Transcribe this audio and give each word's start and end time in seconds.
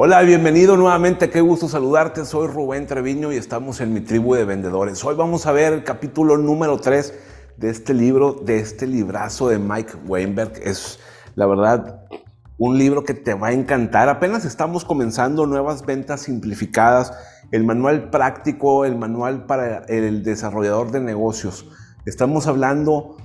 Hola, 0.00 0.22
bienvenido 0.22 0.76
nuevamente, 0.76 1.28
qué 1.28 1.40
gusto 1.40 1.68
saludarte. 1.68 2.24
Soy 2.24 2.46
Rubén 2.46 2.86
Treviño 2.86 3.32
y 3.32 3.36
estamos 3.36 3.80
en 3.80 3.92
mi 3.92 4.00
tribu 4.00 4.36
de 4.36 4.44
vendedores. 4.44 5.04
Hoy 5.04 5.16
vamos 5.16 5.44
a 5.46 5.50
ver 5.50 5.72
el 5.72 5.82
capítulo 5.82 6.38
número 6.38 6.78
3 6.78 7.14
de 7.56 7.68
este 7.68 7.94
libro, 7.94 8.34
de 8.34 8.60
este 8.60 8.86
librazo 8.86 9.48
de 9.48 9.58
Mike 9.58 9.94
Weinberg. 10.06 10.52
Es, 10.62 11.00
la 11.34 11.46
verdad, 11.46 12.02
un 12.58 12.78
libro 12.78 13.02
que 13.02 13.12
te 13.12 13.34
va 13.34 13.48
a 13.48 13.52
encantar. 13.52 14.08
Apenas 14.08 14.44
estamos 14.44 14.84
comenzando 14.84 15.46
nuevas 15.46 15.84
ventas 15.84 16.20
simplificadas, 16.20 17.12
el 17.50 17.64
manual 17.64 18.08
práctico, 18.08 18.84
el 18.84 18.94
manual 18.96 19.46
para 19.46 19.78
el 19.88 20.22
desarrollador 20.22 20.92
de 20.92 21.00
negocios. 21.00 21.66
Estamos 22.06 22.46
hablando 22.46 23.16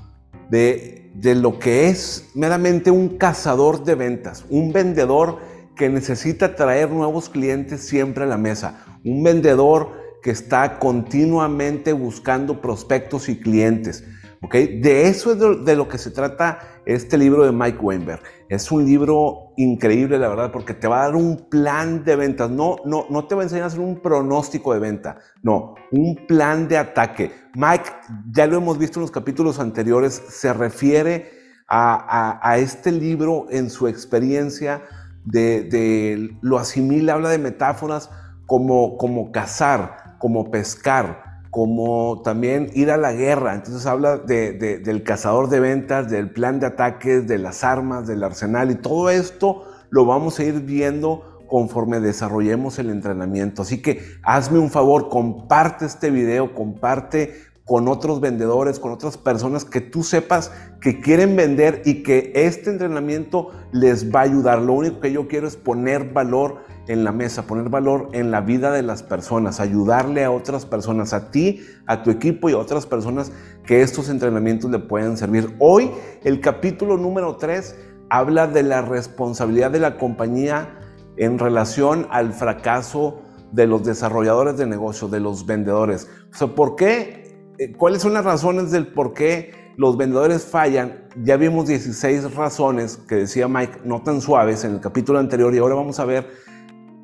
de, 0.50 1.11
de 1.14 1.36
lo 1.36 1.60
que 1.60 1.89
es 1.89 2.32
meramente 2.33 2.89
un 2.89 3.19
cazador 3.19 3.83
de 3.83 3.93
ventas, 3.93 4.43
un 4.50 4.74
vendedor 4.74 5.53
que 5.75 5.89
necesita 5.89 6.55
traer 6.55 6.89
nuevos 6.89 7.29
clientes 7.29 7.81
siempre 7.81 8.23
a 8.23 8.27
la 8.27 8.37
mesa, 8.37 8.86
un 9.04 9.23
vendedor 9.23 10.04
que 10.23 10.31
está 10.31 10.79
continuamente 10.79 11.93
buscando 11.93 12.61
prospectos 12.61 13.27
y 13.27 13.39
clientes. 13.39 14.05
¿okay? 14.41 14.79
De 14.79 15.07
eso 15.07 15.33
es 15.33 15.65
de, 15.65 15.75
lo 15.75 15.87
que 15.87 15.97
se 15.97 16.11
trata 16.11 16.59
este 16.86 17.17
libro 17.17 17.43
de 17.43 17.51
Mike 17.51 17.79
Weinberg. 17.79 18.21
Es 18.47 18.71
un 18.71 18.86
libro 18.86 19.54
increíble, 19.57 20.17
la 20.17 20.29
verdad, 20.29 20.51
porque 20.51 20.73
te 20.73 20.87
va 20.87 21.01
a 21.01 21.05
dar 21.05 21.15
un 21.15 21.50
plan 21.50 22.05
de 22.05 22.15
ventas. 22.15 22.50
No, 22.50 22.78
no, 22.86 23.05
no 23.09 23.25
te 23.25 23.36
va 23.36 23.42
a 23.42 23.43
enseñar 23.43 23.65
a 23.65 23.67
hacer 23.67 23.81
un 23.81 24.01
pronóstico 24.01 24.73
de 24.73 24.79
venta, 24.79 25.17
no, 25.42 25.75
un 25.92 26.15
plan 26.28 26.67
de 26.69 26.78
ataque. 26.78 27.31
Mike, 27.55 27.89
ya 28.31 28.47
lo 28.47 28.57
hemos 28.57 28.78
visto 28.78 29.00
en 29.00 29.01
los 29.01 29.11
capítulos 29.11 29.59
anteriores, 29.59 30.21
se 30.29 30.53
refiere 30.53 31.31
a, 31.67 32.39
a, 32.39 32.50
a 32.50 32.58
este 32.59 32.92
libro 32.92 33.47
en 33.50 33.69
su 33.69 33.88
experiencia 33.88 34.83
de, 35.25 36.36
lo 36.42 36.59
asimila, 36.59 37.14
habla 37.14 37.30
de 37.30 37.38
metáforas 37.38 38.09
como, 38.45 38.98
como 38.98 39.31
cazar, 39.31 40.17
como 40.20 40.52
pescar, 40.52 41.42
como 41.52 42.22
también 42.23 42.70
ir 42.73 42.92
a 42.92 42.98
la 42.98 43.14
guerra. 43.14 43.53
Entonces 43.53 43.86
habla 43.86 44.17
del 44.17 45.03
cazador 45.03 45.50
de 45.50 45.59
ventas, 45.59 46.09
del 46.09 46.31
plan 46.31 46.59
de 46.59 46.67
ataques, 46.67 47.28
de 47.28 47.38
las 47.38 47.64
armas, 47.64 48.08
del 48.08 48.23
arsenal 48.23 48.72
y 48.72 48.75
todo 48.75 49.09
esto 49.09 49.66
lo 49.89 50.06
vamos 50.06 50.39
a 50.39 50.44
ir 50.44 50.61
viendo 50.61 51.33
conforme 51.48 52.00
desarrollemos 52.00 52.80
el 52.80 52.89
entrenamiento. 52.89 53.61
Así 53.61 53.81
que 53.81 54.02
hazme 54.23 54.58
un 54.58 54.72
favor, 54.72 55.09
comparte 55.09 55.86
este 55.86 56.09
video, 56.09 56.55
comparte 56.55 57.36
con 57.66 57.88
otros 57.88 58.19
vendedores, 58.19 58.80
con 58.80 58.92
otras 58.92 59.17
personas 59.17 59.64
que 59.64 59.80
tú 59.80 60.03
sepas 60.03 60.52
que 60.81 61.00
quieren 61.00 61.36
vender 61.36 61.81
y 61.86 62.03
que 62.03 62.33
este 62.36 62.70
entrenamiento 62.70 63.52
les 63.72 64.14
va 64.14 64.22
a 64.22 64.23
ayudar. 64.23 64.61
Lo 64.61 64.73
único 64.73 65.00
que 65.00 65.14
yo 65.14 65.28
quiero 65.30 65.47
es 65.47 65.55
poner 65.55 66.11
valor 66.11 66.58
en 66.88 67.05
la 67.05 67.14
mesa, 67.14 67.47
poner 67.47 67.70
valor 67.70 68.09
en 68.11 68.31
la 68.31 68.42
vida 68.42 68.72
de 68.72 68.81
las 68.81 69.02
personas, 69.02 69.61
ayudarle 69.61 70.25
a 70.25 70.31
otras 70.31 70.66
personas, 70.66 71.14
a 71.14 71.31
ti, 71.31 71.61
a 71.88 72.03
tu 72.03 72.11
equipo 72.11 72.50
y 72.50 72.53
a 72.53 72.58
otras 72.58 72.86
personas 72.86 73.31
que 73.66 73.81
estos 73.81 74.09
entrenamientos 74.09 74.70
le 74.70 74.80
pueden 74.80 75.16
servir. 75.16 75.55
Hoy 75.59 75.89
el 76.25 76.42
capítulo 76.42 76.98
número 76.98 77.38
3 77.38 77.75
habla 78.09 78.48
de 78.48 78.64
la 78.64 78.81
responsabilidad 78.81 79.72
de 79.72 79.80
la 79.80 79.98
compañía 79.98 80.77
en 81.16 81.39
relación 81.39 82.08
al 82.09 82.33
fracaso 82.33 83.22
de 83.53 83.67
los 83.67 83.86
desarrolladores 83.86 84.58
de 84.58 84.66
negocio, 84.66 85.08
de 85.08 85.22
los 85.22 85.45
vendedores. 85.45 86.09
O 86.33 86.36
sea, 86.36 86.48
¿por 86.48 86.75
qué 86.75 87.23
¿Cuáles 87.72 88.02
son 88.02 88.14
las 88.14 88.25
razones 88.25 88.72
del 88.72 88.88
por 88.88 89.14
qué 89.14 89.73
los 89.78 89.97
vendedores 89.97 90.44
fallan? 90.44 91.08
Ya 91.23 91.38
vimos 91.38 91.67
16 91.67 92.36
razones 92.36 92.97
que 92.97 93.16
decía 93.16 93.47
Mike, 93.47 93.80
no 93.86 94.02
tan 94.02 94.22
suaves 94.22 94.64
en 94.64 94.73
el 94.73 94.80
capítulo 94.80 95.20
anterior 95.20 95.53
y 95.53 95.59
ahora 95.59 95.75
vamos 95.75 96.00
a 96.00 96.05
ver 96.05 96.30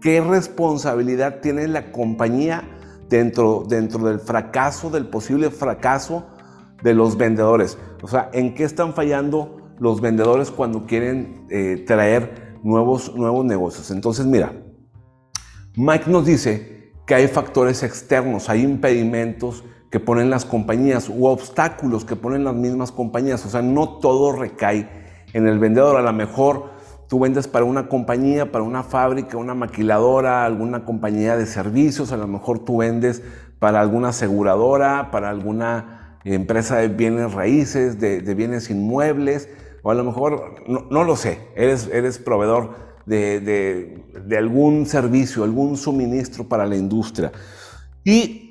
qué 0.02 0.22
responsabilidad 0.22 1.40
tiene 1.42 1.68
la 1.68 1.92
compañía 1.92 2.64
dentro, 3.10 3.64
dentro 3.68 4.04
del 4.06 4.20
fracaso, 4.20 4.90
del 4.90 5.08
posible 5.08 5.50
fracaso 5.52 6.26
de 6.84 6.94
los 6.94 7.18
vendedores. 7.18 7.78
O 8.02 8.08
sea, 8.08 8.30
¿en 8.34 8.54
qué 8.56 8.64
están 8.64 8.94
fallando 8.94 9.74
los 9.80 10.02
vendedores 10.02 10.52
cuando 10.52 10.86
quieren 10.86 11.46
eh, 11.50 11.84
traer 11.86 12.58
nuevos, 12.64 13.16
nuevos 13.16 13.46
negocios? 13.46 13.92
Entonces, 13.92 14.26
mira, 14.26 14.54
Mike 15.76 16.10
nos 16.10 16.26
dice 16.26 16.92
que 17.06 17.16
hay 17.16 17.28
factores 17.28 17.84
externos, 17.84 18.50
hay 18.50 18.64
impedimentos 18.64 19.64
que 19.90 20.00
ponen 20.00 20.30
las 20.30 20.46
compañías 20.46 21.10
u 21.10 21.26
obstáculos 21.26 22.06
que 22.06 22.16
ponen 22.16 22.44
las 22.44 22.54
mismas 22.54 22.92
compañías. 22.92 23.46
O 23.46 23.50
sea, 23.50 23.62
no 23.62 23.98
todo 24.00 24.32
recae 24.34 24.88
en 25.34 25.48
el 25.48 25.58
vendedor. 25.60 25.98
A 25.98 26.02
lo 26.02 26.14
mejor 26.14 26.72
tú 27.08 27.20
vendes 27.20 27.48
para 27.48 27.66
una 27.66 27.90
compañía, 27.90 28.52
para 28.52 28.64
una 28.64 28.84
fábrica, 28.84 29.38
una 29.38 29.56
maquiladora, 29.56 30.46
alguna 30.46 30.86
compañía 30.86 31.36
de 31.38 31.48
servicios. 31.48 32.12
A 32.12 32.18
lo 32.18 32.28
mejor 32.28 32.60
tú 32.60 32.78
vendes 32.78 33.24
para 33.58 33.82
alguna 33.82 34.10
aseguradora, 34.10 35.10
para 35.12 35.30
alguna 35.30 36.20
empresa 36.24 36.78
de 36.78 36.90
bienes 36.90 37.34
raíces, 37.34 38.00
de, 38.00 38.22
bienes 38.36 38.70
inmuebles. 38.70 39.50
O 39.82 39.90
a 39.90 39.96
lo 39.96 40.04
mejor, 40.04 40.56
no, 40.68 41.04
lo 41.04 41.16
sé, 41.16 41.40
eres, 41.56 41.90
eres 41.92 42.20
proveedor 42.20 42.90
de, 43.08 43.40
de 43.40 44.38
algún 44.38 44.86
servicio, 44.86 45.44
algún 45.44 45.78
suministro 45.78 46.48
para 46.48 46.68
la 46.68 46.76
industria. 46.76 47.32
Y 48.04 48.49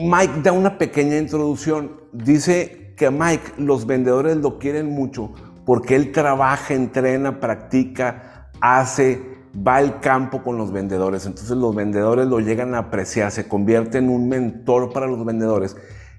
Mike 0.00 0.42
da 0.44 0.52
una 0.52 0.78
pequeña 0.78 1.16
introducción. 1.18 2.00
Dice 2.12 2.94
que 2.96 3.10
Mike 3.10 3.54
los 3.58 3.84
vendedores 3.84 4.36
lo 4.36 4.60
quieren 4.60 4.86
mucho 4.86 5.32
porque 5.66 5.96
él 5.96 6.12
trabaja, 6.12 6.72
entrena, 6.72 7.40
practica, 7.40 8.48
hace, 8.60 9.20
va 9.54 9.74
al 9.78 9.98
campo 9.98 10.44
con 10.44 10.56
los 10.56 10.70
vendedores. 10.70 11.26
Entonces 11.26 11.56
los 11.56 11.74
vendedores 11.74 12.28
lo 12.28 12.38
llegan 12.38 12.76
a 12.76 12.78
apreciar, 12.78 13.32
se 13.32 13.48
convierte 13.48 13.98
en 13.98 14.08
un 14.08 14.28
mentor 14.28 14.92
para 14.92 15.08
los 15.08 15.24
vendedores. 15.24 15.76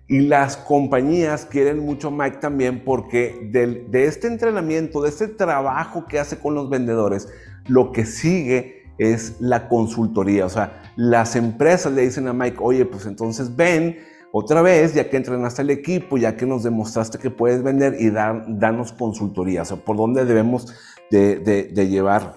Y 0.10 0.28
las 0.28 0.58
compañías 0.58 1.46
quieren 1.46 1.80
mucho 1.80 2.10
a 2.10 2.12
Mike 2.12 2.40
también 2.42 2.84
porque 2.84 3.50
de 3.50 4.04
este 4.04 4.28
entrenamiento, 4.28 5.04
de 5.04 5.10
este 5.10 5.30
trabajo 5.30 6.06
que 6.06 6.20
hace 6.20 6.38
con 6.38 6.54
los 6.54 6.70
vendedores, 6.70 7.30
lo 7.66 7.94
que 7.94 8.06
sigue 8.06 8.79
es 9.00 9.40
la 9.40 9.68
consultoría. 9.68 10.46
O 10.46 10.50
sea, 10.50 10.84
las 10.96 11.36
empresas 11.36 11.92
le 11.94 12.04
dicen 12.04 12.28
a 12.28 12.34
Mike, 12.34 12.58
oye, 12.60 12.86
pues 12.86 13.06
entonces 13.06 13.56
ven 13.56 13.98
otra 14.32 14.62
vez, 14.62 14.94
ya 14.94 15.10
que 15.10 15.18
entrenaste 15.18 15.64
al 15.64 15.72
equipo, 15.72 16.18
ya 16.18 16.36
que 16.36 16.46
nos 16.46 16.62
demostraste 16.62 17.18
que 17.18 17.32
puedes 17.32 17.64
vender 17.64 17.96
y 18.00 18.12
danos 18.12 18.92
consultoría. 18.92 19.64
O 19.64 19.66
sea, 19.66 19.78
por 19.78 19.98
dónde 19.98 20.26
debemos 20.26 20.68
de, 21.10 21.88
llevar 21.90 22.36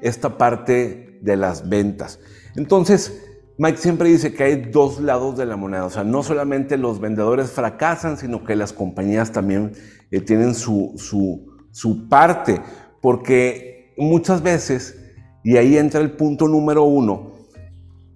esta 0.00 0.38
parte 0.38 1.18
de 1.20 1.36
las 1.36 1.68
ventas. 1.68 2.18
Entonces, 2.56 3.26
Mike 3.58 3.76
siempre 3.76 4.08
dice 4.08 4.32
que 4.32 4.44
hay 4.44 4.56
dos 4.56 5.00
lados 5.00 5.36
de 5.36 5.44
la 5.44 5.56
moneda. 5.56 5.84
O 5.84 5.90
sea, 5.90 6.04
no 6.04 6.22
solamente 6.22 6.78
los 6.78 6.98
vendedores 6.98 7.50
fracasan, 7.50 8.16
sino 8.16 8.44
que 8.44 8.56
las 8.56 8.72
compañías 8.72 9.32
también 9.32 9.72
eh, 10.10 10.22
tienen 10.22 10.54
su, 10.54 10.94
su, 10.96 11.58
su 11.72 12.08
parte. 12.08 12.62
Porque 13.02 13.92
muchas 13.98 14.42
veces 14.42 14.99
y 15.42 15.56
ahí 15.56 15.76
entra 15.76 16.00
el 16.00 16.12
punto 16.12 16.48
número 16.48 16.84
uno 16.84 17.32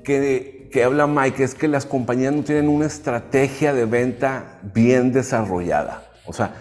que, 0.02 0.68
que 0.70 0.84
habla 0.84 1.06
Mike, 1.06 1.44
es 1.44 1.54
que 1.54 1.68
las 1.68 1.86
compañías 1.86 2.34
no 2.34 2.42
tienen 2.42 2.68
una 2.68 2.86
estrategia 2.86 3.72
de 3.72 3.86
venta 3.86 4.60
bien 4.74 5.12
desarrollada. 5.12 6.04
O 6.26 6.32
sea, 6.32 6.54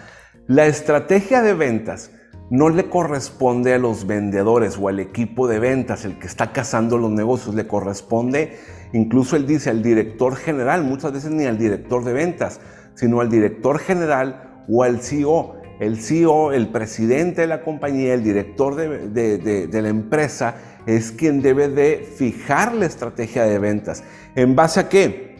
la 0.46 0.66
estrategia 0.66 1.42
de 1.42 1.54
ventas 1.54 2.10
no 2.50 2.68
le 2.68 2.88
corresponde 2.88 3.74
a 3.74 3.78
los 3.78 4.06
vendedores 4.06 4.78
o 4.78 4.88
al 4.88 5.00
equipo 5.00 5.48
de 5.48 5.58
ventas, 5.58 6.04
el 6.04 6.18
que 6.18 6.26
está 6.26 6.52
cazando 6.52 6.98
los 6.98 7.10
negocios, 7.10 7.54
le 7.54 7.66
corresponde, 7.66 8.58
incluso 8.92 9.36
él 9.36 9.46
dice, 9.46 9.70
al 9.70 9.82
director 9.82 10.36
general, 10.36 10.84
muchas 10.84 11.12
veces 11.12 11.30
ni 11.30 11.46
al 11.46 11.58
director 11.58 12.04
de 12.04 12.12
ventas, 12.12 12.60
sino 12.94 13.20
al 13.20 13.30
director 13.30 13.78
general 13.78 14.64
o 14.68 14.82
al 14.82 15.00
CEO 15.00 15.53
el 15.80 16.00
CEO, 16.00 16.52
el 16.52 16.68
presidente 16.68 17.42
de 17.42 17.46
la 17.46 17.62
compañía, 17.62 18.14
el 18.14 18.22
director 18.22 18.76
de, 18.76 19.68
la 19.72 19.88
empresa, 19.88 20.56
es 20.86 21.12
quien 21.12 21.42
debe 21.42 21.68
de 21.68 22.06
fijar 22.16 22.74
la 22.74 22.86
estrategia 22.86 23.44
de 23.44 23.58
ventas. 23.58 24.04
¿En 24.34 24.54
base 24.54 24.80
a 24.80 24.88
qué? 24.88 25.36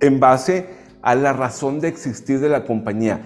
En 0.00 0.20
base 0.20 0.66
a 1.02 1.14
la 1.14 1.32
razón 1.32 1.80
de 1.80 1.88
existir 1.88 2.40
de 2.40 2.48
la 2.48 2.64
compañía. 2.64 3.20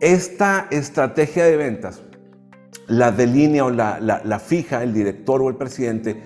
Esta 0.00 0.66
estrategia 0.70 1.44
de 1.44 1.56
ventas 1.56 2.02
la 2.88 3.10
delinea 3.10 3.64
o 3.64 3.70
la, 3.70 3.98
la 4.00 4.38
fija 4.38 4.82
el 4.82 4.92
director 4.92 5.42
o 5.42 5.48
el 5.48 5.56
presidente 5.56 6.22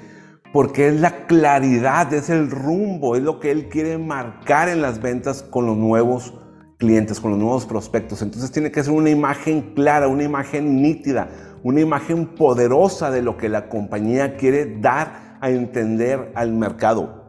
porque 0.53 0.89
es 0.89 1.01
la 1.01 1.27
claridad, 1.27 2.13
es 2.13 2.29
el 2.29 2.51
rumbo, 2.51 3.17
es 3.17 3.23
lo 3.23 3.39
que 3.39 3.51
él 3.51 3.69
quiere 3.69 3.99
marcar 3.99 4.69
en 4.69 4.83
las 4.83 5.01
ventas 5.01 5.43
con 5.43 5.67
los 5.67 5.77
nuevos 5.77 6.35
clientes, 6.81 7.21
con 7.21 7.33
los 7.33 7.39
nuevos 7.39 7.67
prospectos. 7.67 8.23
Entonces 8.23 8.51
tiene 8.51 8.73
que 8.73 8.83
ser 8.83 8.95
una 8.95 9.11
imagen 9.11 9.75
clara, 9.75 10.09
una 10.09 10.25
imagen 10.25 10.83
nítida, 10.83 11.29
una 11.63 11.81
imagen 11.81 12.27
poderosa 12.27 13.11
de 13.11 13.23
lo 13.23 13.37
que 13.37 13.51
la 13.51 13.69
compañía 13.69 14.37
quiere 14.37 14.79
dar 14.81 15.37
a 15.41 15.51
entender 15.51 16.33
al 16.35 16.53
mercado. 16.53 17.21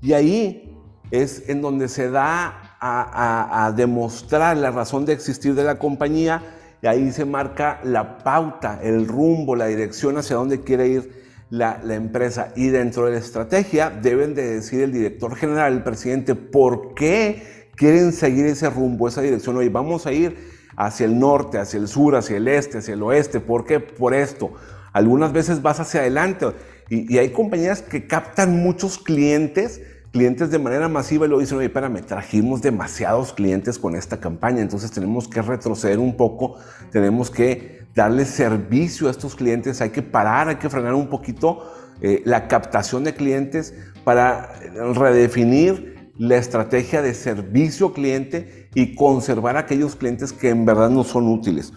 Y 0.00 0.14
ahí 0.14 0.76
es 1.10 1.48
en 1.50 1.60
donde 1.60 1.88
se 1.88 2.10
da 2.10 2.78
a, 2.80 3.72
demostrar 3.76 4.56
la 4.56 4.70
razón 4.70 5.04
de 5.04 5.12
existir 5.12 5.54
de 5.54 5.62
la 5.62 5.78
compañía 5.78 6.42
y 6.80 6.86
ahí 6.88 7.12
se 7.12 7.24
marca 7.24 7.80
la 7.84 8.18
pauta, 8.18 8.80
el 8.82 9.06
rumbo, 9.06 9.54
la 9.54 9.66
dirección 9.66 10.16
hacia 10.16 10.36
dónde 10.36 10.62
quiere 10.62 10.88
ir 10.88 11.22
la, 11.50 11.80
la, 11.84 11.94
empresa. 11.94 12.48
Y 12.56 12.68
dentro 12.68 13.04
de 13.04 13.12
la 13.12 13.18
estrategia 13.18 13.90
deben 13.90 14.34
de 14.34 14.54
decir 14.54 14.82
el 14.82 14.90
director 14.90 15.36
general, 15.36 15.74
el 15.74 15.82
presidente, 15.84 16.34
por 16.34 16.94
qué 16.94 17.61
quieren 17.82 18.12
seguir 18.12 18.46
ese 18.46 18.70
rumbo, 18.70 19.08
esa 19.08 19.22
dirección. 19.22 19.56
Oye, 19.56 19.68
vamos 19.68 20.06
a 20.06 20.12
ir 20.12 20.36
hacia 20.76 21.04
el 21.04 21.18
norte, 21.18 21.58
hacia 21.58 21.80
el 21.80 21.88
sur, 21.88 22.14
hacia 22.14 22.36
el 22.36 22.46
este, 22.46 22.78
hacia 22.78 22.94
el 22.94 23.02
oeste. 23.02 23.40
¿Por 23.40 23.64
qué? 23.64 23.80
Por 23.80 24.14
esto. 24.14 24.52
Algunas 24.92 25.32
veces 25.32 25.62
vas 25.62 25.80
hacia 25.80 25.98
adelante 25.98 26.46
y, 26.88 27.12
y 27.12 27.18
hay 27.18 27.30
compañías 27.30 27.82
que 27.82 28.06
captan 28.06 28.62
muchos 28.62 28.98
clientes 28.98 29.80
clientes 30.12 30.50
de 30.50 30.58
manera 30.58 30.88
masiva 30.88 31.26
y 31.26 31.28
lo 31.30 31.38
dicen, 31.38 31.56
oye, 31.56 31.68
espérame, 31.68 32.02
trajimos 32.02 32.60
demasiados 32.60 33.32
clientes 33.32 33.78
con 33.78 33.96
esta 33.96 34.20
campaña, 34.20 34.60
entonces 34.60 34.92
tenemos 34.92 35.26
que 35.26 35.40
retroceder 35.40 35.98
un 35.98 36.18
poco, 36.18 36.56
tenemos 36.90 37.30
que 37.30 37.86
darle 37.94 38.26
servicio 38.26 39.08
a 39.08 39.10
estos 39.10 39.34
clientes, 39.34 39.80
hay 39.80 39.88
que 39.88 40.02
parar, 40.02 40.48
hay 40.48 40.56
que 40.56 40.68
frenar 40.68 40.92
un 40.92 41.08
poquito 41.08 41.72
eh, 42.02 42.20
la 42.26 42.46
captación 42.46 43.04
de 43.04 43.14
clientes 43.14 43.72
para 44.04 44.52
redefinir 44.92 45.91
la 46.18 46.36
estrategia 46.36 47.02
de 47.02 47.14
servicio 47.14 47.92
cliente 47.92 48.68
y 48.74 48.94
conservar 48.94 49.56
aquellos 49.56 49.96
clientes 49.96 50.32
que 50.32 50.50
en 50.50 50.64
verdad 50.64 50.90
no 50.90 51.04
son 51.04 51.28
útiles. 51.28 51.72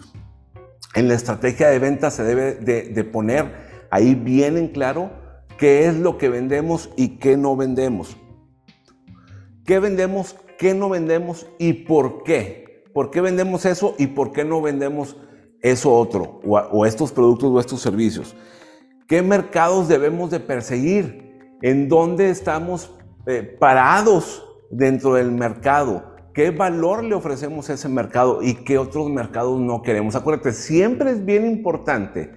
En 0.94 1.08
la 1.08 1.14
estrategia 1.14 1.68
de 1.68 1.78
venta 1.78 2.10
se 2.10 2.22
debe 2.22 2.54
de, 2.54 3.04
poner 3.04 3.86
ahí 3.90 4.14
bien 4.14 4.56
en 4.56 4.68
claro 4.68 5.10
qué 5.58 5.86
es 5.86 5.94
lo 5.94 6.18
que 6.18 6.28
vendemos 6.28 6.90
y 6.96 7.18
qué 7.18 7.36
no 7.36 7.56
vendemos. 7.56 8.16
¿Qué 9.64 9.78
vendemos? 9.78 10.36
¿Qué 10.58 10.74
no 10.74 10.88
vendemos? 10.88 11.46
¿Y 11.58 11.72
por 11.72 12.22
qué? 12.22 12.84
¿Por 12.94 13.10
qué 13.10 13.20
vendemos 13.20 13.66
eso 13.66 13.94
y 13.98 14.06
por 14.06 14.32
qué 14.32 14.44
no 14.44 14.62
vendemos 14.62 15.16
eso 15.60 15.92
otro? 15.92 16.40
O, 16.46 16.86
estos 16.86 17.12
productos 17.12 17.50
o 17.50 17.60
estos 17.60 17.80
servicios. 17.80 18.34
¿Qué 19.06 19.22
mercados 19.22 19.88
debemos 19.88 20.30
de 20.30 20.40
perseguir? 20.40 21.50
¿En 21.62 21.88
dónde 21.88 22.30
estamos 22.30 22.95
eh, 23.26 23.56
parados 23.58 24.44
dentro 24.70 25.14
del 25.14 25.32
mercado? 25.32 26.14
¿Qué 26.32 26.50
valor 26.50 27.02
le 27.02 27.14
ofrecemos 27.14 27.70
a 27.70 27.74
ese 27.74 27.88
mercado 27.88 28.42
y 28.42 28.56
qué 28.56 28.78
otros 28.78 29.08
mercados 29.08 29.58
no 29.58 29.82
queremos? 29.82 30.16
Acuérdate, 30.16 30.52
siempre 30.52 31.10
es 31.10 31.24
bien 31.24 31.46
importante 31.46 32.30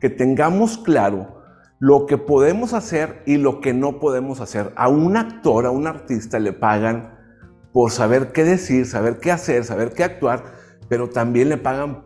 que 0.00 0.08
tengamos 0.08 0.78
claro 0.78 1.42
lo 1.78 2.06
que 2.06 2.16
podemos 2.16 2.74
hacer 2.74 3.22
y 3.26 3.36
lo 3.36 3.60
que 3.60 3.74
no 3.74 3.98
podemos 3.98 4.40
hacer. 4.40 4.72
A 4.76 4.88
un 4.88 5.16
actor, 5.16 5.66
a 5.66 5.70
un 5.70 5.86
artista 5.86 6.38
le 6.38 6.52
pagan 6.52 7.18
por 7.72 7.90
saber 7.90 8.32
qué 8.32 8.44
decir, 8.44 8.86
saber 8.86 9.18
qué 9.18 9.32
hacer, 9.32 9.64
saber 9.64 9.92
qué 9.92 10.04
actuar, 10.04 10.44
pero 10.88 11.10
también 11.10 11.48
le 11.48 11.56
pagan 11.56 12.04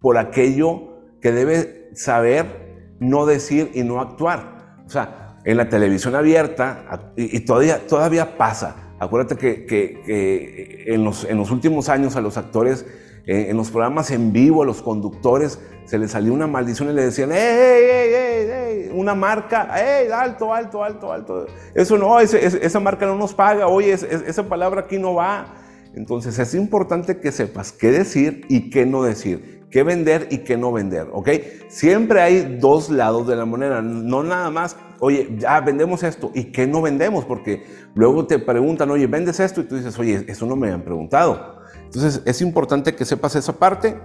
por 0.00 0.18
aquello 0.18 1.00
que 1.22 1.32
debe 1.32 1.88
saber 1.94 2.94
no 3.00 3.24
decir 3.24 3.70
y 3.74 3.82
no 3.82 4.00
actuar. 4.00 4.82
O 4.86 4.90
sea, 4.90 5.23
en 5.44 5.56
la 5.56 5.68
televisión 5.68 6.14
abierta, 6.14 7.12
y, 7.16 7.40
todavía, 7.40 7.86
todavía 7.86 8.36
pasa, 8.36 8.94
acuérdate 8.98 9.36
que, 9.36 10.84
en, 10.86 11.04
los, 11.04 11.24
en 11.24 11.36
los 11.36 11.50
últimos 11.50 11.88
años 11.88 12.16
a 12.16 12.20
los 12.20 12.36
actores 12.36 12.86
eh, 13.26 13.46
en 13.48 13.56
los 13.56 13.70
programas 13.70 14.10
en 14.10 14.34
vivo 14.34 14.62
a 14.62 14.66
los 14.66 14.82
conductores 14.82 15.58
se 15.86 15.98
les 15.98 16.10
salió 16.10 16.34
una 16.34 16.46
maldición 16.46 16.90
y 16.90 16.92
le 16.92 17.04
decían, 17.06 17.32
¡Ey, 17.32 17.38
ey, 17.38 18.14
ey, 18.14 18.50
ey! 18.50 18.90
Una 18.92 19.14
marca, 19.14 19.68
¡Ey, 19.74 20.10
alto, 20.10 20.52
alto, 20.52 20.84
alto, 20.84 21.10
alto! 21.10 21.46
Eso 21.74 21.96
no, 21.96 22.20
esa 22.20 22.80
marca 22.80 23.06
no 23.06 23.16
nos 23.16 23.32
paga, 23.32 23.66
oye, 23.66 23.92
esa 23.92 24.42
palabra 24.42 24.82
aquí 24.82 24.98
no 24.98 25.14
va. 25.14 25.54
Entonces 25.94 26.38
es 26.38 26.54
importante 26.54 27.18
que 27.18 27.32
sepas 27.32 27.72
qué 27.72 27.90
decir 27.92 28.44
y 28.48 28.68
qué 28.68 28.84
no 28.84 29.02
decir, 29.02 29.66
qué 29.70 29.82
vender 29.82 30.28
y 30.30 30.38
qué 30.38 30.56
no 30.56 30.72
vender, 30.72 31.08
¿ok? 31.12 31.30
Siempre 31.68 32.20
hay 32.20 32.58
dos 32.60 32.90
lados 32.90 33.26
de 33.26 33.36
la 33.36 33.44
moneda, 33.44 33.80
no 33.80 34.22
nada 34.22 34.50
más, 34.50 34.76
oye, 35.04 35.36
ya 35.38 35.60
vendemos 35.60 36.02
esto 36.02 36.30
y 36.34 36.44
qué 36.44 36.66
no 36.66 36.80
vendemos, 36.80 37.26
porque 37.26 37.66
luego 37.94 38.26
te 38.26 38.38
preguntan, 38.38 38.90
oye, 38.90 39.06
¿vendes 39.06 39.38
esto? 39.38 39.60
Y 39.60 39.64
tú 39.64 39.76
dices, 39.76 39.98
oye, 39.98 40.24
eso 40.28 40.46
no 40.46 40.56
me 40.56 40.72
han 40.72 40.82
preguntado. 40.82 41.58
Entonces 41.84 42.22
es 42.24 42.40
importante 42.40 42.94
que 42.94 43.04
sepas 43.04 43.36
esa 43.36 43.58
parte. 43.58 43.98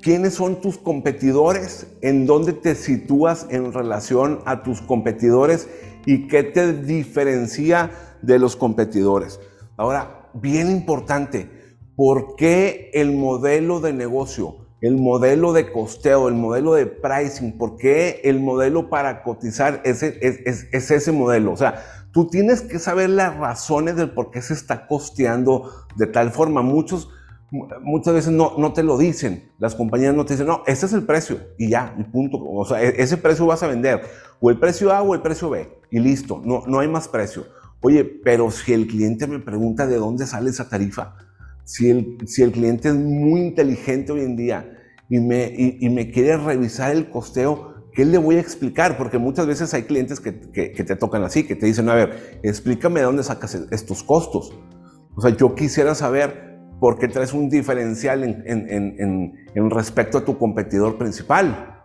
¿Quiénes 0.00 0.32
son 0.32 0.62
tus 0.62 0.78
competidores? 0.78 1.88
¿En 2.00 2.24
dónde 2.24 2.54
te 2.54 2.74
sitúas 2.74 3.48
en 3.50 3.74
relación 3.74 4.40
a 4.46 4.62
tus 4.62 4.80
competidores? 4.80 5.68
¿Y 6.06 6.26
qué 6.26 6.42
te 6.42 6.72
diferencia 6.72 7.90
de 8.22 8.38
los 8.38 8.56
competidores? 8.56 9.40
Ahora, 9.76 10.30
bien 10.32 10.70
importante, 10.70 11.50
¿por 11.96 12.34
qué 12.36 12.90
el 12.94 13.12
modelo 13.12 13.80
de 13.80 13.92
negocio, 13.92 14.59
el 14.80 14.96
modelo 14.96 15.52
de 15.52 15.70
costeo, 15.70 16.28
el 16.28 16.34
modelo 16.34 16.74
de 16.74 16.86
pricing, 16.86 17.58
por 17.58 17.76
qué 17.76 18.20
el 18.24 18.40
modelo 18.40 18.88
para 18.88 19.22
cotizar 19.22 19.82
es, 19.84 20.02
es, 20.02 20.68
es 20.72 20.90
ese 20.90 21.12
modelo? 21.12 21.52
O 21.52 21.56
sea, 21.56 21.82
Tú 22.12 22.26
tienes 22.26 22.62
que 22.62 22.78
saber 22.78 23.10
las 23.10 23.36
razones 23.36 23.94
del 23.94 24.10
por 24.10 24.30
qué 24.30 24.42
se 24.42 24.52
está 24.52 24.88
costeando 24.88 25.70
de 25.94 26.08
tal 26.08 26.32
forma. 26.32 26.60
Muchos, 26.60 27.08
muchas 27.50 28.14
veces 28.14 28.32
no, 28.32 28.54
no 28.58 28.72
te 28.72 28.82
lo 28.82 28.98
dicen. 28.98 29.52
Las 29.58 29.76
compañías 29.76 30.14
no 30.14 30.24
te 30.24 30.34
dicen, 30.34 30.48
no, 30.48 30.62
ese 30.66 30.86
es 30.86 30.92
el 30.92 31.04
precio 31.04 31.38
y 31.56 31.68
ya, 31.68 31.94
y 31.98 32.02
punto. 32.02 32.38
O 32.42 32.64
sea, 32.64 32.82
e-, 32.82 33.00
ese 33.00 33.16
precio 33.16 33.46
vas 33.46 33.62
a 33.62 33.68
vender. 33.68 34.02
O 34.40 34.50
el 34.50 34.58
precio 34.58 34.92
A 34.92 35.02
o 35.02 35.14
el 35.14 35.22
precio 35.22 35.50
B. 35.50 35.68
Y 35.90 36.00
listo, 36.00 36.42
no, 36.44 36.64
no 36.66 36.80
hay 36.80 36.88
más 36.88 37.06
precio. 37.06 37.44
Oye, 37.80 38.04
pero 38.04 38.50
si 38.50 38.72
el 38.72 38.88
cliente 38.88 39.28
me 39.28 39.38
pregunta 39.38 39.86
de 39.86 39.96
dónde 39.96 40.26
sale 40.26 40.50
esa 40.50 40.68
tarifa, 40.68 41.14
si 41.70 41.88
el, 41.88 42.18
si 42.26 42.42
el 42.42 42.50
cliente 42.50 42.88
es 42.88 42.96
muy 42.96 43.42
inteligente 43.42 44.10
hoy 44.10 44.22
en 44.22 44.34
día 44.34 44.76
y 45.08 45.20
me, 45.20 45.52
y 45.54 45.88
me 45.88 46.10
quiere 46.10 46.36
revisar 46.36 46.90
el 46.90 47.10
costeo, 47.10 47.70
¿qué 47.92 48.04
le 48.04 48.18
voy 48.18 48.36
a 48.36 48.40
explicar? 48.40 48.96
Porque 48.96 49.18
muchas 49.18 49.46
veces 49.46 49.72
hay 49.72 49.84
clientes 49.84 50.18
que, 50.18 50.32
te 50.32 50.96
tocan 50.96 51.22
así, 51.22 51.44
que 51.44 51.54
te 51.54 51.66
dicen, 51.66 51.88
a 51.88 51.94
ver, 51.94 52.40
explícame 52.42 52.98
de 52.98 53.06
dónde 53.06 53.22
sacas 53.22 53.54
estos 53.70 54.02
costos. 54.02 54.52
O 55.14 55.20
sea, 55.20 55.30
yo 55.36 55.54
quisiera 55.54 55.94
saber 55.94 56.58
por 56.80 56.98
qué 56.98 57.06
traes 57.06 57.32
un 57.32 57.48
diferencial 57.48 58.24
en, 58.24 59.70
respecto 59.70 60.18
a 60.18 60.24
tu 60.24 60.38
competidor 60.38 60.98
principal. 60.98 61.79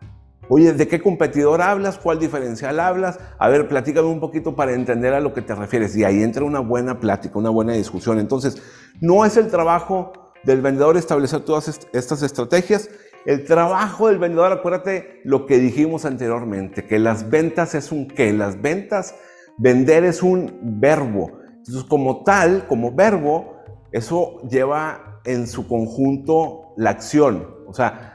Oye, 0.49 0.73
¿de 0.73 0.87
qué 0.87 1.01
competidor 1.01 1.61
hablas? 1.61 1.97
¿Cuál 1.97 2.19
diferencial 2.19 2.79
hablas? 2.79 3.19
A 3.39 3.49
ver, 3.49 3.67
platícame 3.67 4.07
un 4.07 4.19
poquito 4.19 4.55
para 4.55 4.73
entender 4.73 5.13
a 5.13 5.19
lo 5.19 5.33
que 5.33 5.41
te 5.41 5.55
refieres. 5.55 5.95
Y 5.95 6.03
ahí 6.03 6.21
entra 6.21 6.43
una 6.43 6.59
buena 6.59 6.99
plática, 6.99 7.39
una 7.39 7.49
buena 7.49 7.73
discusión. 7.73 8.19
Entonces, 8.19 8.61
no 9.01 9.25
es 9.25 9.37
el 9.37 9.47
trabajo 9.47 10.13
del 10.43 10.61
vendedor 10.61 10.97
establecer 10.97 11.41
todas 11.41 11.79
estas 11.91 12.21
estrategias, 12.21 12.89
el 13.25 13.43
trabajo 13.43 14.07
del 14.07 14.19
vendedor, 14.19 14.51
acuérdate 14.51 15.21
lo 15.23 15.47
que 15.47 15.57
dijimos 15.57 16.05
anteriormente, 16.05 16.85
que 16.85 16.99
las 16.99 17.29
ventas 17.31 17.73
es 17.73 17.91
un 17.91 18.07
qué, 18.07 18.31
las 18.31 18.61
ventas, 18.61 19.15
vender 19.57 20.05
es 20.05 20.21
un 20.21 20.59
verbo. 20.61 21.39
Entonces, 21.57 21.83
como 21.85 22.23
tal, 22.23 22.67
como 22.67 22.93
verbo, 22.93 23.55
eso 23.91 24.39
lleva 24.47 25.21
en 25.25 25.47
su 25.47 25.67
conjunto 25.67 26.73
la 26.77 26.91
acción. 26.91 27.47
O 27.65 27.73
sea, 27.73 28.14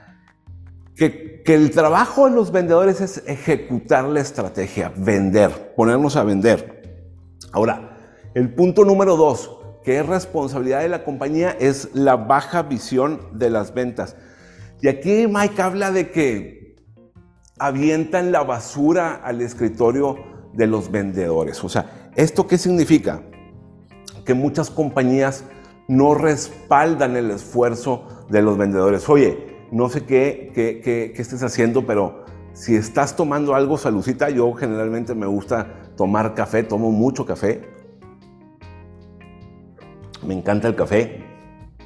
que, 1.00 1.42
el 1.46 1.70
trabajo 1.72 2.28
de 2.28 2.36
los 2.36 2.52
vendedores 2.52 3.00
es 3.00 3.24
ejecutar 3.26 4.04
la 4.04 4.20
estrategia, 4.20 4.92
vender, 4.96 5.74
ponernos 5.74 6.14
a 6.14 6.22
vender. 6.22 7.00
Ahora, 7.50 7.96
el 8.34 8.54
punto 8.54 8.84
número 8.84 9.16
dos, 9.16 9.58
que 9.82 9.98
es 9.98 10.06
responsabilidad 10.06 10.82
de 10.82 10.88
la 10.88 11.02
compañía, 11.02 11.56
es 11.58 11.88
la 11.92 12.14
baja 12.14 12.62
visión 12.62 13.20
de 13.32 13.50
las 13.50 13.74
ventas. 13.74 14.14
Y 14.80 14.86
aquí 14.88 15.26
Mike 15.26 15.60
habla 15.60 15.90
de 15.90 16.10
que 16.12 16.76
avientan 17.58 18.30
la 18.30 18.44
basura 18.44 19.14
al 19.14 19.40
escritorio 19.40 20.18
de 20.52 20.68
los 20.68 20.92
vendedores. 20.92 21.64
O 21.64 21.68
sea, 21.68 22.12
¿esto 22.14 22.46
qué 22.46 22.58
significa? 22.58 23.22
Que 24.24 24.34
muchas 24.34 24.70
compañías 24.70 25.44
no 25.88 26.14
respaldan 26.14 27.16
el 27.16 27.32
esfuerzo 27.32 28.06
de 28.28 28.42
los 28.42 28.56
vendedores. 28.56 29.08
Oye, 29.08 29.49
no 29.70 29.88
sé 29.88 30.04
qué, 30.04 30.50
qué, 30.54 31.12
estés 31.16 31.42
haciendo, 31.42 31.86
pero 31.86 32.24
si 32.52 32.74
estás 32.74 33.16
tomando 33.16 33.54
algo, 33.54 33.78
salucita. 33.78 34.30
Yo 34.30 34.52
generalmente 34.54 35.14
me 35.14 35.26
gusta 35.26 35.92
tomar 35.96 36.34
café, 36.34 36.62
tomo 36.62 36.90
mucho 36.90 37.24
café. 37.24 37.62
Me 40.26 40.34
encanta 40.34 40.68
el 40.68 40.74
café. 40.74 41.24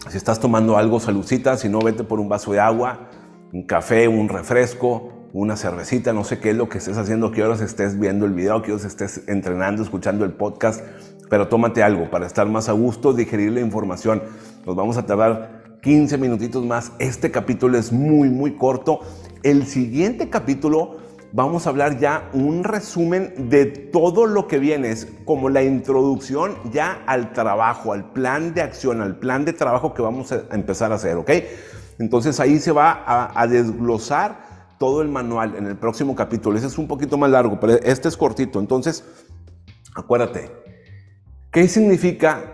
Si 0.08 0.16
estás 0.16 0.40
tomando 0.40 0.76
algo, 0.76 1.00
salucita. 1.00 1.56
Si 1.56 1.68
no, 1.68 1.80
vete 1.80 2.04
por 2.04 2.20
un 2.20 2.28
vaso 2.28 2.52
de 2.52 2.60
agua, 2.60 3.10
un 3.52 3.66
café, 3.66 4.08
un 4.08 4.28
refresco, 4.28 5.12
una 5.34 5.56
cervecita, 5.56 6.12
no 6.12 6.24
sé 6.24 6.38
qué 6.38 6.50
es 6.50 6.56
lo 6.56 6.68
que 6.68 6.78
estés 6.78 6.96
haciendo, 6.96 7.32
qué 7.32 7.42
horas 7.42 7.60
estés 7.60 7.98
viendo 7.98 8.24
el 8.24 8.32
video, 8.32 8.62
qué 8.62 8.72
horas 8.72 8.84
estés 8.84 9.26
entrenando, 9.26 9.82
escuchando 9.82 10.24
el 10.24 10.32
podcast, 10.32 10.80
pero 11.28 11.48
tómate 11.48 11.82
algo 11.82 12.08
para 12.08 12.26
estar 12.26 12.46
más 12.48 12.68
a 12.68 12.72
gusto, 12.72 13.12
digerir 13.12 13.50
la 13.52 13.60
información. 13.60 14.22
Nos 14.64 14.76
vamos 14.76 14.96
a 14.96 15.06
tardar 15.06 15.53
15 15.84 16.16
minutitos 16.16 16.64
más. 16.64 16.92
Este 16.98 17.30
capítulo 17.30 17.76
es 17.76 17.92
muy, 17.92 18.30
muy 18.30 18.56
corto. 18.56 19.00
El 19.42 19.66
siguiente 19.66 20.30
capítulo 20.30 20.96
vamos 21.30 21.66
a 21.66 21.70
hablar 21.70 21.98
ya 21.98 22.30
un 22.32 22.64
resumen 22.64 23.50
de 23.50 23.66
todo 23.66 24.24
lo 24.24 24.48
que 24.48 24.58
viene, 24.58 24.90
es 24.90 25.06
como 25.26 25.50
la 25.50 25.62
introducción 25.62 26.54
ya 26.72 27.02
al 27.06 27.34
trabajo, 27.34 27.92
al 27.92 28.12
plan 28.12 28.54
de 28.54 28.62
acción, 28.62 29.02
al 29.02 29.16
plan 29.16 29.44
de 29.44 29.52
trabajo 29.52 29.92
que 29.92 30.00
vamos 30.00 30.32
a 30.32 30.44
empezar 30.52 30.90
a 30.90 30.94
hacer, 30.94 31.16
¿ok? 31.16 31.30
Entonces 31.98 32.40
ahí 32.40 32.60
se 32.60 32.72
va 32.72 33.04
a, 33.04 33.38
a 33.38 33.46
desglosar 33.46 34.68
todo 34.78 35.02
el 35.02 35.08
manual 35.08 35.54
en 35.54 35.66
el 35.66 35.76
próximo 35.76 36.14
capítulo. 36.14 36.56
Ese 36.56 36.68
es 36.68 36.78
un 36.78 36.88
poquito 36.88 37.18
más 37.18 37.30
largo, 37.30 37.60
pero 37.60 37.74
este 37.74 38.08
es 38.08 38.16
cortito. 38.16 38.58
Entonces, 38.58 39.04
acuérdate, 39.94 40.50
¿qué 41.52 41.68
significa 41.68 42.53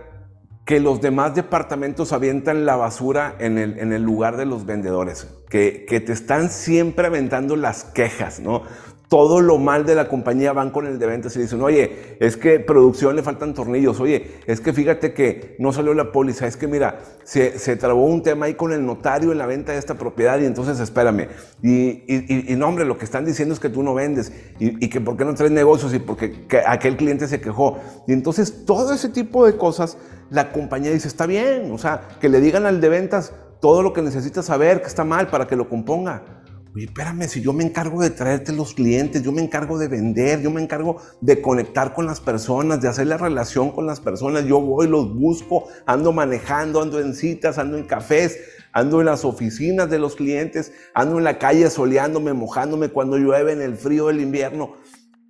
que 0.71 0.79
los 0.79 1.01
demás 1.01 1.35
departamentos 1.35 2.13
avientan 2.13 2.65
la 2.65 2.77
basura 2.77 3.35
en 3.41 3.59
el, 3.59 3.77
en 3.81 3.93
el 3.93 4.05
lugar 4.05 4.37
de 4.37 4.47
los 4.47 4.67
vendedores, 4.67 5.27
que, 5.49 5.85
que, 5.85 5.99
te 5.99 6.13
están 6.13 6.49
siempre 6.49 7.09
aventando 7.09 7.57
las 7.57 7.83
quejas, 7.83 8.39
¿no? 8.39 8.63
Todo 9.09 9.41
lo 9.41 9.59
mal 9.59 9.85
de 9.85 9.97
la 9.97 10.07
compañía 10.07 10.53
van 10.53 10.71
con 10.71 10.87
el 10.87 11.01
de 11.01 11.07
ventas 11.07 11.35
y 11.35 11.41
dicen, 11.41 11.61
oye, 11.61 12.17
es 12.21 12.37
que 12.37 12.61
producción 12.61 13.17
le 13.17 13.25
faltan 13.25 13.53
tornillos, 13.53 13.99
oye, 13.99 14.31
es 14.47 14.61
que 14.61 14.73
fíjate 14.73 15.13
que 15.13 15.57
no 15.59 15.73
salió 15.73 15.93
la 15.93 16.13
póliza, 16.13 16.47
es 16.47 16.57
que 16.57 16.69
mira, 16.69 17.01
se, 17.25 17.59
se 17.59 17.75
trabó 17.75 18.05
un 18.05 18.23
tema 18.23 18.47
ahí 18.47 18.55
con 18.55 18.73
el 18.73 18.87
notario 18.87 19.33
en 19.33 19.39
la 19.39 19.47
venta 19.47 19.73
de 19.73 19.79
esta 19.79 19.95
propiedad 19.95 20.39
y 20.39 20.45
entonces 20.45 20.79
espérame. 20.79 21.27
Y, 21.65 22.05
y, 22.07 22.53
y 22.53 22.55
no, 22.55 22.69
hombre, 22.69 22.85
lo 22.85 22.97
que 22.97 23.05
están 23.07 23.25
diciendo 23.25 23.55
es 23.55 23.59
que 23.59 23.71
tú 23.71 23.83
no 23.83 23.93
vendes 23.93 24.33
y, 24.61 24.85
y 24.85 24.89
que 24.89 25.01
por 25.01 25.17
qué 25.17 25.25
no 25.25 25.35
traes 25.35 25.51
negocios 25.51 25.93
y 25.95 25.99
porque 25.99 26.47
aquel 26.65 26.97
cliente 26.97 27.27
se 27.27 27.41
quejó. 27.41 27.81
Y 28.07 28.13
entonces 28.13 28.65
todo 28.65 28.95
ese 28.95 29.09
tipo 29.09 29.45
de 29.45 29.57
cosas 29.57 29.99
la 30.31 30.53
compañía 30.53 30.91
dice, 30.93 31.09
está 31.09 31.27
bien, 31.27 31.71
o 31.73 31.79
sea, 31.79 32.09
que 32.21 32.29
le 32.29 32.41
digan 32.41 32.67
al 32.67 32.81
de 32.81 32.89
ventas 32.89 33.33
todo 33.61 33.83
lo 33.83 33.93
que 33.93 34.03
necesita 34.03 34.43
saber, 34.43 34.81
que 34.81 34.89
está 34.89 35.05
mal, 35.05 35.29
para 35.29 35.47
que 35.47 35.57
lo 35.57 35.69
componga. 35.69 36.41
Oye, 36.75 36.85
espérame, 36.85 37.27
si 37.27 37.43
yo 37.43 37.53
me 37.53 37.65
encargo 37.65 38.01
de 38.01 38.11
traerte 38.11 38.53
los 38.53 38.75
clientes, 38.75 39.25
yo 39.25 39.33
me 39.33 39.43
encargo 39.43 39.77
de 39.77 39.89
vender, 39.89 40.41
yo 40.41 40.53
me 40.53 40.63
encargo 40.63 40.99
de 41.21 41.43
conectar 41.43 41.93
con 41.95 42.07
las 42.07 42.21
personas, 42.21 42.81
de 42.81 42.87
hacer 42.87 43.09
la 43.09 43.17
relación 43.17 43.73
con 43.73 43.87
las 43.87 43.99
personas, 43.99 44.45
yo 44.45 44.61
voy, 44.61 44.87
los 44.87 45.13
busco, 45.13 45.67
ando 45.85 46.13
manejando, 46.13 46.81
ando 46.81 47.01
en 47.01 47.15
citas, 47.15 47.59
ando 47.59 47.77
en 47.77 47.85
cafés, 47.85 48.39
ando 48.73 49.01
en 49.01 49.07
las 49.07 49.25
oficinas 49.25 49.91
de 49.91 49.99
los 49.99 50.15
clientes, 50.15 50.73
ando 50.95 51.19
en 51.19 51.25
la 51.25 51.41
calle 51.41 51.69
soleándome, 51.71 52.35
mojándome 52.35 52.89
cuando 52.89 53.19
llueve 53.19 53.53
en 53.53 53.63
el 53.63 53.77
frío 53.77 54.07
del 54.07 54.21
invierno. 54.21 54.75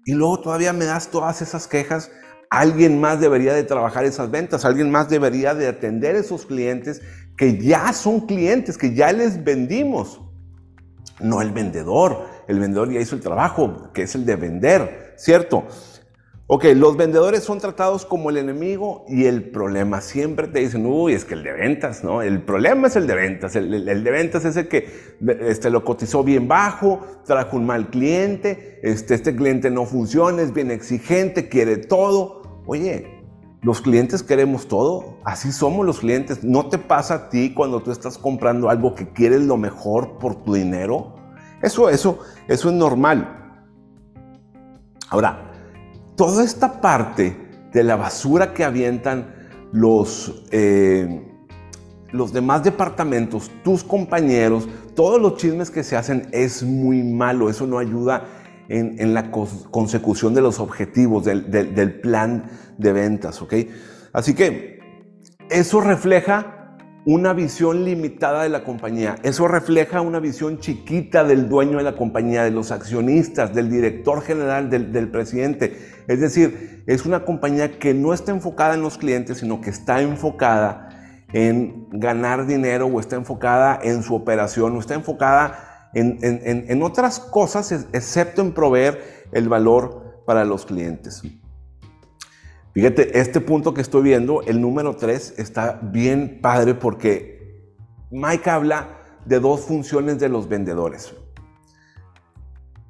Y 0.05 0.13
luego 0.13 0.41
todavía 0.41 0.75
me 0.75 0.85
das 0.85 1.09
todas 1.09 1.41
esas 1.41 1.67
quejas 1.67 2.11
Alguien 2.51 3.01
más 3.01 3.21
debería 3.21 3.55
de 3.55 3.63
trabajar 3.63 4.05
esas 4.05 4.29
ventas, 4.29 4.65
alguien 4.65 4.91
más 4.91 5.09
debería 5.09 5.55
de 5.55 5.69
atender 5.69 6.17
esos 6.17 6.47
clientes 6.47 7.01
que 7.37 7.59
ya 7.59 7.93
son 7.93 8.27
clientes, 8.27 8.77
que 8.77 8.93
ya 8.93 9.13
les 9.13 9.45
vendimos. 9.45 10.21
No 11.21 11.43
el 11.43 11.53
vendedor, 11.53 12.27
el 12.49 12.59
vendedor 12.59 12.91
ya 12.91 12.99
hizo 12.99 13.15
el 13.15 13.21
trabajo, 13.21 13.93
que 13.95 14.03
es 14.03 14.15
el 14.17 14.27
de 14.27 14.35
vender, 14.35 15.15
¿cierto? 15.17 15.65
Ok, 16.53 16.65
los 16.75 16.97
vendedores 16.97 17.45
son 17.45 17.61
tratados 17.61 18.05
como 18.05 18.29
el 18.31 18.37
enemigo 18.37 19.05
y 19.07 19.27
el 19.27 19.53
problema. 19.53 20.01
Siempre 20.01 20.49
te 20.49 20.59
dicen, 20.59 20.85
uy, 20.85 21.13
es 21.13 21.25
que 21.25 21.35
el 21.35 21.45
de 21.45 21.53
ventas, 21.53 22.03
¿no? 22.03 22.23
El 22.23 22.43
problema 22.43 22.89
es 22.89 22.97
el 22.97 23.07
de 23.07 23.15
ventas. 23.15 23.55
El, 23.55 23.89
el, 23.89 24.03
de 24.03 24.11
ventas 24.11 24.45
es 24.45 24.57
el 24.57 24.67
que 24.67 24.89
este, 25.43 25.71
lo 25.71 25.85
cotizó 25.85 26.25
bien 26.25 26.49
bajo, 26.49 27.07
trajo 27.25 27.57
un 27.57 27.67
mal 27.67 27.89
cliente, 27.91 28.81
este, 28.83 29.15
este 29.15 29.37
cliente 29.37 29.71
no 29.71 29.87
funciona, 29.87 30.43
es 30.43 30.53
bien 30.53 30.73
exigente, 30.73 31.49
quiere 31.49 31.77
todo. 31.77 32.40
Oye, 32.73 33.21
los 33.63 33.81
clientes 33.81 34.23
queremos 34.23 34.69
todo, 34.69 35.17
así 35.25 35.51
somos 35.51 35.85
los 35.85 35.99
clientes. 35.99 36.45
¿No 36.45 36.69
te 36.69 36.79
pasa 36.79 37.15
a 37.15 37.29
ti 37.29 37.53
cuando 37.53 37.83
tú 37.83 37.91
estás 37.91 38.17
comprando 38.17 38.71
algo 38.71 38.95
que 38.95 39.09
quieres 39.09 39.41
lo 39.41 39.57
mejor 39.57 40.19
por 40.19 40.37
tu 40.45 40.55
dinero? 40.55 41.17
Eso, 41.63 41.89
eso, 41.91 42.21
eso 42.47 42.69
es 42.69 42.75
normal. 42.77 43.59
Ahora, 45.09 45.51
toda 46.15 46.45
esta 46.45 46.81
parte 46.81 47.37
de 47.73 47.83
la 47.83 47.97
basura 47.97 48.55
que 48.55 48.63
avientan 48.63 49.35
los, 49.73 50.45
eh, 50.53 51.29
los 52.13 52.33
demás 52.33 52.63
departamentos, 52.63 53.51
tus 53.65 53.83
compañeros, 53.83 54.69
todos 54.95 55.21
los 55.21 55.39
chismes 55.39 55.73
que 55.73 55.83
se 55.83 55.97
hacen 55.97 56.29
es 56.31 56.63
muy 56.63 57.03
malo. 57.03 57.51
Eso 57.51 57.67
no 57.67 57.79
ayuda 57.79 58.29
en, 58.71 59.15
la 59.15 59.31
consecución 59.33 60.33
de 60.33 60.41
los 60.41 60.61
objetivos 60.61 61.25
del, 61.25 62.01
plan 62.01 62.45
de 62.79 62.93
ventas, 62.93 63.43
¿ok? 63.43 63.55
Así 64.13 64.35
que 64.35 64.79
eso 65.51 65.81
refleja 65.81 66.77
una 67.05 67.33
visión 67.33 67.85
limitada 67.85 68.45
de 68.45 68.49
la 68.49 68.63
compañía. 68.63 69.17
Eso 69.25 69.49
refleja 69.49 70.01
una 70.01 70.21
visión 70.21 70.59
chiquita 70.59 71.25
del 71.25 71.49
dueño 71.49 71.79
de 71.79 71.83
la 71.83 71.97
compañía, 71.97 72.45
de 72.45 72.53
los 72.53 72.71
accionistas, 72.71 73.55
del 73.55 73.71
director 73.71 74.23
general, 74.23 74.71
del, 74.71 75.09
presidente. 75.09 75.77
Es 76.07 76.21
decir, 76.21 76.85
es 76.87 77.07
una 77.07 77.25
compañía 77.25 77.79
que 77.79 77.95
no 77.95 78.15
está 78.15 78.31
enfocada 78.31 78.75
en 78.75 78.83
los 78.83 78.99
clientes, 78.99 79.39
sino 79.39 79.61
que 79.61 79.71
está 79.71 80.01
enfocada 80.01 80.91
en 81.33 81.89
ganar 81.91 82.47
dinero 82.47 82.87
o 82.87 83.01
está 83.01 83.17
enfocada 83.17 83.79
en 83.83 84.03
su 84.03 84.15
operación 84.15 84.77
o 84.77 84.81
está 84.81 84.95
enfocada 84.95 85.70
en, 85.95 86.83
otras 86.83 87.19
cosas, 87.19 87.73
excepto 87.93 88.43
en 88.43 88.53
proveer 88.53 89.27
el 89.33 89.49
valor 89.49 90.23
para 90.27 90.45
los 90.45 90.67
clientes. 90.67 91.23
Fíjate, 92.73 93.19
este 93.19 93.41
punto 93.41 93.75
que 93.75 93.81
estoy 93.81 94.03
viendo, 94.03 94.43
el 94.43 94.61
número 94.61 94.95
3, 94.95 95.35
está 95.39 95.81
bien 95.83 96.39
padre 96.41 96.75
porque 96.75 97.75
Mike 98.11 98.49
habla 98.49 98.89
de 99.25 99.41
dos 99.41 99.63
funciones 99.63 100.19
de 100.19 100.29
los 100.29 100.49
vendedores. 100.49 101.13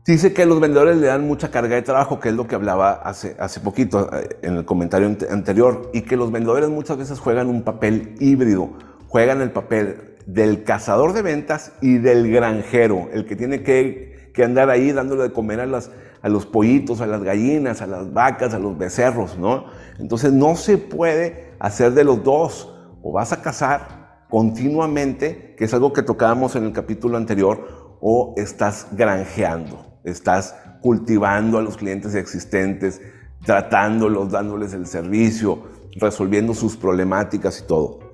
Dice 0.07 0.33
que 0.33 0.45
los 0.45 0.61
vendedores 0.61 0.97
le 0.97 1.07
dan 1.07 1.27
mucha 1.27 1.51
carga 1.51 1.77
de 1.77 1.83
trabajo, 1.83 2.21
que 2.21 2.31
es 2.31 2.35
lo 2.35 2.47
que 2.47 2.55
hablaba 2.55 2.93
hace, 2.93 3.37
hace 3.39 3.61
poquito 3.61 4.11
eh, 4.13 4.39
en 4.43 4.57
el 4.57 4.65
comentario 4.65 5.15
anterior, 5.31 5.91
y 5.95 6.03
que 6.03 6.17
los 6.17 6.33
vendedores 6.33 6.69
muchas 6.69 6.97
veces 6.99 7.21
juegan 7.21 7.49
un 7.49 7.63
papel 7.63 8.17
híbrido, 8.19 8.71
juegan 9.11 9.43
el 9.43 9.51
papel 9.51 10.15
del 10.25 10.63
cazador 10.63 11.13
de 11.15 11.23
ventas 11.23 11.73
y 11.81 11.99
del 11.99 12.31
granjero, 12.31 13.09
el 13.13 13.27
que 13.27 13.35
tiene 13.35 13.65
que, 13.65 14.09
andar 14.43 14.71
ahí 14.71 14.91
dándole 14.91 15.25
de 15.25 15.33
comer 15.33 15.61
a, 15.61 15.67
las, 15.67 15.91
a 16.23 16.31
los 16.31 16.47
pollitos, 16.47 17.03
a 17.03 17.07
las 17.07 17.23
gallinas, 17.23 17.83
a 17.83 17.87
las 17.87 18.11
vacas, 18.15 18.55
a 18.55 18.59
los 18.59 18.79
becerros, 18.79 19.37
¿no? 19.37 19.67
Entonces 19.99 20.33
no 20.33 20.57
se 20.57 20.79
puede 20.79 21.51
hacer 21.59 21.93
de 21.93 22.05
los 22.05 22.25
dos. 22.25 22.75
O 23.03 23.13
vas 23.13 23.35
a 23.35 23.43
cazar 23.43 24.25
continuamente, 24.31 25.55
que 25.59 25.65
es 25.65 25.75
algo 25.75 25.93
que 25.93 26.03
tocábamos 26.03 26.57
en 26.57 26.65
el 26.65 26.73
capítulo 26.73 27.19
anterior, 27.19 27.99
o 28.01 28.33
estás 28.39 28.87
granjeando, 28.93 30.01
estás 30.05 30.55
cultivando 30.81 31.59
a 31.59 31.63
los 31.63 31.77
clientes 31.77 32.15
existentes, 32.15 33.03
tratándolos, 33.45 34.31
dándoles 34.31 34.73
el 34.73 34.87
servicio, 34.87 35.65
resolviendo 35.97 36.55
sus 36.55 36.79
problemáticas 36.79 37.61
y 37.61 37.67
todo. 37.67 38.10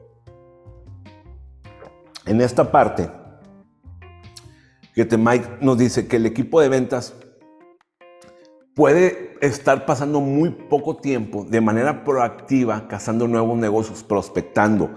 En 2.26 2.40
esta 2.40 2.72
parte, 2.72 3.08
fíjate, 4.92 5.16
Mike 5.16 5.58
nos 5.60 5.78
dice 5.78 6.08
que 6.08 6.16
el 6.16 6.26
equipo 6.26 6.60
de 6.60 6.68
ventas 6.68 7.14
puede 8.74 9.36
estar 9.40 9.86
pasando 9.86 10.20
muy 10.20 10.50
poco 10.50 10.96
tiempo 10.96 11.46
de 11.48 11.60
manera 11.60 12.02
proactiva 12.02 12.88
cazando 12.88 13.28
nuevos 13.28 13.56
negocios, 13.56 14.02
prospectando. 14.02 14.90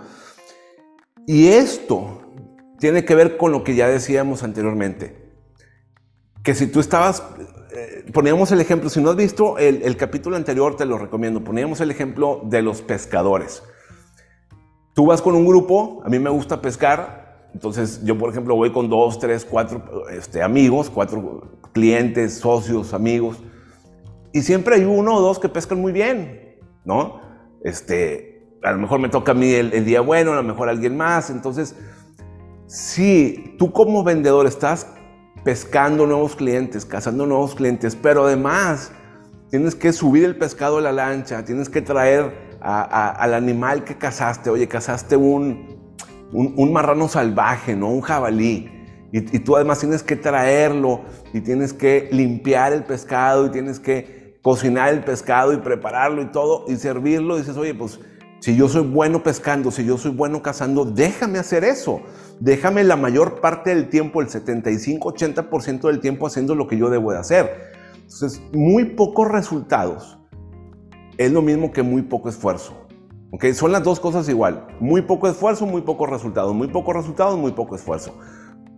Y 1.27 1.49
esto 1.49 2.33
tiene 2.79 3.05
que 3.05 3.13
ver 3.13 3.37
con 3.37 3.51
lo 3.51 3.63
que 3.63 3.75
ya 3.75 3.87
decíamos 3.87 4.41
anteriormente. 4.41 5.31
Que 6.43 6.55
si 6.55 6.65
tú 6.65 6.79
estabas, 6.79 7.21
eh, 7.71 8.05
poníamos 8.11 8.51
el 8.51 8.59
ejemplo, 8.59 8.89
si 8.89 9.01
no 9.01 9.11
has 9.11 9.15
visto 9.15 9.59
el, 9.59 9.83
el 9.83 9.97
capítulo 9.97 10.35
anterior, 10.35 10.75
te 10.75 10.85
lo 10.85 10.97
recomiendo, 10.97 11.43
poníamos 11.43 11.79
el 11.79 11.91
ejemplo 11.91 12.41
de 12.43 12.63
los 12.63 12.81
pescadores. 12.81 13.61
Tú 14.99 15.05
vas 15.05 15.21
con 15.21 15.33
un 15.33 15.47
grupo, 15.47 16.01
a 16.03 16.09
mí 16.09 16.19
me 16.19 16.29
gusta 16.29 16.61
pescar, 16.61 17.47
entonces 17.53 18.03
yo 18.03 18.17
por 18.17 18.31
ejemplo 18.31 18.57
voy 18.57 18.73
con 18.73 18.89
dos, 18.89 19.17
tres, 19.17 19.47
cuatro 19.49 20.09
este, 20.09 20.43
amigos, 20.43 20.89
cuatro 20.89 21.51
clientes, 21.71 22.39
socios, 22.39 22.93
amigos, 22.93 23.37
y 24.33 24.41
siempre 24.41 24.75
hay 24.75 24.83
uno 24.83 25.15
o 25.15 25.21
dos 25.21 25.39
que 25.39 25.47
pescan 25.47 25.79
muy 25.79 25.93
bien, 25.93 26.57
¿no? 26.83 27.21
Este, 27.63 28.57
a 28.61 28.73
lo 28.73 28.79
mejor 28.79 28.99
me 28.99 29.07
toca 29.07 29.31
a 29.31 29.35
mí 29.35 29.49
el, 29.53 29.85
día 29.85 30.01
bueno, 30.01 30.33
a 30.33 30.35
lo 30.35 30.43
mejor 30.43 30.67
alguien 30.67 30.97
más, 30.97 31.29
entonces 31.29 31.77
si 32.67 33.55
tú 33.57 33.71
como 33.71 34.03
vendedor 34.03 34.47
estás 34.47 34.85
pescando 35.45 36.07
nuevos 36.07 36.35
clientes, 36.35 36.83
cazando 36.83 37.25
nuevos 37.25 37.55
clientes, 37.55 37.95
pero 37.95 38.25
además 38.25 38.91
tienes 39.49 39.75
que 39.75 39.93
subir 39.93 40.25
el 40.25 40.35
pescado 40.35 40.79
a 40.79 40.81
la 40.81 40.91
lancha, 40.91 41.45
tienes 41.45 41.69
que 41.69 41.81
traer 41.81 42.48
al 42.61 43.33
animal 43.33 43.83
que 43.83 43.97
cazaste. 43.97 44.49
Oye, 44.49 44.67
cazaste 44.67 45.15
un, 45.15 45.79
un, 46.31 46.73
marrano 46.73 47.07
salvaje, 47.07 47.75
¿no? 47.75 47.89
Un 47.89 48.01
jabalí. 48.01 48.69
Y, 49.11 49.35
y, 49.35 49.39
tú 49.39 49.55
además 49.55 49.79
tienes 49.79 50.03
que 50.03 50.15
traerlo 50.15 51.01
y 51.33 51.41
tienes 51.41 51.73
que 51.73 52.09
limpiar 52.11 52.73
el 52.73 52.83
pescado 52.83 53.47
y 53.47 53.49
tienes 53.49 53.79
que 53.79 54.37
cocinar 54.41 54.93
el 54.93 55.03
pescado 55.03 55.53
y 55.53 55.57
prepararlo 55.57 56.21
y 56.21 56.27
todo 56.27 56.65
y 56.67 56.75
servirlo. 56.75 57.37
Dices, 57.37 57.57
oye, 57.57 57.73
pues 57.73 57.99
si 58.39 58.55
yo 58.55 58.69
soy 58.69 58.83
bueno 58.83 59.21
pescando, 59.21 59.69
si 59.69 59.83
yo 59.83 59.97
soy 59.97 60.11
bueno 60.11 60.41
cazando, 60.41 60.85
déjame 60.85 61.39
hacer 61.39 61.63
eso. 61.63 62.01
déjame 62.39 62.85
la 62.85 62.95
mayor 62.95 63.41
parte 63.41 63.71
del 63.71 63.89
tiempo, 63.89 64.21
el 64.21 64.27
75-80% 64.27 65.81
del 65.87 65.99
tiempo 65.99 66.25
haciendo 66.25 66.55
lo 66.55 66.67
que 66.67 66.77
yo 66.77 66.89
debo 66.89 67.11
de 67.11 67.19
hacer. 67.19 67.71
Entonces, 67.95 68.41
muy 68.53 68.85
pocos 68.85 69.27
resultados 69.27 70.18
es 71.19 71.33
lo 71.33 71.41
mismo 71.41 71.73
que 71.73 71.83
muy 71.83 72.01
poco 72.01 72.29
esfuerzo. 72.29 72.73
Son 73.53 73.73
las 73.73 73.83
dos 73.83 73.99
cosas 73.99 74.27
igual. 74.29 74.65
Muy 74.79 75.01
poco 75.01 75.27
esfuerzo, 75.27 75.65
muy 75.65 75.81
pocos 75.81 76.09
resultados. 76.09 76.55
Muy 76.55 76.69
pocos 76.69 76.95
resultados, 76.95 77.37
muy 77.37 77.51
poco 77.51 77.75
esfuerzo. 77.75 78.17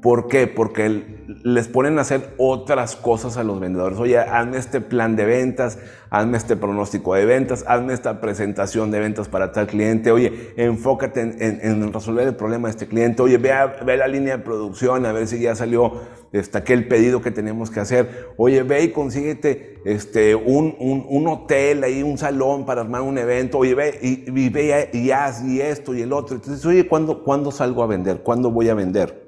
¿Por 0.02 0.28
qué? 0.28 0.48
Porque 0.48 1.04
les 1.44 1.68
ponen 1.68 2.00
a 2.00 2.02
hacer 2.02 2.34
otras 2.38 2.96
cosas 2.96 3.38
a 3.38 3.44
los 3.44 3.60
vendedores. 3.60 4.00
Oye, 4.00 4.18
hazme 4.18 4.58
este 4.58 4.82
plan 4.82 5.16
de 5.16 5.26
ventas, 5.26 5.78
hazme 6.10 6.38
este 6.38 6.56
pronóstico 6.56 7.14
de 7.14 7.26
ventas, 7.26 7.64
hazme 7.68 7.94
esta 7.94 8.20
presentación 8.20 8.90
de 8.90 9.00
ventas 9.00 9.30
para 9.30 9.52
tal 9.52 9.68
cliente. 9.68 10.12
Oye, 10.12 10.54
enfócate 10.58 11.22
en, 11.22 11.94
resolver 11.94 12.28
el 12.28 12.36
problema 12.36 12.68
de 12.68 12.72
este 12.72 12.88
cliente. 12.88 13.22
Oye, 13.22 13.38
ve, 13.38 13.52
ve, 13.86 13.96
la 13.96 14.08
línea 14.08 14.38
de 14.38 14.44
producción 14.44 15.06
a 15.06 15.12
ver 15.12 15.28
si 15.28 15.40
ya 15.40 15.54
salió 15.54 16.02
este, 16.32 16.58
aquel 16.58 16.88
pedido 16.88 17.22
que 17.22 17.30
tenemos 17.30 17.70
que 17.70 17.80
hacer. 17.80 18.30
Oye, 18.38 18.64
ve 18.64 18.86
y 18.86 18.90
consíguete 18.90 19.82
este, 19.86 20.34
un, 20.34 20.76
un, 20.80 21.28
hotel 21.28 21.84
ahí, 21.84 22.02
un 22.02 22.18
salón 22.18 22.66
para 22.66 22.82
armar 22.82 23.02
un 23.04 23.20
evento. 23.20 23.60
Oye, 23.60 23.76
ve 23.76 24.00
y, 24.02 24.50
ve 24.50 24.90
y 24.94 25.12
haz 25.12 25.44
y 25.44 25.62
esto 25.62 25.94
y 25.94 26.02
el 26.02 26.12
otro. 26.12 26.38
Entonces, 26.38 26.66
oye, 26.66 26.88
¿cuándo, 26.88 27.24
¿cuándo 27.24 27.52
salgo 27.52 27.84
a 27.84 27.88
vender? 27.88 28.22
¿Cuándo 28.24 28.50
voy 28.50 28.68
a 28.70 28.74
vender? 28.74 29.21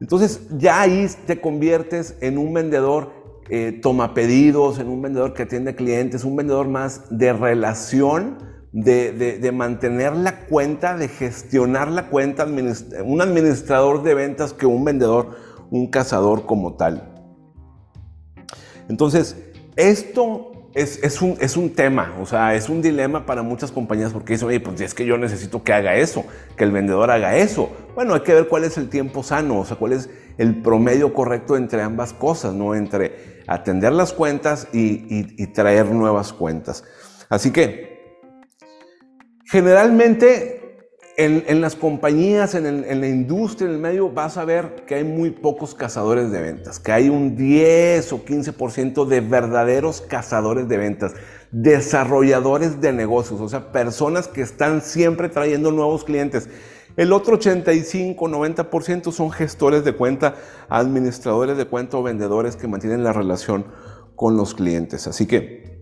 Entonces 0.00 0.48
ya 0.56 0.80
ahí 0.80 1.06
te 1.26 1.40
conviertes 1.40 2.16
en 2.20 2.38
un 2.38 2.54
vendedor 2.54 3.20
eh, 3.52 3.80
toma 3.82 4.14
pedidos, 4.14 4.78
en 4.78 4.88
un 4.88 5.02
vendedor 5.02 5.34
que 5.34 5.42
atiende 5.42 5.74
clientes, 5.74 6.22
un 6.22 6.36
vendedor 6.36 6.68
más 6.68 7.02
de 7.10 7.32
relación, 7.32 8.38
de, 8.72 9.50
mantener 9.52 10.14
la 10.14 10.46
cuenta, 10.46 10.96
de 10.96 11.08
gestionar 11.08 11.90
la 11.90 12.08
cuenta, 12.10 12.46
un 12.46 13.20
administrador 13.20 14.04
de 14.04 14.14
ventas 14.14 14.52
que 14.52 14.66
un 14.66 14.84
vendedor, 14.84 15.36
un 15.72 15.88
cazador 15.88 16.46
como 16.46 16.74
tal. 16.74 17.12
Entonces, 18.88 19.36
esto 19.74 20.49
es, 20.74 21.20
un, 21.20 21.36
es, 21.40 21.56
un, 21.56 21.70
tema, 21.70 22.14
o 22.20 22.26
sea, 22.26 22.54
es 22.54 22.68
un 22.68 22.80
dilema 22.80 23.26
para 23.26 23.42
muchas 23.42 23.72
compañías 23.72 24.12
porque 24.12 24.34
dicen, 24.34 24.48
oye, 24.48 24.60
pues 24.60 24.80
es 24.80 24.94
que 24.94 25.04
yo 25.04 25.18
necesito 25.18 25.64
que 25.64 25.72
haga 25.72 25.96
eso, 25.96 26.24
que 26.56 26.64
el 26.64 26.70
vendedor 26.70 27.10
haga 27.10 27.36
eso. 27.36 27.70
Bueno, 27.94 28.14
hay 28.14 28.20
que 28.20 28.34
ver 28.34 28.46
cuál 28.46 28.64
es 28.64 28.78
el 28.78 28.88
tiempo 28.88 29.22
sano, 29.22 29.60
o 29.60 29.64
sea, 29.64 29.76
cuál 29.76 29.92
es 29.92 30.08
el 30.38 30.62
promedio 30.62 31.12
correcto 31.12 31.56
entre 31.56 31.82
ambas 31.82 32.12
cosas, 32.12 32.54
¿no? 32.54 32.74
Entre 32.74 33.42
atender 33.48 33.92
las 33.92 34.12
cuentas 34.12 34.68
y 34.72 35.46
traer 35.48 35.86
nuevas 35.86 36.32
cuentas. 36.32 36.84
Así 37.28 37.50
que, 37.50 38.18
generalmente 39.44 40.59
en, 41.24 41.60
las 41.60 41.76
compañías, 41.76 42.54
en, 42.54 43.00
la 43.00 43.06
industria, 43.06 43.68
en 43.68 43.74
el 43.74 43.80
medio, 43.80 44.10
vas 44.10 44.38
a 44.38 44.44
ver 44.44 44.84
que 44.86 44.94
hay 44.94 45.04
muy 45.04 45.30
pocos 45.30 45.74
cazadores 45.74 46.30
de 46.30 46.40
ventas, 46.40 46.78
que 46.78 46.92
hay 46.92 47.10
un 47.10 47.36
10 47.36 48.12
o 48.14 48.24
15% 48.24 49.04
de 49.06 49.20
verdaderos 49.20 50.00
cazadores 50.00 50.66
de 50.68 50.78
ventas, 50.78 51.12
desarrolladores 51.50 52.80
de 52.80 52.92
negocios, 52.92 53.40
o 53.40 53.48
sea, 53.48 53.70
personas 53.70 54.28
que 54.28 54.40
están 54.40 54.80
siempre 54.80 55.28
trayendo 55.28 55.70
nuevos 55.72 56.04
clientes. 56.04 56.48
El 56.96 57.12
otro 57.12 57.38
85-90% 57.38 59.12
son 59.12 59.30
gestores 59.30 59.84
de 59.84 59.92
cuenta, 59.92 60.36
administradores 60.68 61.56
de 61.56 61.66
cuenta 61.66 61.98
o 61.98 62.02
vendedores 62.02 62.56
que 62.56 62.66
mantienen 62.66 63.04
la 63.04 63.12
relación 63.12 63.66
con 64.16 64.36
los 64.36 64.54
clientes. 64.54 65.06
Así 65.06 65.26
que 65.26 65.80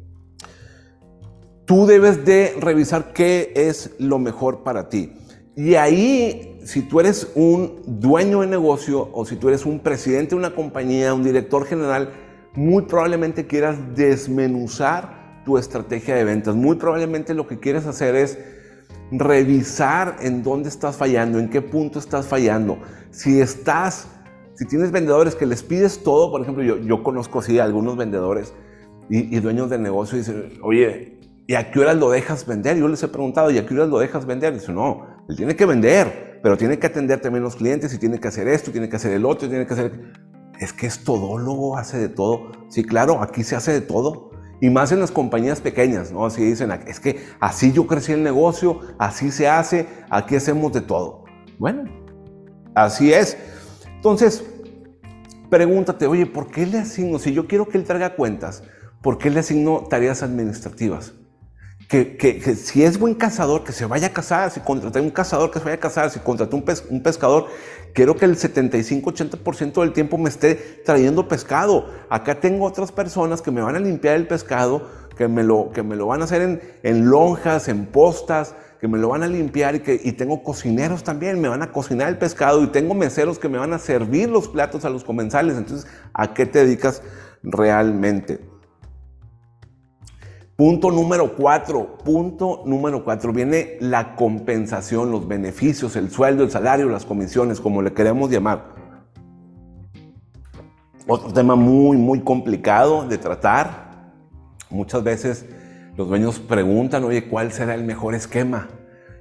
tú 1.64 1.87
debes 1.87 2.25
de 2.25 2.57
revisar 2.61 3.12
qué 3.12 3.52
es 3.54 3.92
lo 3.99 4.18
mejor 4.18 4.64
para 4.64 4.88
ti. 4.88 5.17
Y 5.58 5.74
ahí, 5.74 6.60
si 6.62 6.82
tú 6.82 7.00
eres 7.00 7.32
un 7.34 7.82
dueño 7.84 8.42
de 8.42 8.46
negocio 8.46 9.10
o 9.12 9.24
si 9.24 9.34
tú 9.34 9.48
eres 9.48 9.66
un 9.66 9.80
presidente 9.80 10.30
de 10.30 10.36
una 10.36 10.54
compañía, 10.54 11.12
un 11.12 11.24
director 11.24 11.66
general, 11.66 12.12
muy 12.54 12.84
probablemente 12.84 13.48
quieras 13.48 13.76
desmenuzar 13.96 15.42
tu 15.44 15.58
estrategia 15.58 16.14
de 16.14 16.22
ventas. 16.22 16.54
Muy 16.54 16.76
probablemente 16.76 17.34
lo 17.34 17.48
que 17.48 17.58
quieres 17.58 17.86
hacer 17.86 18.14
es 18.14 18.38
revisar 19.10 20.18
en 20.20 20.44
dónde 20.44 20.68
estás 20.68 20.96
fallando, 20.96 21.40
en 21.40 21.50
qué 21.50 21.60
punto 21.60 21.98
estás 21.98 22.28
fallando. 22.28 22.78
Si 23.10 23.40
estás, 23.40 24.06
si 24.54 24.64
tienes 24.64 24.92
vendedores 24.92 25.34
que 25.34 25.44
les 25.44 25.64
pides 25.64 26.04
todo, 26.04 26.30
por 26.30 26.40
ejemplo, 26.40 26.62
yo, 26.62 26.78
yo 26.78 27.02
conozco 27.02 27.40
así 27.40 27.59
algunos 27.59 27.96
vendedores 27.96 28.54
y, 29.11 29.37
y 29.37 29.40
dueños 29.40 29.70
de 29.70 29.78
negocio 29.78 30.18
y 30.18 30.20
dicen, 30.20 30.52
oye, 30.62 31.18
¿y 31.48 31.54
a 31.56 31.72
qué 31.72 31.80
horas 31.80 31.96
lo 31.96 32.11
dejas 32.11 32.46
vender? 32.46 32.76
Yo 32.76 32.87
les 32.87 33.02
he 33.02 33.09
preguntado, 33.09 33.50
¿y 33.50 33.59
a 33.59 33.66
qué 33.66 33.74
horas 33.74 33.88
lo 33.88 33.98
dejas 33.98 34.24
vender? 34.24 34.54
Dicen, 34.54 34.76
no, 34.76 35.17
él 35.28 35.36
tiene 35.36 35.54
que 35.54 35.66
vender, 35.66 36.40
pero 36.42 36.56
tiene 36.56 36.78
que 36.78 36.86
atender 36.86 37.20
también 37.20 37.42
los 37.42 37.56
clientes 37.56 37.92
y 37.92 37.98
tiene 37.98 38.18
que 38.18 38.28
hacer 38.28 38.48
esto, 38.48 38.70
tiene 38.70 38.88
que 38.88 38.96
hacer 38.96 39.12
el 39.12 39.24
otro, 39.24 39.48
tiene 39.48 39.66
que 39.66 39.74
hacer... 39.74 40.12
Es 40.58 40.72
que 40.72 40.86
es 40.86 41.04
todólogo, 41.04 41.76
hace 41.76 41.98
de 41.98 42.08
todo. 42.08 42.50
Sí, 42.68 42.82
claro, 42.82 43.22
aquí 43.22 43.44
se 43.44 43.54
hace 43.54 43.72
de 43.72 43.80
todo. 43.80 44.30
Y 44.60 44.70
más 44.70 44.90
en 44.90 44.98
las 44.98 45.12
compañías 45.12 45.60
pequeñas, 45.60 46.10
¿no? 46.10 46.26
Así 46.26 46.42
dicen, 46.42 46.72
es 46.86 46.98
que 46.98 47.20
así 47.38 47.72
yo 47.72 47.86
crecí 47.86 48.12
el 48.12 48.24
negocio, 48.24 48.80
así 48.98 49.30
se 49.30 49.46
hace, 49.46 49.86
aquí 50.10 50.34
hacemos 50.34 50.72
de 50.72 50.80
todo. 50.80 51.24
Bueno, 51.58 51.84
así 52.74 53.12
es. 53.12 53.36
Entonces, 53.94 54.44
pregúntate, 55.48 56.06
oye, 56.06 56.26
¿por 56.26 56.50
qué 56.50 56.66
le 56.66 56.78
asigno? 56.78 57.20
Si 57.20 57.32
yo 57.32 57.46
quiero 57.46 57.68
que 57.68 57.78
él 57.78 57.84
traiga 57.84 58.16
cuentas, 58.16 58.64
¿por 59.00 59.18
qué 59.18 59.30
le 59.30 59.40
asigno 59.40 59.84
tareas 59.88 60.24
administrativas? 60.24 61.14
Que, 61.88 62.55
si 62.55 62.85
es 62.85 62.98
buen 62.98 63.14
cazador, 63.14 63.64
que 63.64 63.72
se 63.72 63.87
vaya 63.87 64.09
a 64.09 64.12
cazar, 64.12 64.51
si 64.51 64.61
contraté 64.61 65.01
un 65.01 65.11
cazador, 65.11 65.51
que 65.51 65.59
se 65.59 65.64
vaya 65.64 65.77
a 65.77 65.81
cazar, 65.81 66.11
si 66.11 66.18
contraté 66.20 66.55
un, 66.55 66.64
un 66.90 67.03
pescador, 67.03 67.46
quiero 67.94 68.14
que 68.14 68.27
el 68.27 68.37
75-80% 68.37 69.81
del 69.81 69.94
tiempo 69.94 70.18
me 70.18 70.29
esté 70.29 70.55
trayendo 70.85 71.29
pescado. 71.29 71.87
Acá 72.11 72.40
tengo 72.40 72.66
otras 72.66 72.92
personas 72.92 73.40
que 73.40 73.51
me 73.51 73.62
van 73.62 73.74
a 73.74 73.81
limpiar 73.81 74.16
el 74.16 74.27
pescado, 74.27 74.87
que 75.16 75.29
me 75.29 75.42
lo, 75.42 75.70
que 75.72 75.83
me 75.83 75.96
lo 75.96 76.07
van 76.07 76.20
a 76.20 76.24
hacer 76.24 76.42
en, 76.42 76.61
en 76.83 77.09
lonjas, 77.09 77.68
en 77.68 77.87
postas, 77.87 78.55
que 78.83 78.87
me 78.87 78.98
lo 78.98 79.09
van 79.09 79.22
a 79.22 79.27
limpiar 79.27 79.74
y, 79.74 79.81
que, 79.81 79.98
y 80.03 80.12
tengo 80.12 80.42
cocineros 80.42 81.03
también, 81.03 81.40
me 81.40 81.48
van 81.48 81.62
a 81.62 81.72
cocinar 81.72 82.09
el 82.09 82.18
pescado 82.18 82.62
y 82.62 82.66
tengo 82.66 82.92
meseros 82.94 83.38
que 83.38 83.48
me 83.48 83.57
van 83.57 83.72
a 83.72 83.79
servir 83.79 84.29
los 84.29 84.46
platos 84.48 84.85
a 84.85 84.90
los 84.90 85.05
comensales. 85.05 85.57
Entonces, 85.57 85.90
¿a 86.12 86.35
qué 86.35 86.44
te 86.44 86.61
dedicas 86.61 87.03
realmente? 87.42 88.40
Punto 90.59 90.90
número 90.90 91.37
cuatro, 91.37 91.99
punto 91.99 92.64
número 92.66 93.05
cuatro, 93.05 93.33
viene 93.33 93.77
la 93.79 94.16
compensación, 94.16 95.12
los 95.12 95.29
beneficios, 95.29 95.94
el 95.94 96.11
sueldo, 96.11 96.42
el 96.42 96.51
salario, 96.51 96.88
las 96.88 97.05
comisiones, 97.05 97.61
como 97.61 97.81
le 97.81 97.92
queremos 97.92 98.29
llamar. 98.29 98.75
Otro 101.07 101.33
tema 101.33 101.55
muy, 101.55 101.97
muy 101.97 102.23
complicado 102.23 103.07
de 103.07 103.18
tratar. 103.18 104.11
Muchas 104.68 105.05
veces 105.05 105.47
los 105.97 106.09
dueños 106.09 106.40
preguntan, 106.40 107.05
oye, 107.05 107.29
¿cuál 107.29 107.53
será 107.53 107.77
el 107.77 107.85
mejor 107.85 108.16
esquema? 108.16 108.66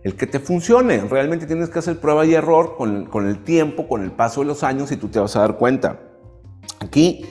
El 0.04 0.16
que 0.16 0.26
te 0.26 0.40
funcione. 0.40 1.02
Realmente 1.02 1.46
tienes 1.46 1.70
que 1.70 1.78
hacer 1.78 2.00
prueba 2.00 2.26
y 2.26 2.34
error 2.34 2.76
con, 2.76 3.06
con 3.06 3.28
el 3.28 3.44
tiempo, 3.44 3.88
con 3.88 4.02
el 4.02 4.12
paso 4.12 4.42
de 4.42 4.48
los 4.48 4.64
años 4.64 4.92
y 4.92 4.98
tú 4.98 5.10
te 5.10 5.20
vas 5.20 5.36
a 5.36 5.42
dar 5.42 5.58
cuenta. 5.58 6.00
Aquí, 6.80 7.28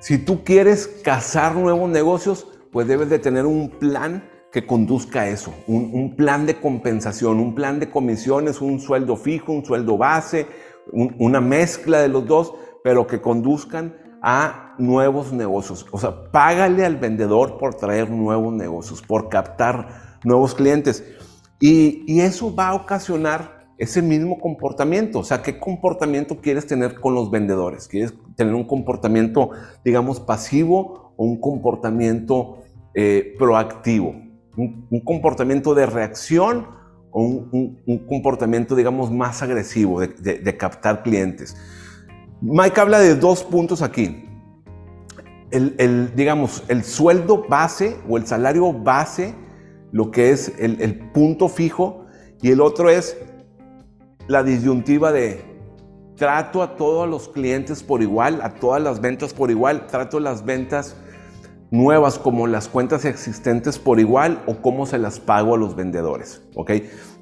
si 0.00 0.18
tú 0.18 0.42
quieres 0.42 0.88
cazar 1.04 1.54
nuevos 1.54 1.88
negocios, 1.88 2.48
pues 2.72 2.86
debes 2.86 3.08
de 3.10 3.18
tener 3.18 3.46
un 3.46 3.70
plan 3.70 4.28
que 4.52 4.66
conduzca 4.66 5.22
a 5.22 5.28
eso, 5.28 5.54
un, 5.68 6.16
plan 6.16 6.44
de 6.44 6.60
compensación, 6.60 7.38
un 7.38 7.54
plan 7.54 7.78
de 7.78 7.88
comisiones, 7.88 8.60
un 8.60 8.80
sueldo 8.80 9.16
fijo, 9.16 9.52
un 9.52 9.64
sueldo 9.64 9.96
base, 9.96 10.46
una 10.92 11.40
mezcla 11.40 12.00
de 12.00 12.08
los 12.08 12.26
dos, 12.26 12.54
pero 12.82 13.06
que 13.06 13.20
conduzcan 13.20 13.94
a 14.22 14.74
nuevos 14.78 15.32
negocios. 15.32 15.86
O 15.92 15.98
sea, 15.98 16.30
págale 16.32 16.84
al 16.84 16.96
vendedor 16.96 17.58
por 17.58 17.74
traer 17.74 18.10
nuevos 18.10 18.52
negocios, 18.52 19.02
por 19.02 19.28
captar 19.28 20.18
nuevos 20.24 20.54
clientes. 20.54 21.04
Y, 21.60 22.04
y 22.12 22.20
eso 22.20 22.52
va 22.52 22.68
a 22.68 22.74
ocasionar 22.74 23.59
ese 23.80 24.02
mismo 24.02 24.38
comportamiento. 24.38 25.20
O 25.20 25.24
sea, 25.24 25.42
¿qué 25.42 25.58
comportamiento 25.58 26.36
quieres 26.40 26.66
tener 26.66 27.00
con 27.00 27.14
los 27.14 27.30
vendedores? 27.30 27.88
¿Quieres 27.88 28.14
tener 28.36 28.54
un 28.54 28.64
comportamiento, 28.64 29.50
digamos, 29.82 30.20
pasivo 30.20 31.14
o 31.16 31.24
un 31.24 31.40
comportamiento 31.40 32.58
eh, 32.94 33.34
proactivo, 33.38 34.14
un, 34.56 35.00
comportamiento 35.04 35.74
de 35.74 35.86
reacción 35.86 36.66
o 37.10 37.22
un, 37.22 38.04
comportamiento, 38.06 38.76
digamos, 38.76 39.10
más 39.10 39.42
agresivo 39.42 40.00
de, 40.00 40.56
captar 40.58 41.02
clientes. 41.02 41.56
Mike 42.42 42.80
habla 42.80 42.98
de 42.98 43.14
dos 43.14 43.44
puntos 43.44 43.80
aquí. 43.80 44.26
El, 45.50 46.14
digamos, 46.14 46.64
el 46.68 46.84
sueldo 46.84 47.46
base 47.48 47.96
o 48.08 48.18
el 48.18 48.26
salario 48.26 48.72
base, 48.72 49.34
lo 49.90 50.10
que 50.10 50.30
es 50.30 50.52
el, 50.58 50.80
el 50.82 50.98
punto 51.12 51.48
fijo, 51.48 52.06
y 52.42 52.50
el 52.50 52.60
otro 52.60 52.90
es 52.90 53.16
la 54.30 54.44
disyuntiva 54.44 55.10
de 55.10 55.42
trato 56.14 56.62
a 56.62 56.76
todos 56.76 57.08
los 57.08 57.28
clientes 57.28 57.82
por 57.82 58.00
igual, 58.00 58.40
a 58.42 58.50
todas 58.54 58.80
las 58.80 59.00
ventas 59.00 59.34
por 59.34 59.50
igual, 59.50 59.88
trato 59.88 60.20
las 60.20 60.44
ventas 60.44 60.94
nuevas 61.72 62.16
como 62.16 62.46
las 62.46 62.68
cuentas 62.68 63.04
existentes 63.04 63.80
por 63.80 63.98
igual 63.98 64.40
o 64.46 64.62
cómo 64.62 64.86
se 64.86 64.98
las 64.98 65.18
pago 65.18 65.56
a 65.56 65.58
los 65.58 65.74
vendedores. 65.74 66.42
¿ok? 66.54 66.70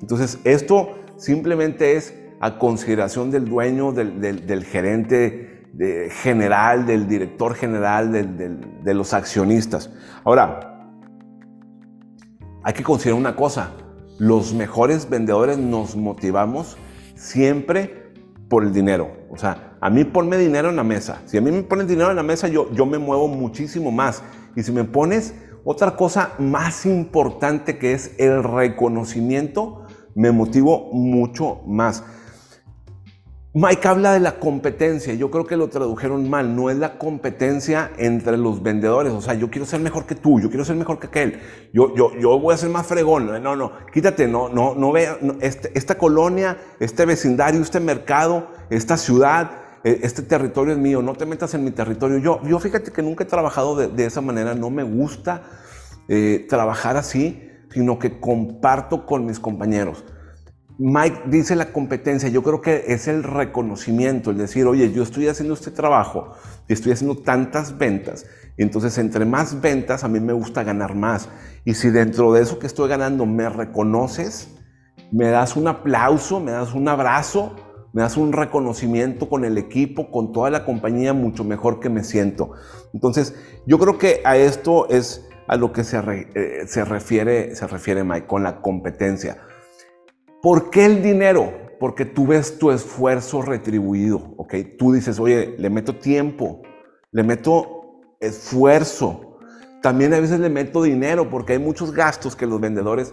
Entonces, 0.03 0.39
esto 0.45 0.99
simplemente 1.17 1.97
es 1.97 2.15
a 2.41 2.59
consideración 2.59 3.31
del 3.31 3.47
dueño, 3.47 3.93
del, 3.93 4.65
gerente 4.65 5.67
general, 6.11 6.85
del 6.85 7.09
director 7.09 7.55
general, 7.55 8.13
de 8.13 8.95
los 8.95 9.15
accionistas. 9.15 9.91
Ahora, 10.25 10.91
hay 12.65 12.75
que 12.75 12.83
considerar 12.83 13.19
una 13.19 13.35
cosa, 13.35 13.71
los 14.19 14.53
mejores 14.53 15.09
vendedores 15.09 15.57
nos 15.57 15.97
motivamos 15.97 16.77
siempre 17.19 18.13
por 18.49 18.63
el 18.63 18.73
dinero. 18.73 19.11
O 19.31 19.37
sea, 19.37 19.77
a 19.81 19.91
mí 19.91 20.05
ponme 20.05 20.39
dinero 20.39 20.71
en 20.71 20.77
la 20.77 20.85
mesa. 20.85 21.23
Si 21.27 21.37
a 21.37 21.41
mí 21.41 21.51
me 21.51 21.63
pones 21.63 21.89
dinero 21.89 22.11
en 22.11 22.17
la 22.17 22.23
mesa, 22.23 22.49
yo, 22.49 22.73
yo 22.73 22.87
me 22.87 22.99
muevo 22.99 23.29
muchísimo 23.29 23.91
más. 23.91 24.23
Y 24.57 24.63
si 24.63 24.73
me 24.73 24.85
pones 24.85 25.35
otra 25.65 25.97
cosa 25.97 26.33
más 26.39 26.87
importante 26.87 27.79
que 27.79 27.93
es 27.93 28.13
el 28.19 28.43
reconocimiento, 28.43 29.85
me 30.15 30.33
motivo 30.33 30.91
mucho 30.93 31.61
más. 31.67 32.05
Mike 33.61 33.89
habla 33.89 34.13
de 34.13 34.21
la 34.21 34.39
competencia, 34.39 35.15
yo 35.15 35.33
creo 35.33 35.45
que 35.45 35.57
lo 35.57 35.67
tradujeron 35.69 36.31
mal, 36.31 36.55
no 36.55 36.71
es 36.71 36.77
la 36.77 36.97
competencia 36.97 37.91
entre 37.99 38.37
los 38.37 38.63
vendedores, 38.63 39.13
o 39.13 39.21
sea, 39.21 39.35
yo 39.35 39.51
quiero 39.51 39.67
ser 39.67 39.81
mejor 39.81 40.07
que 40.07 40.15
tú, 40.15 40.39
yo 40.39 40.49
quiero 40.49 40.65
ser 40.65 40.77
mejor 40.77 41.01
que 41.01 41.09
aquel, 41.09 41.41
yo, 41.73 41.93
yo, 41.97 42.17
yo 42.21 42.39
voy 42.39 42.55
a 42.55 42.57
ser 42.57 42.71
más 42.71 42.87
fregón, 42.87 43.43
no, 43.43 43.57
no, 43.57 43.73
quítate, 43.93 44.29
no, 44.29 44.49
no, 44.49 44.77
no 44.77 44.93
vea, 44.93 45.19
este, 45.41 45.77
esta 45.77 45.99
colonia, 45.99 46.57
este 46.79 47.05
vecindario, 47.05 47.61
este 47.61 47.81
mercado, 47.81 48.47
esta 48.71 48.97
ciudad, 48.97 49.51
e, 49.83 50.03
este 50.05 50.23
territorio 50.23 50.75
es 50.75 50.79
mío, 50.79 51.03
no 51.03 51.15
te 51.15 51.27
metas 51.27 51.53
en 51.55 51.65
mi 51.65 51.73
territorio. 51.73 52.19
Yo, 52.19 52.41
yo 52.45 52.61
fíjate 52.61 52.93
que 52.93 53.03
nunca 53.03 53.25
he 53.25 53.27
trabajado 53.27 53.75
de, 53.75 54.07
esa 54.07 54.21
manera, 54.21 54.55
no 54.55 54.71
me 54.71 54.85
gusta 54.85 55.43
eh, 56.07 56.47
trabajar 56.49 56.97
así, 56.97 57.51
sino 57.73 57.99
que 57.99 58.21
comparto 58.21 59.05
con 59.05 59.27
mis 59.27 59.41
compañeros. 59.41 60.05
Mike 60.79 61.23
dice 61.27 61.57
la 61.57 61.73
competencia, 61.73 62.29
yo 62.29 62.45
creo 62.45 62.61
que 62.61 62.85
es 62.87 63.09
el 63.09 63.25
reconocimiento, 63.25 64.31
el 64.31 64.39
decir, 64.39 64.65
oye, 64.67 64.93
yo 64.93 65.03
estoy 65.03 65.27
haciendo 65.27 65.55
este 65.55 65.73
trabajo 65.73 66.35
y 66.69 66.73
estoy 66.73 66.93
haciendo 66.93 67.17
tantas 67.17 67.77
ventas, 67.77 68.27
entonces 68.57 68.97
entre 68.99 69.25
más 69.25 69.61
ventas 69.61 70.05
a 70.05 70.09
mí 70.09 70.21
me 70.21 70.33
gusta 70.33 70.63
ganar 70.63 70.95
más. 70.95 71.29
Y 71.65 71.75
si 71.75 71.91
dentro 71.91 72.33
de 72.33 72.43
eso 72.43 72.61
que 72.61 72.69
estoy 72.69 72.89
ganando 72.89 73.27
me 73.27 73.49
reconoces, 73.49 74.55
me 75.11 75.29
das 75.31 75.57
un 75.57 75.67
aplauso, 75.67 76.39
me 76.39 76.53
das 76.53 76.73
un 76.75 76.87
abrazo, 76.87 77.57
me 77.93 78.03
das 78.03 78.17
un 78.17 78.33
reconocimiento 78.33 79.29
con 79.29 79.45
el 79.45 79.59
equipo, 79.59 80.13
con 80.13 80.33
toda 80.33 80.51
la 80.51 80.65
compañía, 80.65 81.13
mucho 81.13 81.43
mejor 81.43 81.81
que 81.81 81.89
me 81.89 82.05
siento. 82.05 82.53
Entonces, 82.95 83.35
yo 83.67 83.79
creo 83.79 83.99
que 83.99 84.21
a 84.25 84.37
esto 84.37 84.89
es 84.91 85.29
a 85.49 85.57
lo 85.57 85.73
que 85.73 85.83
se, 85.83 85.99
eh, 85.99 86.67
se, 86.67 86.85
refiere, 86.85 87.57
se 87.57 87.67
refiere 87.67 88.05
Mike, 88.05 88.27
con 88.27 88.43
la 88.45 88.61
competencia. 88.61 89.39
¿Por 90.43 90.71
qué 90.71 90.87
el 90.87 91.03
dinero? 91.03 91.53
Porque 91.81 92.05
tú 92.05 92.27
ves 92.27 92.59
tu 92.59 92.71
esfuerzo 92.71 93.43
retribuido, 93.43 94.35
¿ok? 94.37 94.55
Tú 94.79 94.93
dices, 94.93 95.19
oye, 95.19 95.55
le 95.59 95.71
meto 95.71 95.97
tiempo, 95.97 96.63
le 97.13 97.23
meto 97.23 98.15
esfuerzo. 98.21 99.39
También 99.83 100.13
a 100.15 100.21
veces 100.21 100.41
le 100.41 100.49
meto 100.49 100.83
dinero 100.83 101.31
porque 101.31 101.55
hay 101.55 101.59
muchos 101.59 101.93
gastos 101.93 102.35
que 102.35 102.47
los 102.47 102.61
vendedores, 102.61 103.13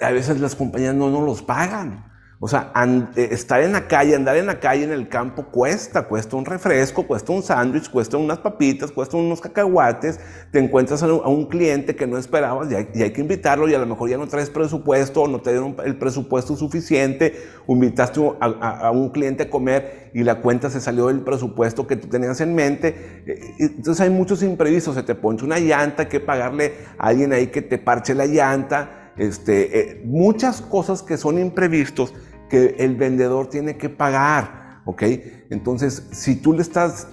a 0.00 0.10
veces 0.10 0.40
las 0.40 0.54
compañías 0.54 0.94
no 0.94 1.10
nos 1.10 1.22
los 1.24 1.42
pagan. 1.42 2.13
O 2.40 2.48
sea, 2.48 2.72
eh, 3.16 3.28
estar 3.30 3.62
en 3.62 3.72
la 3.72 3.86
calle, 3.86 4.14
andar 4.14 4.36
en 4.36 4.46
la 4.46 4.58
calle, 4.58 4.84
en 4.84 4.92
el 4.92 5.08
campo, 5.08 5.46
cuesta, 5.46 6.02
cuesta 6.02 6.36
un 6.36 6.44
refresco, 6.44 7.06
cuesta 7.06 7.32
un 7.32 7.42
sándwich, 7.42 7.88
cuesta 7.88 8.16
unas 8.16 8.38
papitas, 8.38 8.90
cuesta 8.90 9.16
unos 9.16 9.40
cacahuates, 9.40 10.18
te 10.50 10.58
encuentras 10.58 11.02
a 11.02 11.06
un, 11.06 11.44
cliente 11.46 11.94
que 11.94 12.06
no 12.06 12.18
esperabas 12.18 12.70
y 12.70 13.02
hay, 13.02 13.12
que 13.12 13.20
invitarlo 13.20 13.68
y 13.68 13.74
a 13.74 13.78
lo 13.78 13.86
mejor 13.86 14.10
ya 14.10 14.16
no 14.16 14.26
traes 14.26 14.50
presupuesto 14.50 15.22
o 15.22 15.28
no 15.28 15.40
te 15.40 15.50
dieron 15.50 15.76
el 15.84 15.96
presupuesto 15.96 16.56
suficiente, 16.56 17.34
invitaste 17.68 18.20
a, 18.40 18.90
un 18.90 19.10
cliente 19.10 19.44
a 19.44 19.50
comer 19.50 20.10
y 20.12 20.24
la 20.24 20.40
cuenta 20.40 20.70
se 20.70 20.80
salió 20.80 21.06
del 21.06 21.20
presupuesto 21.20 21.86
que 21.86 21.96
tú 21.96 22.08
tenías 22.08 22.40
en 22.40 22.54
mente. 22.54 23.22
Eh, 23.26 23.54
entonces 23.58 24.00
hay 24.00 24.10
muchos 24.10 24.42
imprevistos, 24.42 24.96
se 24.96 25.02
te 25.02 25.14
ponche 25.14 25.44
una 25.44 25.58
llanta, 25.60 26.02
hay 26.02 26.08
que 26.08 26.20
pagarle 26.20 26.74
a 26.98 27.08
alguien 27.08 27.32
ahí 27.32 27.46
que 27.46 27.62
te 27.62 27.78
parche 27.78 28.14
la 28.14 28.26
llanta 28.26 29.03
este, 29.16 29.78
eh, 29.78 30.02
muchas 30.04 30.60
cosas 30.60 31.02
que 31.02 31.16
son 31.16 31.38
imprevistos 31.38 32.14
que 32.48 32.76
el 32.78 32.96
vendedor 32.96 33.48
tiene 33.48 33.76
que 33.76 33.88
pagar, 33.88 34.80
¿ok? 34.84 35.02
Entonces, 35.50 36.08
si 36.12 36.36
tú 36.36 36.52
le 36.52 36.62
estás 36.62 37.08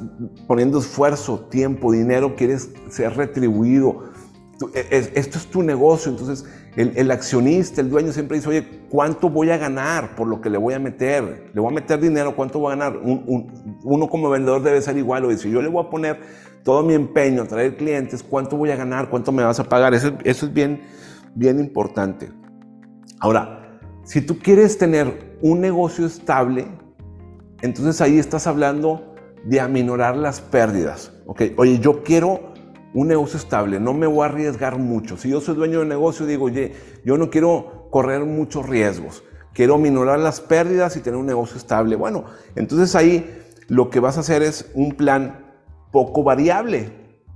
poniendo 0.47 0.79
esfuerzo, 0.79 1.47
tiempo, 1.49 1.91
dinero, 1.91 2.35
quieres 2.35 2.69
ser 2.89 3.15
retribuido, 3.15 4.11
e, 4.73 5.11
esto 5.15 5.37
es 5.37 5.47
tu 5.47 5.63
negocio, 5.63 6.11
entonces 6.11 6.45
el, 6.75 7.11
accionista, 7.11 7.81
el 7.81 7.89
dueño 7.89 8.13
siempre 8.13 8.37
dice, 8.37 8.49
oye, 8.49 8.65
¿cuánto 8.89 9.29
voy 9.29 9.49
a 9.49 9.57
ganar 9.57 10.15
por 10.15 10.27
lo 10.27 10.39
que 10.39 10.49
le 10.49 10.57
voy 10.57 10.73
a 10.73 10.79
meter? 10.79 11.49
Le 11.53 11.59
voy 11.59 11.71
a 11.71 11.75
meter 11.75 11.99
dinero, 11.99 12.35
¿cuánto 12.35 12.59
voy 12.59 12.73
a 12.73 12.75
ganar? 12.75 12.99
uno 13.03 14.07
como 14.07 14.29
vendedor 14.29 14.63
debe 14.63 14.81
ser 14.81 14.97
igual, 14.97 15.25
o 15.25 15.29
dice, 15.29 15.49
yo 15.49 15.61
le 15.61 15.67
voy 15.67 15.85
a 15.85 15.89
poner 15.89 16.19
todo 16.63 16.83
mi 16.83 16.93
empeño 16.93 17.41
a 17.41 17.45
traer 17.45 17.75
clientes, 17.75 18.23
¿cuánto 18.23 18.55
voy 18.55 18.71
a 18.71 18.75
ganar? 18.75 19.09
¿Cuánto 19.09 19.31
me 19.31 19.43
vas 19.43 19.59
a 19.59 19.65
pagar? 19.65 19.93
Eso 19.93 20.15
es 20.23 20.53
bien, 20.53 20.81
bien 21.35 21.59
importante. 21.59 22.31
Ahora, 23.19 23.79
si 24.03 24.21
tú 24.21 24.39
quieres 24.39 24.77
tener 24.77 25.37
un 25.41 25.61
negocio 25.61 26.05
estable, 26.05 26.67
entonces 27.61 28.01
ahí 28.01 28.17
estás 28.17 28.47
hablando 28.47 29.15
de 29.45 29.59
aminorar 29.59 30.17
las 30.17 30.41
pérdidas. 30.41 31.13
¿ok? 31.25 31.43
Oye, 31.57 31.79
yo 31.79 32.03
quiero 32.03 32.51
un 32.93 33.07
negocio 33.07 33.37
estable, 33.37 33.79
no 33.79 33.93
me 33.93 34.07
voy 34.07 34.23
a 34.23 34.25
arriesgar 34.25 34.77
mucho. 34.77 35.17
Si 35.17 35.29
yo 35.29 35.39
soy 35.39 35.55
dueño 35.55 35.79
de 35.79 35.85
negocio, 35.85 36.25
digo, 36.25 36.45
oye, 36.45 36.73
yo 37.05 37.17
no 37.17 37.29
quiero 37.29 37.87
correr 37.89 38.25
muchos 38.25 38.67
riesgos, 38.67 39.23
quiero 39.53 39.75
aminorar 39.75 40.19
las 40.19 40.41
pérdidas 40.41 40.97
y 40.97 40.99
tener 40.99 41.17
un 41.17 41.25
negocio 41.25 41.57
estable. 41.57 41.95
Bueno, 41.95 42.25
entonces 42.55 42.95
ahí 42.95 43.43
lo 43.69 43.89
que 43.89 44.01
vas 44.01 44.17
a 44.17 44.21
hacer 44.21 44.43
es 44.43 44.69
un 44.73 44.91
plan 44.91 45.53
poco 45.91 46.23
variable, 46.23 46.91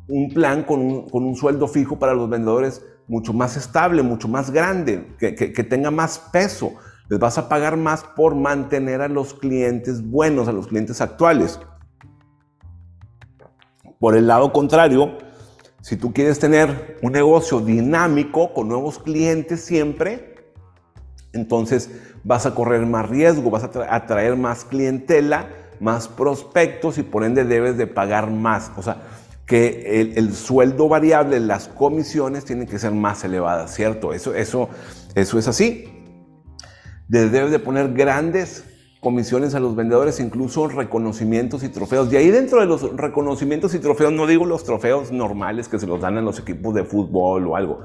un 0.10 0.29
plan 0.34 0.63
con 0.63 1.08
con 1.10 1.23
un 1.23 1.36
sueldo 1.36 1.67
fijo 1.67 1.97
para 1.97 2.13
los 2.13 2.29
vendedores 2.29 2.81
mucho 3.08 3.34
más 3.34 3.58
estable, 3.58 4.02
mucho 4.02 4.28
más 4.28 4.52
grande, 4.52 5.15
que, 5.20 5.32
tenga 5.63 5.91
más 5.91 6.20
peso. 6.32 6.74
Les 7.08 7.20
vas 7.20 7.38
a 7.38 7.48
pagar 7.48 7.78
más 7.78 8.04
por 8.04 8.36
mantener 8.36 9.02
a 9.02 9.08
los 9.08 9.34
clientes 9.34 10.02
buenos, 10.04 10.48
a 10.48 10.52
los 10.52 10.68
clientes 10.68 11.02
actuales. 11.02 11.60
Por 14.00 14.15
el 14.15 14.28
lado 14.28 14.52
contrario, 14.52 15.18
si 15.82 15.98
tú 15.98 16.13
quieres 16.13 16.39
tener 16.39 16.98
un 17.04 17.12
negocio 17.12 17.60
dinámico 17.60 18.54
con 18.54 18.68
nuevos 18.68 18.98
clientes 18.98 19.63
siempre, 19.63 20.36
entonces 21.32 21.91
vas 22.24 22.48
a 22.48 22.56
correr 22.56 22.86
más 22.88 23.08
riesgo, 23.08 23.52
vas 23.52 23.63
a 23.63 23.96
atraer 23.96 24.36
más 24.36 24.65
clientela, 24.65 25.48
más 25.80 26.08
prospectos 26.08 26.98
y 26.98 27.04
por 27.04 27.24
ende 27.24 27.46
debes 27.46 27.78
de 27.78 27.86
pagar 27.86 28.32
más. 28.32 28.72
O 28.78 28.82
sea, 28.82 29.04
que 29.45 30.12
el, 30.15 30.34
sueldo 30.34 30.89
variable, 30.89 31.39
las 31.39 31.67
comisiones 31.67 32.45
tienen 32.45 32.67
que 32.67 32.79
ser 32.79 32.91
más 32.91 33.23
elevadas, 33.23 33.75
¿cierto? 33.75 34.13
Eso, 34.13 34.34
eso, 34.34 34.69
eso 35.13 35.39
es 35.39 35.47
así. 35.47 35.86
Debes 37.08 37.51
de 37.51 37.60
poner 37.60 37.93
grandes 37.93 38.63
comisiones 39.01 39.53
a 39.53 39.60
los 39.60 39.75
vendedores, 39.75 40.19
incluso 40.19 40.67
reconocimientos 40.67 41.63
y 41.63 41.69
trofeos. 41.69 42.12
Y 42.12 42.17
ahí 42.17 42.31
dentro 42.31 42.60
de 42.60 42.65
los 42.65 42.95
reconocimientos 42.97 43.75
y 43.75 43.79
trofeos, 43.79 44.12
no 44.12 44.25
digo 44.25 44.47
los 44.47 44.63
trofeos 44.63 45.12
normales 45.12 45.67
que 45.67 45.77
se 45.77 45.86
los 45.86 46.01
dan 46.01 46.17
a 46.17 46.21
los 46.21 46.39
equipos 46.39 46.73
de 46.73 46.84
fútbol 46.84 47.45
o 47.45 47.55
algo, 47.55 47.81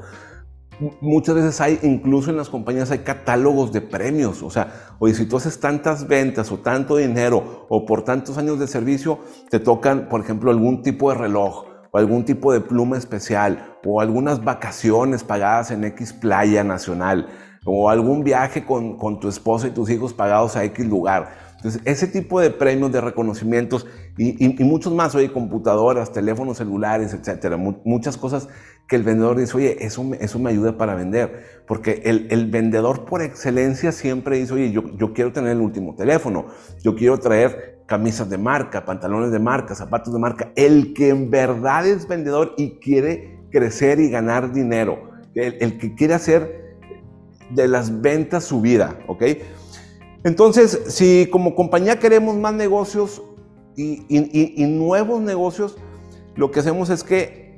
muchas 1.00 1.34
veces 1.34 1.60
hay, 1.60 1.78
incluso 1.82 2.30
en 2.30 2.36
las 2.36 2.48
compañías 2.48 2.90
hay 2.90 3.00
catálogos 3.00 3.72
de 3.72 3.80
premios. 3.80 4.42
O 4.42 4.50
sea, 4.50 4.94
oye, 4.98 5.14
si 5.14 5.26
tú 5.26 5.36
haces 5.36 5.60
tantas 5.60 6.06
ventas 6.08 6.50
o 6.50 6.58
tanto 6.58 6.96
dinero 6.96 7.66
o 7.68 7.86
por 7.86 8.02
tantos 8.02 8.38
años 8.38 8.58
de 8.58 8.66
servicio, 8.66 9.20
te 9.50 9.60
tocan, 9.60 10.08
por 10.08 10.20
ejemplo, 10.20 10.50
algún 10.50 10.82
tipo 10.82 11.10
de 11.10 11.18
reloj 11.18 11.66
o 11.92 11.98
algún 11.98 12.24
tipo 12.24 12.52
de 12.52 12.60
pluma 12.60 12.96
especial 12.96 13.76
o 13.84 14.00
algunas 14.00 14.44
vacaciones 14.44 15.24
pagadas 15.24 15.70
en 15.70 15.84
X 15.84 16.12
playa 16.12 16.64
nacional 16.64 17.28
o 17.64 17.90
algún 17.90 18.24
viaje 18.24 18.64
con, 18.64 18.96
con 18.96 19.20
tu 19.20 19.28
esposa 19.28 19.68
y 19.68 19.70
tus 19.70 19.90
hijos 19.90 20.14
pagados 20.14 20.56
a 20.56 20.64
X 20.64 20.86
lugar. 20.86 21.50
Entonces, 21.60 21.82
ese 21.84 22.06
tipo 22.06 22.40
de 22.40 22.50
premios, 22.50 22.90
de 22.90 23.02
reconocimientos 23.02 23.86
y, 24.16 24.64
muchos 24.64 24.94
más, 24.94 25.14
oye, 25.14 25.30
computadoras, 25.30 26.10
teléfonos 26.10 26.56
celulares, 26.56 27.12
etcétera, 27.12 27.58
muchas 27.58 28.16
cosas 28.16 28.48
que 28.90 28.96
el 28.96 29.04
vendedor 29.04 29.38
dice, 29.38 29.56
oye, 29.56 29.86
eso, 29.86 30.04
eso 30.18 30.40
me 30.40 30.50
ayuda 30.50 30.76
para 30.76 30.96
vender, 30.96 31.62
porque 31.64 32.02
el, 32.04 32.50
vendedor 32.50 33.04
por 33.04 33.22
excelencia 33.22 33.92
siempre 33.92 34.36
dice, 34.36 34.52
oye, 34.52 34.72
yo, 34.72 34.82
yo 34.96 35.12
quiero 35.12 35.32
tener 35.32 35.52
el 35.52 35.60
último 35.60 35.94
teléfono, 35.94 36.46
yo 36.82 36.96
quiero 36.96 37.16
traer 37.18 37.84
camisas 37.86 38.28
de 38.28 38.36
marca, 38.36 38.84
pantalones 38.84 39.30
de 39.30 39.38
marca, 39.38 39.76
zapatos 39.76 40.12
de 40.12 40.18
marca, 40.18 40.50
el 40.56 40.92
que 40.92 41.10
en 41.10 41.30
verdad 41.30 41.86
es 41.86 42.08
vendedor 42.08 42.54
y 42.58 42.80
quiere 42.80 43.38
crecer 43.52 44.00
y 44.00 44.10
ganar 44.10 44.52
dinero, 44.52 45.12
el, 45.36 45.56
el 45.60 45.78
que 45.78 45.94
quiere 45.94 46.14
hacer 46.14 46.76
de 47.50 47.68
las 47.68 48.00
ventas 48.02 48.42
su 48.42 48.60
vida, 48.60 48.98
¿ok? 49.06 49.22
Entonces, 50.24 50.82
si 50.88 51.28
como 51.30 51.54
compañía 51.54 52.00
queremos 52.00 52.36
más 52.36 52.54
negocios 52.54 53.22
y, 53.76 54.66
nuevos 54.66 55.22
negocios, 55.22 55.78
lo 56.34 56.50
que 56.50 56.58
hacemos 56.58 56.90
es 56.90 57.04
que 57.04 57.49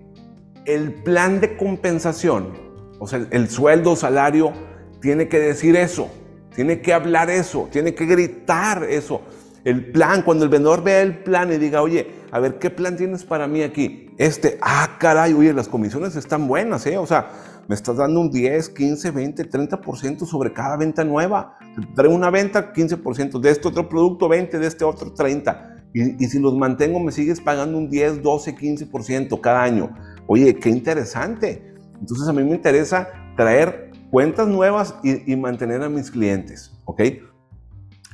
el 0.64 0.94
plan 0.94 1.40
de 1.40 1.56
compensación, 1.56 2.52
o 2.98 3.06
sea, 3.06 3.26
el 3.30 3.48
sueldo, 3.48 3.96
salario, 3.96 4.52
tiene 5.00 5.28
que 5.28 5.38
decir 5.38 5.76
eso. 5.76 6.08
tiene 6.54 6.82
que 6.82 6.92
hablar 6.92 7.30
eso, 7.30 7.68
tiene 7.72 7.94
que 7.94 8.04
gritar 8.04 8.84
eso. 8.84 9.22
El 9.64 9.90
plan, 9.90 10.22
cuando 10.22 10.44
el 10.44 10.50
vendedor 10.50 10.82
vea 10.82 11.00
el 11.00 11.22
plan 11.22 11.50
y 11.52 11.56
diga, 11.56 11.80
oye, 11.82 12.06
a 12.30 12.40
ver, 12.40 12.58
¿qué 12.58 12.68
plan 12.68 12.96
tienes 12.96 13.24
para 13.24 13.46
mí 13.46 13.62
aquí? 13.62 14.10
Este, 14.18 14.58
ah, 14.60 14.96
caray, 14.98 15.32
oye, 15.32 15.52
las 15.52 15.68
comisiones 15.68 16.14
están 16.16 16.46
buenas, 16.46 16.84
¿eh? 16.86 16.98
O 16.98 17.06
sea, 17.06 17.30
me 17.68 17.74
estás 17.74 17.96
dando 17.96 18.20
un 18.20 18.30
10, 18.30 18.68
15, 18.70 19.10
20, 19.12 19.48
30% 19.50 20.26
sobre 20.26 20.52
cada 20.52 20.76
venta 20.76 21.04
nueva. 21.04 21.56
Traigo 21.94 22.14
una 22.14 22.30
venta, 22.30 22.72
15%, 22.72 23.40
de 23.40 23.50
este 23.50 23.68
otro 23.68 23.88
producto, 23.88 24.28
20, 24.28 24.58
de 24.58 24.66
este 24.66 24.84
otro, 24.84 25.12
30. 25.12 25.76
Y, 25.94 26.24
y 26.24 26.28
si 26.28 26.38
los 26.38 26.54
mantengo, 26.54 26.98
me 27.00 27.12
sigues 27.12 27.40
pagando 27.40 27.78
un 27.78 27.88
10, 27.88 28.22
12, 28.22 28.56
15% 28.56 29.40
cada 29.40 29.62
año. 29.62 29.94
Oye, 30.26 30.54
qué 30.56 30.68
interesante. 30.68 31.74
Entonces 32.00 32.28
a 32.28 32.32
mí 32.32 32.42
me 32.42 32.54
interesa 32.54 33.08
traer 33.36 33.90
cuentas 34.10 34.48
nuevas 34.48 34.94
y, 35.02 35.32
y 35.32 35.36
mantener 35.36 35.82
a 35.82 35.88
mis 35.88 36.10
clientes, 36.10 36.72
¿ok? 36.84 37.02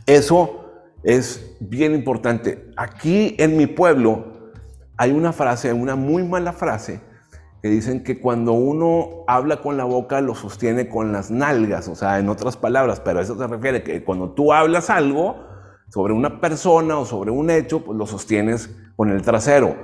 Eso 0.07 0.65
es 1.03 1.57
bien 1.61 1.95
importante. 1.95 2.71
Aquí 2.77 3.35
en 3.39 3.57
mi 3.57 3.67
pueblo 3.67 4.53
hay 4.97 5.13
una 5.13 5.33
frase, 5.33 5.73
una 5.73 5.97
muy 5.97 6.25
mala 6.25 6.53
frase, 6.53 7.01
que 7.63 7.69
dicen 7.69 8.05
que 8.05 8.21
cuando 8.21 8.53
uno 8.53 9.25
habla 9.27 9.61
con 9.61 9.77
la 9.77 9.85
boca 9.85 10.21
lo 10.21 10.35
sostiene 10.35 10.89
con 10.89 11.13
las 11.13 11.31
nalgas, 11.31 11.89
o 11.89 11.95
sea, 11.95 12.19
en 12.19 12.29
otras 12.29 12.57
palabras, 12.57 13.01
pero 13.01 13.19
a 13.19 13.23
eso 13.23 13.37
se 13.37 13.47
refiere 13.47 13.83
que 13.83 14.05
cuando 14.05 14.31
tú 14.31 14.53
hablas 14.53 14.91
algo 14.91 15.37
sobre 15.89 16.13
una 16.13 16.41
persona 16.41 16.99
o 16.99 17.05
sobre 17.05 17.31
un 17.31 17.51
hecho, 17.51 17.85
pues 17.85 17.99
lo 17.99 18.07
sostienes 18.07 18.71
con 18.97 19.11
el 19.11 19.23
trasero. 19.23 19.77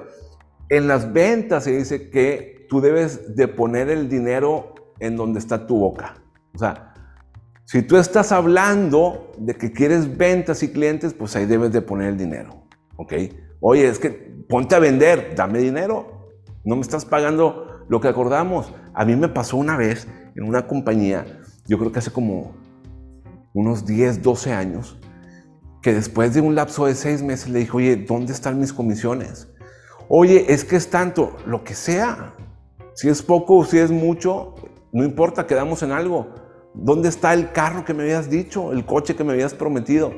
En 0.69 0.89
las 0.89 1.13
ventas 1.13 1.65
se 1.65 1.77
dice 1.77 2.11
que 2.11 2.67
tú 2.69 2.81
debes 2.81 3.37
de 3.37 3.49
poner 3.49 3.89
el 3.91 4.09
dinero 4.09 4.75
en 4.99 5.17
donde 5.17 5.39
está 5.39 5.67
tu 5.67 5.79
boca. 5.79 6.15
O 6.55 6.59
sea, 6.59 6.95
si 7.65 7.83
tú 7.83 7.97
estás 7.97 8.33
hablando 8.33 9.33
de 9.39 9.55
que 9.55 9.73
quieres 9.73 10.17
ventas 10.17 10.63
y 10.63 10.69
clientes, 10.69 11.15
pues 11.15 11.35
ahí 11.37 11.47
debes 11.47 11.73
de 11.73 11.83
poner 11.83 12.09
el 12.09 12.19
dinero, 12.19 12.67
¿ok? 12.97 13.13
Oye, 13.61 13.89
es 13.89 13.99
que 13.99 14.11
ponte 14.49 14.75
a 14.75 14.79
vender, 14.79 15.35
dame 15.35 15.59
dinero. 15.59 16.31
No 16.65 16.77
me 16.77 16.83
estás 16.83 17.05
pagando 17.05 17.85
lo 17.89 18.01
que 18.01 18.09
acordamos. 18.09 18.73
A 18.95 19.05
mí 19.05 19.17
me 19.17 19.29
pasó 19.29 19.57
una 19.57 19.77
vez 19.77 20.07
en 20.37 20.45
una 20.45 20.67
compañía, 20.67 21.25
yo 21.67 21.79
creo 21.79 21.93
que 21.93 22.01
hace 22.01 22.11
como 22.11 22.55
unos 23.55 23.87
10, 23.87 24.23
12 24.23 24.53
años, 24.53 24.99
que 25.81 25.95
después 25.95 26.35
de 26.35 26.41
un 26.41 26.55
lapso 26.55 26.87
de 26.87 26.95
seis 26.95 27.23
meses 27.23 27.49
le 27.49 27.61
dije, 27.61 27.73
oye, 27.73 27.97
¿dónde 27.97 28.33
están 28.33 28.59
mis 28.59 28.73
comisiones? 28.73 29.49
Oye, 30.09 30.47
es 30.49 30.65
que 30.65 30.77
es 30.77 30.91
tanto, 30.91 31.37
lo 31.47 31.65
que 31.65 31.75
sea. 31.75 32.35
Si 32.95 33.09
es 33.09 33.23
poco 33.23 33.57
o 33.57 33.65
si 33.65 33.79
es 33.79 33.91
mucho, 33.91 34.55
no 34.93 35.05
importa, 35.05 35.47
quedamos 35.47 35.83
en 35.83 35.93
algo. 35.93 36.29
¿Dónde 36.75 37.09
está 37.09 37.33
el 37.35 37.53
carro 37.53 37.85
que 37.85 37.95
me 37.95 38.03
habías 38.03 38.29
dicho? 38.29 38.73
El 38.73 38.85
coche 38.85 39.17
que 39.17 39.25
me 39.25 39.33
habías 39.33 39.55
prometido. 39.55 40.13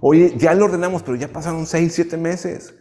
Oye, 0.00 0.34
ya 0.36 0.54
lo 0.54 0.66
ordenamos, 0.66 1.02
pero 1.02 1.16
ya 1.16 1.28
pasaron 1.28 1.66
seis, 1.66 1.94
siete 1.94 2.16
meses. 2.16 2.74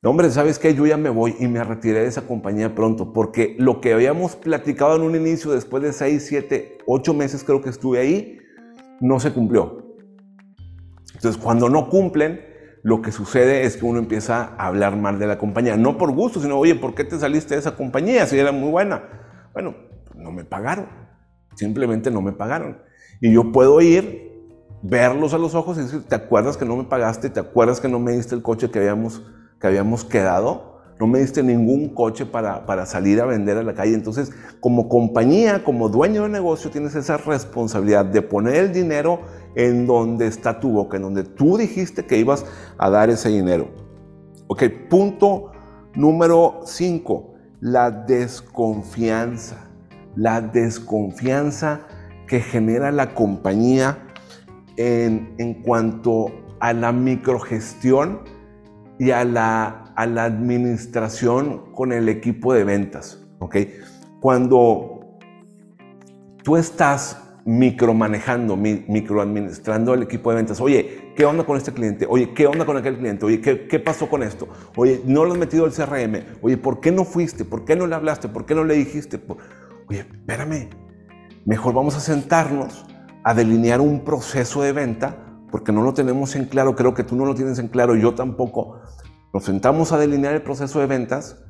No, 0.00 0.10
hombre, 0.10 0.30
¿sabes 0.30 0.58
qué? 0.58 0.74
Yo 0.74 0.86
ya 0.86 0.96
me 0.96 1.10
voy 1.10 1.34
y 1.40 1.48
me 1.48 1.62
retiré 1.64 2.00
de 2.00 2.06
esa 2.06 2.22
compañía 2.22 2.74
pronto, 2.74 3.12
porque 3.12 3.56
lo 3.58 3.80
que 3.80 3.92
habíamos 3.92 4.36
platicado 4.36 4.94
en 4.94 5.02
un 5.02 5.16
inicio, 5.16 5.50
después 5.50 5.82
de 5.82 5.92
seis, 5.92 6.26
siete, 6.28 6.78
ocho 6.86 7.14
meses 7.14 7.42
creo 7.42 7.60
que 7.60 7.70
estuve 7.70 7.98
ahí, 7.98 8.38
no 9.00 9.18
se 9.18 9.32
cumplió. 9.32 9.96
Entonces, 11.14 11.40
cuando 11.42 11.68
no 11.68 11.88
cumplen, 11.90 12.40
lo 12.88 13.02
que 13.02 13.12
sucede 13.12 13.64
es 13.64 13.76
que 13.76 13.84
uno 13.84 13.98
empieza 13.98 14.54
a 14.56 14.68
hablar 14.68 14.96
mal 14.96 15.18
de 15.18 15.26
la 15.26 15.36
compañía. 15.36 15.76
No 15.76 15.98
por 15.98 16.10
gusto, 16.12 16.40
sino, 16.40 16.56
oye, 16.56 16.74
¿por 16.74 16.94
qué 16.94 17.04
te 17.04 17.18
saliste 17.18 17.52
de 17.52 17.60
esa 17.60 17.76
compañía 17.76 18.26
si 18.26 18.38
era 18.38 18.50
muy 18.50 18.70
buena? 18.70 19.02
Bueno, 19.52 19.74
no 20.14 20.32
me 20.32 20.42
pagaron. 20.42 20.86
Simplemente 21.54 22.10
no 22.10 22.22
me 22.22 22.32
pagaron. 22.32 22.78
Y 23.20 23.30
yo 23.30 23.52
puedo 23.52 23.82
ir, 23.82 24.32
verlos 24.80 25.34
a 25.34 25.38
los 25.38 25.54
ojos 25.54 25.76
y 25.76 25.82
decir, 25.82 26.04
¿te 26.08 26.14
acuerdas 26.14 26.56
que 26.56 26.64
no 26.64 26.76
me 26.76 26.84
pagaste? 26.84 27.28
¿Te 27.28 27.40
acuerdas 27.40 27.78
que 27.78 27.88
no 27.88 27.98
me 27.98 28.12
diste 28.12 28.34
el 28.34 28.40
coche 28.40 28.70
que 28.70 28.78
habíamos, 28.78 29.22
que 29.60 29.66
habíamos 29.66 30.06
quedado? 30.06 30.80
No 30.98 31.06
me 31.06 31.18
diste 31.18 31.42
ningún 31.42 31.90
coche 31.90 32.24
para, 32.24 32.64
para 32.64 32.86
salir 32.86 33.20
a 33.20 33.26
vender 33.26 33.58
a 33.58 33.62
la 33.62 33.74
calle. 33.74 33.92
Entonces, 33.92 34.32
como 34.60 34.88
compañía, 34.88 35.62
como 35.62 35.90
dueño 35.90 36.22
de 36.22 36.30
negocio, 36.30 36.70
tienes 36.70 36.94
esa 36.94 37.18
responsabilidad 37.18 38.06
de 38.06 38.22
poner 38.22 38.54
el 38.54 38.72
dinero 38.72 39.20
en 39.54 39.86
donde 39.86 40.26
está 40.26 40.60
tu 40.60 40.70
boca, 40.70 40.96
en 40.96 41.02
donde 41.02 41.24
tú 41.24 41.56
dijiste 41.56 42.06
que 42.06 42.18
ibas 42.18 42.44
a 42.78 42.90
dar 42.90 43.10
ese 43.10 43.28
dinero. 43.28 43.68
Ok, 44.46 44.64
punto 44.88 45.52
número 45.94 46.60
5, 46.64 47.34
la 47.60 47.90
desconfianza 47.90 49.68
la 50.18 50.40
desconfianza 50.40 51.82
que 52.26 52.40
genera 52.40 52.90
la 52.90 53.14
compañía 53.14 53.98
en, 54.76 55.34
en 55.38 55.62
cuanto 55.62 56.26
a 56.58 56.72
la 56.72 56.90
microgestión 56.90 58.22
y 58.98 59.12
a 59.12 59.24
la, 59.24 59.84
a 59.94 60.06
la 60.06 60.24
administración 60.24 61.72
con 61.72 61.92
el 61.92 62.08
equipo 62.08 62.52
de 62.52 62.64
ventas. 62.64 63.24
¿okay? 63.38 63.78
Cuando 64.20 65.18
tú 66.42 66.56
estás 66.56 67.22
micromanejando, 67.48 68.56
microadministrando 68.56 69.94
el 69.94 70.02
equipo 70.02 70.28
de 70.28 70.36
ventas. 70.36 70.60
Oye, 70.60 71.14
¿qué 71.16 71.24
onda 71.24 71.44
con 71.44 71.56
este 71.56 71.72
cliente? 71.72 72.06
Oye, 72.06 72.34
¿qué 72.34 72.46
onda 72.46 72.66
con 72.66 72.76
aquel 72.76 72.98
cliente? 72.98 73.24
Oye, 73.24 73.40
¿qué, 73.40 73.66
¿qué, 73.66 73.80
pasó 73.80 74.06
con 74.06 74.22
esto? 74.22 74.46
Oye, 74.76 75.00
no 75.06 75.24
lo 75.24 75.32
has 75.32 75.38
metido 75.38 75.64
al 75.64 75.72
CRM. 75.72 76.24
Oye, 76.42 76.58
¿por 76.58 76.80
qué 76.80 76.92
no 76.92 77.06
fuiste? 77.06 77.46
¿Por 77.46 77.64
qué 77.64 77.74
no 77.74 77.86
le 77.86 77.94
hablaste? 77.94 78.28
¿Por 78.28 78.44
qué 78.44 78.54
no 78.54 78.64
le 78.64 78.74
dijiste? 78.74 79.18
Oye, 79.88 80.00
espérame, 80.00 80.68
mejor 81.46 81.72
vamos 81.72 81.96
a 81.96 82.00
sentarnos 82.00 82.84
a 83.24 83.32
delinear 83.32 83.80
un 83.80 84.04
proceso 84.04 84.60
de 84.60 84.72
venta, 84.72 85.16
porque 85.50 85.72
no 85.72 85.80
lo 85.80 85.94
tenemos 85.94 86.36
en 86.36 86.44
claro, 86.44 86.76
creo 86.76 86.92
que 86.92 87.02
tú 87.02 87.16
no 87.16 87.24
lo 87.24 87.34
tienes 87.34 87.58
en 87.58 87.68
claro, 87.68 87.96
yo 87.96 88.14
tampoco. 88.14 88.82
Nos 89.32 89.44
sentamos 89.44 89.92
a 89.92 89.98
delinear 89.98 90.34
el 90.34 90.42
proceso 90.42 90.80
de 90.80 90.86
ventas 90.86 91.42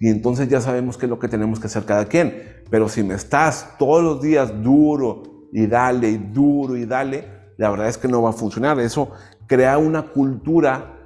y 0.00 0.08
entonces 0.08 0.48
ya 0.48 0.62
sabemos 0.62 0.96
qué 0.96 1.04
es 1.04 1.10
lo 1.10 1.18
que 1.18 1.28
tenemos 1.28 1.60
que 1.60 1.66
hacer 1.66 1.84
cada 1.84 2.06
quien. 2.06 2.62
Pero 2.70 2.88
si 2.88 3.02
me 3.02 3.12
estás 3.12 3.76
todos 3.78 4.02
los 4.02 4.22
días 4.22 4.62
duro 4.62 5.31
y 5.52 5.66
dale, 5.66 6.08
y 6.08 6.16
duro 6.16 6.76
y 6.76 6.86
dale, 6.86 7.24
la 7.58 7.70
verdad 7.70 7.88
es 7.88 7.98
que 7.98 8.08
no 8.08 8.22
va 8.22 8.30
a 8.30 8.32
funcionar. 8.32 8.80
Eso 8.80 9.12
crea 9.46 9.78
una 9.78 10.02
cultura 10.02 10.96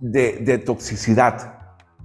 de, 0.00 0.42
de 0.44 0.58
toxicidad. 0.58 1.52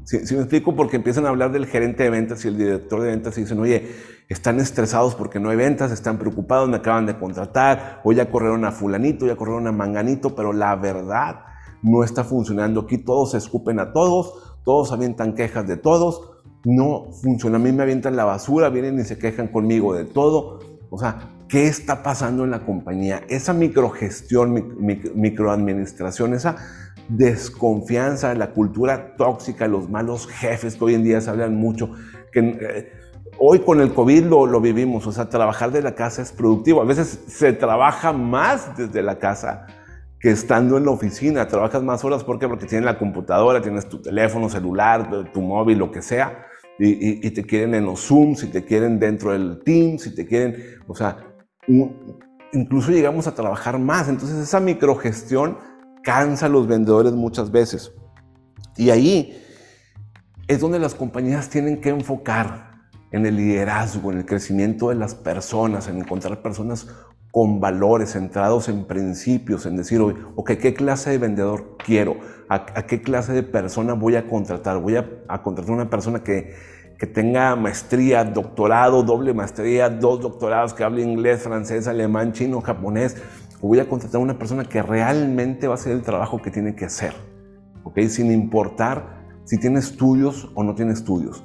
Si 0.06 0.34
me 0.34 0.42
explico? 0.42 0.76
Porque 0.76 0.96
empiezan 0.96 1.26
a 1.26 1.30
hablar 1.30 1.52
del 1.52 1.68
gerente 1.68 2.04
de 2.04 2.10
ventas 2.10 2.44
y 2.46 2.48
el 2.48 2.58
director 2.58 3.02
de 3.02 3.08
ventas 3.08 3.38
y 3.38 3.42
dicen, 3.42 3.60
oye, 3.60 3.92
están 4.28 4.60
estresados 4.60 5.14
porque 5.14 5.40
no 5.40 5.50
hay 5.50 5.58
ventas, 5.58 5.92
están 5.92 6.18
preocupados, 6.18 6.70
me 6.70 6.78
acaban 6.78 7.06
de 7.06 7.18
contratar, 7.18 8.02
o 8.04 8.12
ya 8.12 8.30
corrieron 8.32 8.66
a 8.66 8.72
fulanito, 8.72 9.28
ya 9.28 9.36
corrieron 9.36 9.68
a 9.68 9.72
manganito, 9.72 10.36
pero 10.36 10.54
la 10.54 10.76
verdad 10.76 11.42
no 11.84 12.04
está 12.04 12.24
funcionando. 12.24 12.82
Aquí 12.82 13.00
todos 13.00 13.32
se 13.32 13.38
escupen 13.38 13.80
a 13.80 13.92
todos, 13.92 14.58
todos 14.64 14.92
avientan 14.92 15.34
quejas 15.34 15.68
de 15.68 15.78
todos, 15.78 16.32
no 16.64 17.12
funciona. 17.22 17.58
A 17.58 17.60
mí 17.60 17.72
me 17.72 17.84
avientan 17.84 18.16
la 18.16 18.26
basura, 18.26 18.70
vienen 18.70 19.00
y 19.00 19.04
se 19.04 19.18
quejan 19.18 19.48
conmigo 19.48 19.94
de 19.94 20.06
todo. 20.06 20.60
O 20.90 20.98
sea, 20.98 21.30
¿qué 21.50 21.68
está 21.68 22.04
pasando 22.04 22.46
en 22.46 22.52
la 22.52 22.60
compañía? 22.60 23.24
Esa 23.28 23.54
microgestión, 23.54 24.78
microadministración, 25.16 26.34
esa 26.36 26.56
desconfianza, 27.10 28.36
la 28.36 28.52
cultura 28.52 29.16
tóxica, 29.18 29.68
los 29.68 29.90
malos 29.90 30.28
jefes 30.28 30.76
que 30.76 30.86
hoy 30.86 30.94
en 30.94 31.04
día 31.04 31.20
se 31.20 31.32
hablan 31.32 31.56
mucho, 31.56 31.92
que 32.32 32.40
eh, 32.40 32.92
hoy 33.40 33.60
con 33.60 33.82
el 33.82 33.94
COVID 33.94 34.26
lo, 34.26 34.46
lo, 34.46 34.62
vivimos, 34.62 35.08
o 35.08 35.12
sea, 35.12 35.28
trabajar 35.28 35.72
de 35.72 35.82
la 35.82 35.96
casa 35.96 36.22
es 36.22 36.32
productivo. 36.32 36.82
A 36.82 36.86
veces 36.86 37.20
se 37.28 37.52
trabaja 37.52 38.14
más 38.14 38.78
desde 38.78 39.02
la 39.02 39.18
casa 39.18 39.66
que 40.20 40.30
estando 40.30 40.78
en 40.78 40.86
la 40.86 40.92
oficina. 40.92 41.48
Trabajas 41.48 41.82
más 41.82 42.04
horas, 42.04 42.24
¿por 42.24 42.38
qué? 42.38 42.48
Porque 42.48 42.68
tienes 42.68 42.86
la 42.86 43.00
computadora, 43.00 43.62
tienes 43.62 43.90
tu 43.90 44.02
teléfono 44.02 44.50
celular, 44.50 45.32
tu 45.34 45.42
móvil, 45.42 45.80
lo 45.80 45.92
que 45.92 46.02
sea, 46.04 46.46
y, 46.78 47.26
y, 47.26 47.32
te 47.32 47.44
quieren 47.44 47.74
en 47.74 47.86
los 47.86 48.08
Zooms, 48.08 48.44
y 48.44 48.48
te 48.48 48.64
quieren 48.64 49.00
dentro 49.00 49.32
del 49.32 49.60
Teams, 49.66 50.08
y 50.08 50.16
te 50.16 50.26
quieren, 50.26 50.56
o 50.88 50.96
sea, 50.96 51.29
incluso 52.52 52.92
llegamos 52.92 53.28
a 53.28 53.36
trabajar 53.36 53.80
más. 53.80 54.10
Entonces 54.10 54.38
esa 54.38 54.60
microgestión 54.60 55.58
cansa 56.04 56.48
a 56.48 56.50
los 56.50 56.68
vendedores 56.68 57.14
muchas 57.14 57.52
veces. 57.52 57.92
Y 58.78 58.90
ahí 58.90 59.44
es 60.48 60.60
donde 60.60 60.80
las 60.80 60.96
compañías 60.96 61.50
tienen 61.50 61.82
que 61.82 61.90
enfocar 61.90 62.70
en 63.12 63.26
el 63.26 63.36
liderazgo, 63.36 64.12
en 64.12 64.20
el 64.20 64.26
crecimiento 64.26 64.90
de 64.90 64.96
las 64.96 65.16
personas, 65.16 65.88
en 65.88 65.98
encontrar 65.98 66.42
personas 66.42 66.88
con 67.32 67.60
valores, 67.60 68.14
centrados 68.14 68.70
en 68.70 68.86
principios, 68.86 69.66
en 69.66 69.78
decir, 69.78 70.02
ok, 70.02 70.52
¿qué 70.60 70.74
clase 70.74 71.12
de 71.12 71.20
vendedor 71.20 71.78
quiero? 71.78 72.18
¿A, 72.50 72.66
qué 72.88 73.02
clase 73.02 73.34
de 73.34 73.44
persona 73.44 73.94
voy 73.94 74.16
a 74.16 74.28
contratar? 74.28 74.80
Voy 74.80 74.96
a, 74.96 75.08
a 75.28 75.44
contratar 75.44 75.76
una 75.76 75.90
persona 75.90 76.24
que, 76.24 76.56
que 77.00 77.08
tenga 77.08 77.56
maestría, 77.56 78.26
doctorado, 78.26 79.04
doble 79.04 79.34
maestría, 79.34 79.90
dos 79.90 80.20
doctorados, 80.20 80.74
que 80.74 80.84
hable 80.84 81.02
inglés, 81.02 81.42
francés, 81.42 81.88
alemán, 81.88 82.34
chino, 82.34 82.60
japonés, 82.60 83.16
voy 83.62 83.80
a 83.80 83.88
contratar 83.88 84.20
a 84.20 84.24
una 84.24 84.38
persona 84.38 84.66
que 84.66 84.82
realmente 84.82 85.68
va 85.68 85.74
a 85.74 85.76
hacer 85.76 85.94
el 85.94 86.02
trabajo 86.02 86.42
que 86.42 86.52
tiene 86.52 86.76
que 86.76 86.86
hacer, 86.86 87.14
¿ok? 87.84 88.00
Sin 88.10 88.32
importar 88.32 89.18
si 89.46 89.58
tiene 89.58 89.80
estudios 89.80 90.52
o 90.56 90.64
no 90.64 90.76
tiene 90.76 90.92
estudios. 90.92 91.42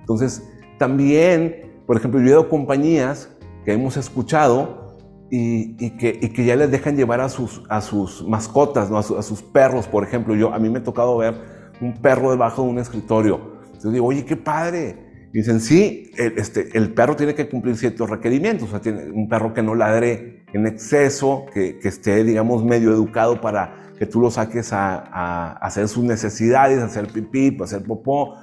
Entonces, 0.00 0.46
también, 0.78 1.82
por 1.86 1.96
ejemplo, 1.96 2.20
yo 2.20 2.26
he 2.26 2.30
ido 2.30 2.40
a 2.42 2.48
compañías 2.50 3.30
que 3.64 3.72
hemos 3.72 3.96
escuchado 3.96 4.98
y, 5.30 5.90
que, 5.96 6.44
ya 6.44 6.54
les 6.54 6.70
dejan 6.70 6.96
llevar 6.96 7.20
a 7.22 7.30
sus, 7.30 7.62
a 7.68 7.80
mascotas, 8.26 8.90
¿no? 8.90 8.98
a, 8.98 9.02
sus 9.02 9.42
perros, 9.42 9.88
por 9.88 10.04
ejemplo. 10.04 10.34
Yo, 10.34 10.52
a 10.52 10.58
mí 10.58 10.68
me 10.68 10.80
ha 10.80 10.82
tocado 10.82 11.16
ver 11.16 11.34
un 11.80 11.94
perro 11.94 12.30
debajo 12.30 12.62
de 12.62 12.68
un 12.68 12.78
escritorio. 12.78 13.57
Yo 13.82 13.90
digo, 13.90 14.06
oye, 14.06 14.24
qué 14.24 14.36
padre. 14.36 15.28
Dicen, 15.32 15.60
sí, 15.60 16.10
el, 16.16 16.38
este, 16.38 16.76
el 16.76 16.94
perro 16.94 17.14
tiene 17.14 17.34
que 17.34 17.48
cumplir 17.48 17.76
ciertos 17.76 18.08
requerimientos. 18.08 18.68
O 18.68 18.70
sea, 18.70 18.80
tiene 18.80 19.10
un 19.10 19.28
perro 19.28 19.52
que 19.52 19.62
no 19.62 19.74
ladre 19.74 20.44
en 20.52 20.66
exceso, 20.66 21.46
que, 21.52 21.78
que 21.78 21.88
esté, 21.88 22.24
digamos, 22.24 22.64
medio 22.64 22.92
educado 22.92 23.40
para 23.40 23.92
que 23.98 24.06
tú 24.06 24.20
lo 24.20 24.30
saques 24.30 24.72
a, 24.72 24.96
a, 24.96 25.52
hacer 25.54 25.88
sus 25.88 26.04
necesidades, 26.04 26.82
hacer 26.82 27.08
pipí, 27.08 27.56
hacer 27.62 27.82
popó, 27.82 28.36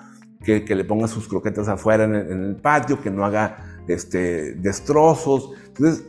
que, 0.43 0.63
que, 0.63 0.75
le 0.75 0.83
pongas 0.83 1.11
sus 1.11 1.27
croquetas 1.27 1.67
afuera 1.67 2.03
en 2.03 2.13
el, 2.13 2.55
patio, 2.57 3.01
que 3.01 3.09
no 3.09 3.25
haga 3.25 3.79
este, 3.87 4.53
destrozos. 4.55 5.51
Entonces, 5.67 6.05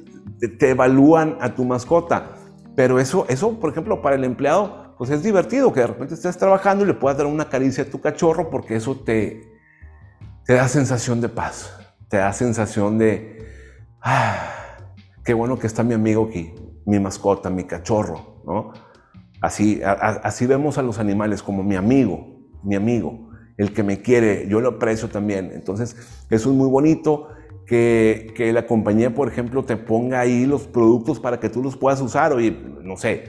te 0.59 0.71
evalúan 0.71 1.39
a 1.41 1.55
tu 1.55 1.65
mascota. 1.65 2.35
Pero 2.75 3.01
eso, 3.01 3.25
eso, 3.29 3.59
por 3.59 3.71
ejemplo, 3.71 4.03
para 4.03 4.17
el 4.17 4.25
empleado, 4.25 4.86
pues 4.97 5.11
es 5.11 5.23
divertido 5.23 5.73
que 5.73 5.81
de 5.81 5.89
repente 5.89 6.15
estés 6.15 6.39
trabajando 6.39 6.85
y 6.85 6.87
le 6.87 6.95
puedas 6.95 7.19
dar 7.19 7.27
una 7.27 7.49
caricia 7.49 7.85
a 7.85 7.87
tu 7.87 8.01
cachorro 8.01 8.51
porque 8.51 8.77
eso 8.77 8.97
te, 8.97 9.43
da 10.49 10.69
sensación 10.69 11.21
de 11.21 11.29
paz, 11.29 11.73
te 12.09 12.17
da 12.17 12.33
sensación 12.33 12.99
de, 12.99 13.47
ah, 14.01 14.49
qué 15.25 15.35
bueno 15.35 15.59
que 15.59 15.67
está 15.67 15.83
mi 15.83 15.95
amigo 15.95 16.27
aquí, 16.29 16.55
mi 16.87 16.99
mascota, 16.99 17.51
mi 17.51 17.65
cachorro, 17.65 18.43
¿no? 18.47 18.73
Así, 19.43 19.83
así 19.85 20.47
vemos 20.47 20.79
a 20.79 20.83
los 20.83 20.99
animales 20.99 21.43
como 21.43 21.63
mi 21.63 21.77
amigo, 21.77 22.27
mi 22.63 22.75
amigo, 22.75 23.31
el 23.59 23.75
que 23.75 23.83
me 23.83 24.01
quiere, 24.01 24.49
yo 24.49 24.61
lo 24.61 24.71
aprecio 24.71 25.09
también. 25.09 25.53
Entonces, 25.53 25.95
eso 26.31 26.51
es 26.51 26.57
muy 26.57 26.69
bonito 26.69 27.29
que, 27.67 28.33
que, 28.35 28.53
la 28.53 28.67
compañía, 28.67 29.15
por 29.15 29.29
ejemplo, 29.29 29.63
te 29.63 29.77
ponga 29.77 30.21
ahí 30.21 30.47
los 30.47 30.67
productos 30.67 31.21
para 31.21 31.39
que 31.39 31.51
tú 31.51 31.63
los 31.63 31.77
puedas 31.77 32.01
usar. 32.01 32.33
Oye, 32.33 32.57
no 32.83 32.97
sé, 32.97 33.25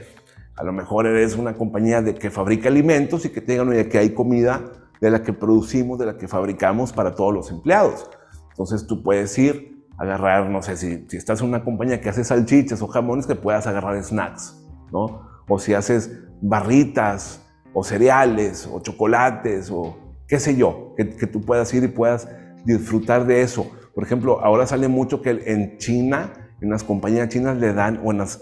a 0.58 0.64
lo 0.64 0.72
mejor 0.72 1.06
eres 1.06 1.36
una 1.36 1.54
compañía 1.54 2.02
de 2.02 2.14
que 2.14 2.30
fabrica 2.30 2.68
alimentos 2.68 3.24
y 3.24 3.30
que 3.30 3.40
te 3.40 3.52
digan, 3.52 3.68
oye, 3.68 3.88
que 3.88 3.98
hay 3.98 4.10
comida 4.10 4.62
de 5.00 5.10
la 5.10 5.22
que 5.22 5.32
producimos, 5.32 5.98
de 5.98 6.06
la 6.06 6.16
que 6.16 6.26
fabricamos 6.26 6.92
para 6.92 7.14
todos 7.14 7.32
los 7.32 7.50
empleados. 7.50 8.10
Entonces 8.50 8.86
tú 8.86 9.02
puedes 9.02 9.38
ir, 9.38 9.86
agarrar, 9.96 10.50
no 10.50 10.62
sé, 10.62 10.76
si, 10.76 11.06
si 11.08 11.16
estás 11.16 11.40
en 11.40 11.48
una 11.48 11.62
compañía 11.64 12.00
que 12.00 12.08
hace 12.08 12.24
salchichas 12.24 12.82
o 12.82 12.88
jamones, 12.88 13.26
que 13.26 13.36
puedas 13.36 13.66
agarrar 13.66 14.02
snacks, 14.02 14.56
¿no? 14.92 15.28
O 15.48 15.58
si 15.58 15.74
haces 15.74 16.10
barritas 16.40 17.40
o 17.72 17.84
cereales 17.84 18.68
o 18.70 18.80
chocolates 18.80 19.70
o 19.70 19.96
qué 20.26 20.38
sé 20.38 20.56
yo, 20.56 20.94
que, 20.96 21.04
tú 21.04 21.40
puedas 21.40 21.72
ir 21.72 21.84
y 21.84 21.88
puedas 21.88 22.28
disfrutar 22.64 23.26
de 23.26 23.42
eso. 23.42 23.70
Por 23.94 24.04
ejemplo, 24.04 24.40
ahora 24.44 24.66
sale 24.66 24.88
mucho 24.88 25.22
que 25.22 25.30
en 25.46 25.78
China, 25.78 26.32
en 26.60 26.70
las 26.70 26.84
compañías 26.84 27.28
chinas 27.28 27.56
le 27.56 27.72
dan, 27.72 28.00
o 28.04 28.12
en 28.12 28.18
las, 28.18 28.38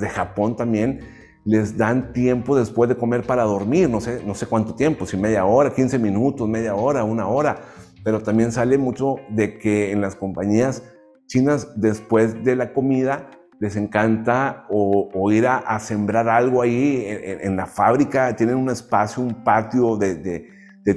de 0.00 0.08
Japón 0.08 0.56
también, 0.56 1.00
les 1.44 1.76
dan 1.76 2.12
tiempo 2.12 2.56
después 2.56 2.88
de 2.88 2.96
comer 2.96 3.24
para 3.24 3.42
dormir, 3.44 3.90
no 3.90 4.00
sé, 4.00 4.22
no 4.24 4.34
sé 4.34 4.46
cuánto 4.46 4.74
tiempo, 4.74 5.06
si 5.06 5.16
media 5.16 5.44
hora, 5.44 5.74
15 5.74 5.98
minutos, 5.98 6.48
media 6.48 6.74
hora, 6.74 7.04
una 7.04 7.26
hora, 7.26 7.60
pero 8.04 8.20
también 8.20 8.52
sale 8.52 8.78
mucho 8.78 9.16
de 9.28 9.58
que 9.58 9.92
en 9.92 10.00
las 10.00 10.14
compañías 10.14 10.82
chinas 11.26 11.68
después 11.76 12.44
de 12.44 12.56
la 12.56 12.72
comida 12.72 13.30
les 13.58 13.76
encanta 13.76 14.66
o, 14.70 15.30
ir 15.30 15.46
a, 15.46 15.78
sembrar 15.78 16.28
algo 16.28 16.62
ahí 16.62 17.04
en, 17.06 17.56
la 17.56 17.66
fábrica, 17.66 18.34
tienen 18.34 18.56
un 18.56 18.68
espacio, 18.70 19.22
un 19.22 19.44
patio 19.44 19.96
de, 19.96 20.48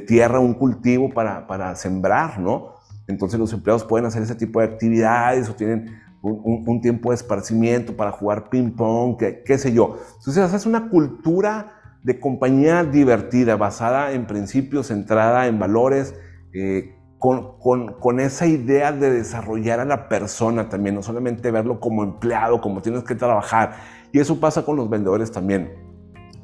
tierra, 0.07 0.39
un 0.39 0.55
cultivo 0.55 1.09
para, 1.11 1.45
para 1.45 1.75
sembrar, 1.75 2.39
¿no? 2.39 2.73
Entonces 3.07 3.39
los 3.39 3.53
empleados 3.53 3.83
pueden 3.83 4.07
hacer 4.07 4.23
ese 4.23 4.33
tipo 4.33 4.59
de 4.59 4.65
actividades 4.65 5.47
o 5.47 5.53
tienen 5.53 5.95
un, 6.31 6.81
tiempo 6.81 7.09
de 7.09 7.15
esparcimiento 7.15 7.95
para 7.95 8.11
jugar 8.11 8.49
ping-pong, 8.49 9.17
qué, 9.17 9.57
sé 9.57 9.73
yo. 9.73 9.97
Entonces 10.17 10.53
es 10.53 10.65
una 10.65 10.89
cultura 10.89 11.99
de 12.03 12.19
compañía 12.19 12.83
divertida, 12.83 13.55
basada 13.55 14.11
en 14.11 14.27
principios, 14.27 14.87
centrada 14.87 15.47
en 15.47 15.59
valores, 15.59 16.15
eh, 16.53 16.95
con, 17.17 17.57
con, 17.99 18.19
esa 18.19 18.45
idea 18.45 18.91
de 18.91 19.11
desarrollar 19.11 19.79
a 19.79 19.85
la 19.85 20.07
persona 20.09 20.69
también, 20.69 20.95
no 20.95 21.01
solamente 21.01 21.49
verlo 21.49 21.79
como 21.79 22.03
empleado, 22.03 22.61
como 22.61 22.81
tienes 22.81 23.03
que 23.03 23.15
trabajar. 23.15 23.73
Y 24.11 24.19
eso 24.19 24.39
pasa 24.39 24.63
con 24.63 24.75
los 24.75 24.89
vendedores 24.89 25.31
también. 25.31 25.71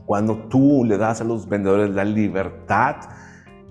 Cuando 0.05 0.47
tú 0.47 0.83
le 0.83 0.97
das 0.97 1.21
a 1.21 1.23
los 1.23 1.47
vendedores 1.47 1.91
la 1.91 2.03
libertad, 2.03 2.95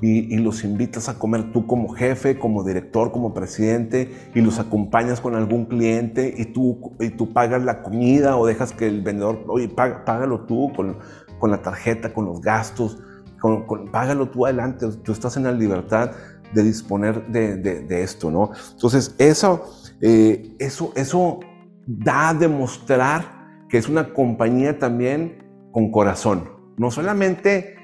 y, 0.03 0.37
los 0.39 0.65
invitas 0.65 1.09
a 1.09 1.19
comer 1.19 1.53
tú 1.53 1.67
como 1.67 1.91
jefe, 1.91 2.39
como 2.39 2.65
director, 2.65 3.13
como 3.13 3.35
presidente 3.35 4.31
y 4.35 4.41
los 4.41 4.59
acompañas 4.59 5.21
con 5.21 5.35
algún 5.35 5.67
cliente 5.67 6.35
y 6.37 6.47
tú, 6.47 6.97
y 7.01 7.11
tú 7.11 7.33
pagas 7.33 7.63
la 7.63 7.83
comida 7.83 8.37
o 8.37 8.47
dejas 8.47 8.73
que 8.73 8.87
el 8.87 9.03
vendedor, 9.03 9.45
oye, 9.47 9.69
págalo 9.69 10.41
tú 10.47 10.73
con, 10.75 10.97
con, 11.39 11.51
la 11.51 11.61
tarjeta, 11.61 12.15
con 12.15 12.25
los 12.25 12.41
gastos, 12.41 12.99
con, 13.41 13.91
págalo 13.91 14.31
tú 14.31 14.47
adelante, 14.47 14.87
tú 15.05 15.13
estás 15.13 15.37
en 15.37 15.45
la 15.45 15.53
libertad 15.53 16.13
de 16.55 16.63
disponer 16.63 17.27
de, 17.29 17.57
de, 17.57 18.03
esto, 18.03 18.31
¿no? 18.31 18.51
Entonces, 18.73 19.15
eso, 19.19 19.71
eh, 20.01 20.57
eso, 20.59 20.93
eso 20.97 21.41
da 21.87 22.31
a 22.31 22.35
demostrar 22.35 23.67
que 23.69 23.79
es 23.79 23.89
una 23.89 24.13
compañía 24.13 24.79
también 24.79 25.45
con 25.73 25.93
corazón, 25.93 26.51
no 26.77 26.91
solamente 26.91 27.80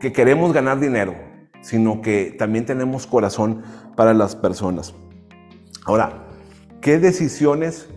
que 0.00 0.12
queremos 0.12 0.52
ganar 0.52 0.80
dinero, 0.80 1.14
sino 1.60 2.00
que 2.00 2.34
también 2.38 2.66
tenemos 2.66 3.06
corazón 3.06 3.62
para 3.96 4.14
las 4.14 4.36
personas. 4.36 4.94
Ahora, 5.84 6.26
¿qué 6.80 6.98
decisiones 6.98 7.88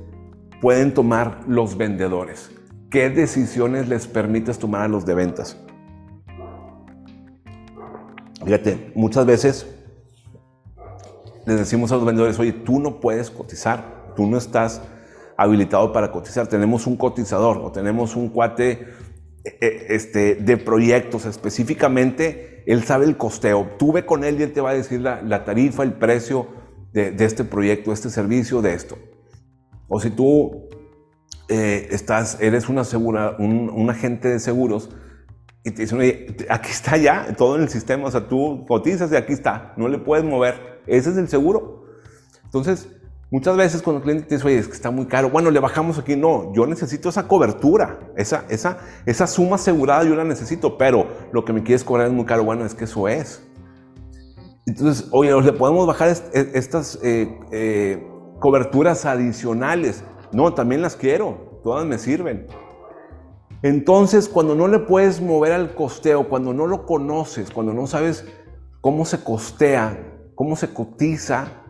pueden 0.62 0.94
tomar 0.94 1.42
los 1.48 1.78
vendedores? 1.78 2.52
¿Qué 2.90 3.10
decisiones 3.10 3.88
les 3.88 4.08
permites 4.08 4.60
tomar 4.60 4.82
a 4.82 4.88
los 4.88 5.06
de 5.06 5.14
ventas? 5.14 5.58
Fíjate, 8.44 8.92
muchas 8.96 9.26
veces 9.26 9.68
les 11.46 11.58
decimos 11.58 11.92
a 11.92 11.96
los 11.96 12.06
vendedores, 12.06 12.40
oye, 12.40 12.54
tú 12.54 12.80
no 12.80 13.00
puedes 13.00 13.30
cotizar, 13.30 14.14
tú 14.16 14.26
no 14.26 14.38
estás 14.38 14.82
habilitado 15.38 15.94
para 15.94 16.12
cotizar, 16.12 16.48
tenemos 16.48 16.88
un 16.88 16.98
cotizador 16.98 17.58
o 17.58 17.72
tenemos 17.72 18.16
un 18.16 18.30
cuate 18.30 18.88
este, 19.44 20.36
de 20.36 20.58
proyectos 20.58 21.26
específicamente, 21.26 22.64
él 22.68 22.84
sabe 22.84 23.06
el 23.06 23.18
costeo. 23.18 23.72
Tú 23.78 23.92
ve 23.92 24.06
con 24.06 24.24
él 24.24 24.40
y 24.40 24.44
él 24.44 24.54
te 24.54 24.62
va 24.62 24.72
a 24.72 24.74
decir 24.74 25.02
la, 25.02 25.44
tarifa, 25.44 25.84
el 25.84 25.94
precio 25.94 26.48
de, 26.94 27.16
este 27.20 27.44
proyecto, 27.44 27.92
este 27.92 28.10
servicio, 28.10 28.62
de 28.62 28.74
esto. 28.74 28.98
O 29.88 30.00
si 30.00 30.10
tú 30.10 30.70
eh, 31.50 31.88
estás, 31.92 32.38
eres 32.40 32.70
una 32.70 32.84
segura, 32.84 33.36
un, 33.40 33.90
agente 33.90 34.28
de 34.28 34.40
seguros 34.40 34.90
y 35.64 35.72
te 35.72 35.84
dicen, 35.84 36.00
aquí 36.50 36.72
está 36.72 36.98
ya, 36.98 37.34
todo 37.36 37.56
en 37.56 37.64
el 37.64 37.70
sistema, 37.70 38.08
o 38.08 38.12
sea, 38.12 38.28
tú 38.28 38.66
cotizas 38.68 39.12
y 39.12 39.16
aquí 39.16 39.34
está, 39.34 39.74
no 39.78 39.88
le 39.88 39.98
puedes 39.98 40.26
mover. 40.26 40.82
Ese 40.88 41.12
es 41.12 41.18
el 41.18 41.28
seguro. 41.28 41.86
Entonces, 42.44 42.90
Muchas 43.32 43.56
veces 43.56 43.82
cuando 43.82 44.00
el 44.00 44.04
cliente 44.04 44.28
te 44.28 44.36
dice, 44.36 44.46
oye, 44.46 44.58
es 44.58 44.68
que 44.68 44.74
está 44.74 44.92
muy 44.92 45.06
caro, 45.06 45.30
bueno, 45.30 45.52
le 45.52 45.62
bajamos 45.62 45.98
aquí. 45.98 46.18
No, 46.18 46.54
yo 46.54 46.68
necesito 46.68 47.08
esa 47.08 47.30
cobertura, 47.30 48.12
esa, 48.18 48.44
esa, 48.50 48.80
esa 49.06 49.26
suma 49.26 49.56
asegurada 49.56 50.04
yo 50.04 50.16
la 50.16 50.26
necesito, 50.26 50.78
pero 50.78 51.08
lo 51.32 51.46
que 51.46 51.54
me 51.54 51.64
quieres 51.64 51.86
cobrar 51.86 52.08
es 52.08 52.14
muy 52.14 52.26
caro. 52.26 52.44
Bueno, 52.44 52.66
es 52.66 52.76
que 52.76 52.84
eso 52.84 53.08
es. 53.08 53.42
Entonces, 54.66 55.08
oye, 55.12 55.34
le 55.42 55.54
podemos 55.54 55.88
bajar 55.88 56.10
estas 56.10 57.00
eh, 57.04 57.40
eh, 57.54 58.06
coberturas 58.40 59.06
adicionales. 59.06 60.04
No, 60.34 60.54
también 60.54 60.82
las 60.82 60.98
quiero, 60.98 61.62
todas 61.64 61.86
me 61.86 61.98
sirven. 61.98 62.48
Entonces, 63.64 64.28
cuando 64.28 64.56
no 64.56 64.68
le 64.68 64.80
puedes 64.80 65.22
mover 65.22 65.54
al 65.54 65.74
costeo, 65.74 66.28
cuando 66.28 66.54
no 66.54 66.68
lo 66.68 66.86
conoces, 66.86 67.50
cuando 67.50 67.74
no 67.74 67.88
sabes 67.88 68.26
cómo 68.82 69.06
se 69.06 69.24
costea, 69.24 69.98
cómo 70.36 70.58
se 70.58 70.74
cotiza, 70.74 71.61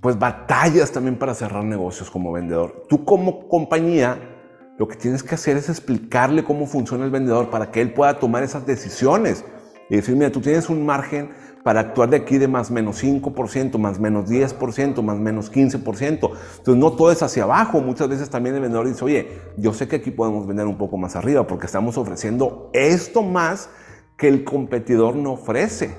pues 0.00 0.18
batallas 0.18 0.92
también 0.92 1.16
para 1.16 1.34
cerrar 1.34 1.64
negocios 1.64 2.10
como 2.10 2.32
vendedor. 2.32 2.86
Tú 2.88 3.04
como 3.04 3.48
compañía, 3.48 4.18
lo 4.78 4.88
que 4.88 4.96
tienes 4.96 5.22
que 5.22 5.34
hacer 5.34 5.56
es 5.56 5.68
explicarle 5.68 6.42
cómo 6.42 6.66
funciona 6.66 7.04
el 7.04 7.10
vendedor 7.10 7.50
para 7.50 7.70
que 7.70 7.82
él 7.82 7.92
pueda 7.92 8.18
tomar 8.18 8.42
esas 8.42 8.64
decisiones 8.64 9.44
y 9.90 9.96
decir, 9.96 10.16
mira, 10.16 10.30
tú 10.30 10.40
tienes 10.40 10.70
un 10.70 10.86
margen 10.86 11.30
para 11.62 11.80
actuar 11.80 12.08
de 12.08 12.16
aquí 12.16 12.38
de 12.38 12.48
más 12.48 12.70
menos 12.70 13.02
5%, 13.04 13.76
más 13.76 14.00
menos 14.00 14.30
10%, 14.30 15.02
más 15.02 15.18
menos 15.18 15.52
15%. 15.52 16.10
Entonces 16.10 16.76
no 16.76 16.92
todo 16.92 17.12
es 17.12 17.22
hacia 17.22 17.42
abajo. 17.42 17.80
Muchas 17.80 18.08
veces 18.08 18.30
también 18.30 18.54
el 18.54 18.62
vendedor 18.62 18.86
dice, 18.86 19.04
oye, 19.04 19.28
yo 19.58 19.74
sé 19.74 19.86
que 19.86 19.96
aquí 19.96 20.10
podemos 20.10 20.46
vender 20.46 20.66
un 20.66 20.78
poco 20.78 20.96
más 20.96 21.16
arriba 21.16 21.46
porque 21.46 21.66
estamos 21.66 21.98
ofreciendo 21.98 22.70
esto 22.72 23.22
más 23.22 23.68
que 24.16 24.28
el 24.28 24.44
competidor 24.44 25.16
no 25.16 25.32
ofrece. 25.32 25.94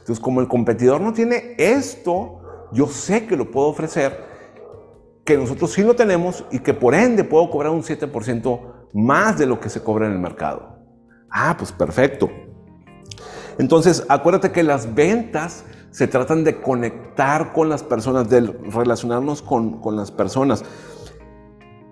Entonces 0.00 0.18
como 0.18 0.40
el 0.40 0.48
competidor 0.48 1.00
no 1.00 1.12
tiene 1.12 1.54
esto, 1.58 2.39
yo 2.72 2.86
sé 2.86 3.26
que 3.26 3.36
lo 3.36 3.50
puedo 3.50 3.68
ofrecer, 3.68 4.24
que 5.24 5.36
nosotros 5.36 5.72
sí 5.72 5.82
lo 5.82 5.94
tenemos 5.94 6.44
y 6.50 6.60
que 6.60 6.74
por 6.74 6.94
ende 6.94 7.24
puedo 7.24 7.50
cobrar 7.50 7.72
un 7.72 7.82
7% 7.82 8.60
más 8.92 9.38
de 9.38 9.46
lo 9.46 9.60
que 9.60 9.68
se 9.68 9.82
cobra 9.82 10.06
en 10.06 10.12
el 10.12 10.18
mercado. 10.18 10.78
Ah, 11.30 11.54
pues 11.56 11.72
perfecto. 11.72 12.28
Entonces, 13.58 14.04
acuérdate 14.08 14.52
que 14.52 14.62
las 14.62 14.94
ventas 14.94 15.64
se 15.90 16.06
tratan 16.06 16.44
de 16.44 16.60
conectar 16.60 17.52
con 17.52 17.68
las 17.68 17.82
personas, 17.82 18.28
de 18.28 18.40
relacionarnos 18.40 19.42
con, 19.42 19.80
con 19.80 19.96
las 19.96 20.10
personas. 20.10 20.64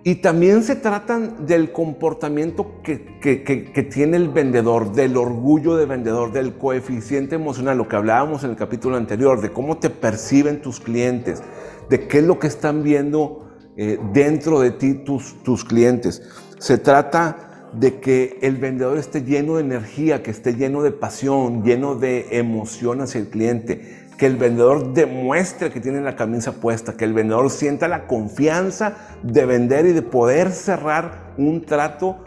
Y 0.05 0.17
también 0.17 0.63
se 0.63 0.77
tratan 0.77 1.47
del 1.47 1.73
comportamiento 1.73 2.81
que, 2.83 3.19
que, 3.21 3.83
tiene 3.83 4.17
el 4.17 4.29
vendedor, 4.29 4.93
del 4.93 5.17
orgullo 5.17 5.77
de 5.77 5.87
vendedor, 5.87 6.33
del 6.33 6.55
coeficiente 6.55 7.35
emocional, 7.35 7.77
lo 7.77 7.89
que 7.89 7.97
hablábamos 7.97 8.45
en 8.45 8.51
el 8.51 8.57
capítulo 8.57 8.97
anterior, 8.97 9.41
de 9.41 9.51
cómo 9.51 9.79
te 9.79 9.91
perciben 9.91 10.63
tus 10.63 10.81
clientes, 10.81 11.43
de 11.91 12.07
qué 12.07 12.19
es 12.19 12.25
lo 12.25 12.39
que 12.39 12.47
están 12.47 12.83
viendo 12.83 13.51
eh, 13.77 13.99
dentro 14.13 14.61
de 14.61 14.71
ti 14.71 14.95
tus, 14.95 15.43
tus 15.43 15.65
clientes. 15.65 16.23
Se 16.59 16.79
trata 16.79 17.48
de 17.73 18.01
que 18.01 18.39
el 18.43 18.57
vendedor 18.57 18.99
esté 18.99 19.23
lleno 19.23 19.57
de 19.57 19.63
energía, 19.63 20.23
que 20.23 20.31
esté 20.31 20.55
lleno 20.55 20.83
de 20.83 20.91
pasión, 20.91 21.63
lleno 21.65 21.95
de 21.95 22.39
emoción 22.39 23.01
hacia 23.01 23.21
el 23.21 23.29
cliente, 23.29 24.09
que 24.19 24.27
el 24.27 24.37
vendedor 24.37 24.93
demuestre 24.93 25.71
que 25.71 25.81
tiene 25.81 26.01
la 26.01 26.17
camisa 26.17 26.61
puesta, 26.61 26.97
que 26.97 27.05
el 27.05 27.15
vendedor 27.15 27.51
sienta 27.51 27.87
la 27.89 28.07
confianza 28.07 28.97
de 29.23 29.47
vender 29.47 29.87
y 29.87 29.93
de 29.93 30.03
poder 30.03 30.51
cerrar 30.51 31.35
un 31.39 31.65
trato 31.65 32.25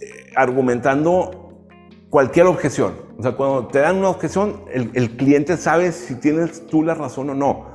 eh, 0.00 0.32
argumentando 0.34 1.66
cualquier 2.08 2.46
objeción. 2.46 2.94
O 3.18 3.22
sea, 3.22 3.32
cuando 3.32 3.66
te 3.68 3.80
dan 3.80 3.96
una 3.96 4.08
objeción, 4.08 4.64
el, 4.72 4.90
el, 4.94 5.16
cliente 5.16 5.56
sabe 5.56 5.92
si 5.92 6.14
tienes 6.14 6.66
tú 6.66 6.82
la 6.82 6.94
razón 6.94 7.30
o 7.30 7.34
no. 7.34 7.74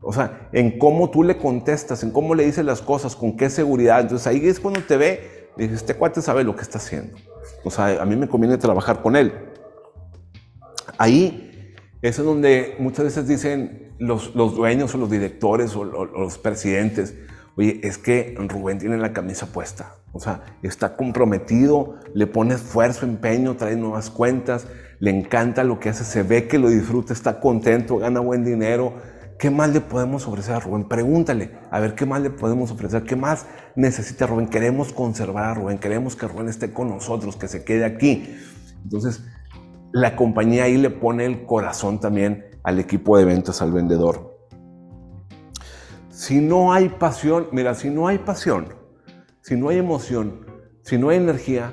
O 0.00 0.12
sea, 0.12 0.48
en 0.52 0.78
cómo 0.78 1.10
tú 1.10 1.24
le 1.24 1.36
contestas, 1.36 2.02
en 2.04 2.12
cómo 2.12 2.34
le 2.34 2.46
dices 2.46 2.64
las 2.64 2.80
cosas, 2.80 3.16
con 3.16 3.36
qué 3.36 3.50
seguridad. 3.50 4.00
Entonces 4.00 4.26
ahí 4.26 4.46
es 4.46 4.60
cuando 4.60 4.80
te 4.82 4.96
ve, 4.96 5.37
dices, 5.64 5.78
este 5.78 5.94
cuate 5.94 6.22
sabe 6.22 6.44
lo 6.44 6.54
que 6.56 6.62
está 6.62 6.78
haciendo. 6.78 7.16
O 7.64 7.70
sea, 7.70 8.00
a 8.00 8.04
mí 8.04 8.16
me 8.16 8.28
conviene 8.28 8.56
trabajar 8.58 9.02
con 9.02 9.16
él. 9.16 9.32
Ahí 10.96 11.74
es 12.02 12.16
donde 12.16 12.76
muchas 12.78 13.04
veces 13.04 13.26
dicen 13.26 13.94
los, 13.98 14.34
los 14.34 14.54
dueños 14.54 14.94
o 14.94 14.98
los 14.98 15.10
directores 15.10 15.74
o, 15.74 15.84
los 15.84 16.38
presidentes, 16.38 17.14
oye, 17.56 17.80
es 17.82 17.98
que 17.98 18.34
Rubén 18.38 18.78
tiene 18.78 18.98
la 18.98 19.12
camisa 19.12 19.46
puesta. 19.46 19.94
O 20.12 20.20
sea, 20.20 20.42
está 20.62 20.96
comprometido, 20.96 21.96
le 22.14 22.26
pone 22.26 22.54
esfuerzo, 22.54 23.04
empeño, 23.04 23.56
trae 23.56 23.76
nuevas 23.76 24.10
cuentas, 24.10 24.66
le 25.00 25.10
encanta 25.10 25.64
lo 25.64 25.78
que 25.78 25.90
hace, 25.90 26.04
se 26.04 26.22
ve 26.22 26.48
que 26.48 26.58
lo 26.58 26.70
disfruta, 26.70 27.12
está 27.12 27.40
contento, 27.40 27.98
gana 27.98 28.20
buen 28.20 28.44
dinero. 28.44 28.94
¿Qué 29.38 29.50
más 29.50 29.72
le 29.72 29.80
podemos 29.80 30.26
ofrecer 30.26 30.56
a 30.56 30.60
Rubén? 30.60 30.88
Pregúntale, 30.88 31.52
a 31.70 31.78
ver 31.78 31.94
qué 31.94 32.04
más 32.04 32.20
le 32.20 32.30
podemos 32.30 32.72
ofrecer, 32.72 33.04
qué 33.04 33.14
más 33.14 33.46
necesita 33.76 34.26
Rubén. 34.26 34.48
Queremos 34.48 34.92
conservar 34.92 35.44
a 35.44 35.54
Rubén, 35.54 35.78
queremos 35.78 36.16
que 36.16 36.26
Rubén 36.26 36.48
esté 36.48 36.72
con 36.72 36.88
nosotros, 36.88 37.36
que 37.36 37.46
se 37.46 37.64
quede 37.64 37.84
aquí. 37.84 38.36
Entonces, 38.82 39.22
la 39.92 40.16
compañía 40.16 40.64
ahí 40.64 40.76
le 40.76 40.90
pone 40.90 41.24
el 41.24 41.46
corazón 41.46 42.00
también 42.00 42.46
al 42.64 42.80
equipo 42.80 43.16
de 43.16 43.26
ventas, 43.26 43.62
al 43.62 43.70
vendedor. 43.70 44.36
Si 46.10 46.40
no 46.40 46.72
hay 46.72 46.88
pasión, 46.88 47.46
mira, 47.52 47.74
si 47.76 47.90
no 47.90 48.08
hay 48.08 48.18
pasión, 48.18 48.74
si 49.40 49.54
no 49.54 49.68
hay 49.68 49.78
emoción, 49.78 50.46
si 50.82 50.98
no 50.98 51.10
hay 51.10 51.18
energía, 51.18 51.72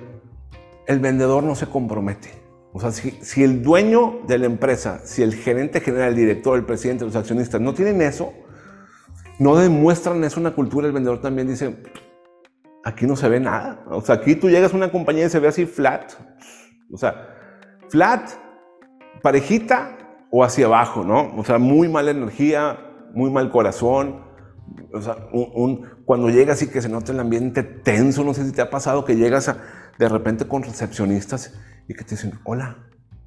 el 0.86 0.99
vendedor 0.99 1.43
no 1.43 1.55
se 1.55 1.66
compromete. 1.66 2.45
O 2.78 2.80
sea, 2.82 2.91
si, 2.91 3.41
el 3.41 3.63
dueño 3.63 4.19
de 4.28 4.38
la 4.38 4.47
empresa, 4.47 4.99
si 5.05 5.23
el 5.23 5.34
gerente 5.34 5.80
general, 5.80 6.09
el 6.09 6.17
director, 6.17 6.57
el 6.57 6.65
presidente, 6.65 7.05
los 7.05 7.15
accionistas 7.15 7.61
no 7.61 7.73
tienen 7.73 8.01
eso, 8.01 8.34
no 9.39 9.55
demuestran 9.55 10.21
eso 10.26 10.41
una 10.41 10.53
cultura, 10.53 10.86
el 10.86 10.91
vendedor 10.91 11.21
también 11.21 11.47
dice, 11.47 11.82
aquí 12.84 13.07
no 13.07 13.15
se 13.15 13.30
ve 13.30 13.39
nada. 13.39 13.82
O 13.88 14.01
sea, 14.01 14.15
aquí 14.15 14.36
tú 14.36 14.49
llegas 14.49 14.73
a 14.73 14.76
una 14.76 14.91
compañía 14.91 15.26
y 15.26 15.30
se 15.30 15.39
ve 15.39 15.47
así 15.47 15.65
flat. 15.65 16.15
O 16.91 16.97
sea, 16.97 17.30
flat, 17.88 18.32
parejita 19.21 19.97
o 20.30 20.43
hacia 20.43 20.65
abajo, 20.65 21.05
¿no? 21.05 21.34
O 21.38 21.45
sea, 21.45 21.59
muy 21.59 21.88
mala 21.88 22.11
energía, 22.11 22.78
muy 23.13 23.32
mal 23.32 23.51
corazón. 23.51 24.21
O 24.93 25.01
sea, 25.01 25.15
cuando 26.03 26.30
llegas 26.30 26.61
y 26.61 26.67
que 26.67 26.82
se 26.82 26.89
nota 26.89 27.13
el 27.13 27.21
ambiente 27.21 27.63
tenso, 27.63 28.26
no 28.26 28.34
sé 28.34 28.45
si 28.45 28.51
te 28.51 28.61
ha 28.61 28.69
pasado 28.69 29.05
que 29.05 29.15
llegas 29.15 29.55
de 29.97 30.09
repente 30.09 30.45
con 30.45 30.61
recepcionistas 30.61 31.53
y 31.88 31.94
que 31.94 32.04
te 32.04 32.12
dicen, 32.12 32.40
hola, 32.44 32.78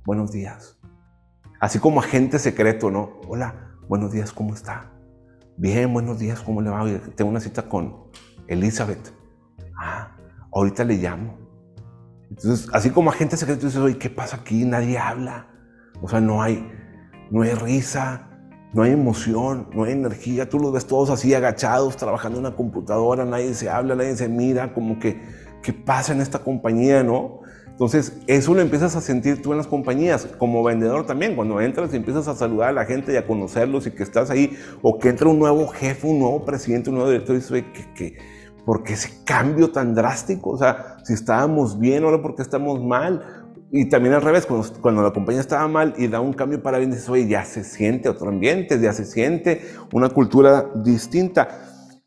buenos 0.04 0.32
días. 0.32 0.78
Así 1.60 1.78
como 1.78 2.00
agente 2.00 2.38
secreto, 2.38 2.90
¿no? 2.90 3.20
Hola, 3.28 3.76
buenos 3.88 4.12
días, 4.12 4.32
¿cómo 4.32 4.54
está? 4.54 4.92
Bien, 5.56 5.92
buenos 5.92 6.18
días, 6.18 6.40
¿cómo 6.40 6.60
le 6.60 6.70
va? 6.70 6.84
Tengo 7.16 7.30
una 7.30 7.40
cita 7.40 7.68
con 7.68 8.04
Elizabeth. 8.46 9.12
Ah, 9.76 10.16
ahorita 10.52 10.84
le 10.84 10.96
llamo. 10.96 11.38
Entonces, 12.30 12.68
así 12.72 12.90
como 12.90 13.10
agente 13.10 13.36
secreto 13.36 13.66
dices, 13.66 13.80
oye, 13.80 13.98
¿qué 13.98 14.10
pasa 14.10 14.36
aquí? 14.38 14.64
Nadie 14.64 14.98
habla. 14.98 15.48
O 16.00 16.08
sea, 16.08 16.20
no 16.20 16.42
hay, 16.42 16.70
no 17.30 17.42
hay 17.42 17.54
risa, 17.54 18.28
no 18.72 18.82
hay 18.82 18.92
emoción, 18.92 19.68
no 19.74 19.84
hay 19.84 19.92
energía. 19.92 20.48
Tú 20.48 20.58
los 20.58 20.72
ves 20.72 20.86
todos 20.86 21.10
así 21.10 21.34
agachados, 21.34 21.96
trabajando 21.96 22.38
en 22.38 22.46
una 22.46 22.56
computadora, 22.56 23.24
nadie 23.24 23.54
se 23.54 23.70
habla, 23.70 23.94
nadie 23.94 24.14
se 24.16 24.28
mira, 24.28 24.74
como 24.74 24.98
que, 24.98 25.20
¿qué 25.62 25.72
pasa 25.72 26.12
en 26.12 26.20
esta 26.20 26.40
compañía, 26.40 27.02
no? 27.02 27.40
Entonces, 27.78 28.18
eso 28.26 28.54
lo 28.54 28.60
empiezas 28.60 28.96
a 28.96 29.00
sentir 29.00 29.40
tú 29.40 29.52
en 29.52 29.58
las 29.58 29.68
compañías, 29.68 30.26
como 30.36 30.64
vendedor 30.64 31.06
también, 31.06 31.36
cuando 31.36 31.60
entras 31.60 31.92
y 31.92 31.96
empiezas 31.96 32.26
a 32.26 32.34
saludar 32.34 32.70
a 32.70 32.72
la 32.72 32.84
gente 32.84 33.12
y 33.12 33.16
a 33.16 33.24
conocerlos 33.24 33.86
y 33.86 33.92
que 33.92 34.02
estás 34.02 34.30
ahí, 34.30 34.58
o 34.82 34.98
que 34.98 35.10
entra 35.10 35.28
un 35.28 35.38
nuevo 35.38 35.68
jefe, 35.68 36.08
un 36.08 36.18
nuevo 36.18 36.44
presidente, 36.44 36.90
un 36.90 36.96
nuevo 36.96 37.08
director 37.08 37.36
y 37.36 37.38
dices, 37.38 37.64
¿qué, 37.72 37.84
qué, 37.94 38.18
¿por 38.66 38.82
qué 38.82 38.94
ese 38.94 39.22
cambio 39.24 39.70
tan 39.70 39.94
drástico? 39.94 40.50
O 40.50 40.58
sea, 40.58 40.96
si 41.04 41.12
estábamos 41.12 41.78
bien, 41.78 42.02
ahora 42.02 42.20
¿por 42.20 42.34
qué 42.34 42.42
estamos 42.42 42.82
mal? 42.82 43.46
Y 43.70 43.88
también 43.88 44.12
al 44.12 44.22
revés, 44.22 44.44
cuando, 44.44 45.00
la 45.00 45.12
compañía 45.12 45.40
estaba 45.40 45.68
mal 45.68 45.94
y 45.96 46.08
da 46.08 46.18
un 46.18 46.32
cambio 46.32 46.60
para 46.60 46.78
bien, 46.78 46.90
dices, 46.90 47.08
oye, 47.08 47.28
ya 47.28 47.44
se 47.44 47.62
siente 47.62 48.08
otro 48.08 48.28
ambiente, 48.28 48.80
ya 48.80 48.92
se 48.92 49.04
siente 49.04 49.62
una 49.92 50.08
cultura 50.08 50.66
distinta. 50.74 51.48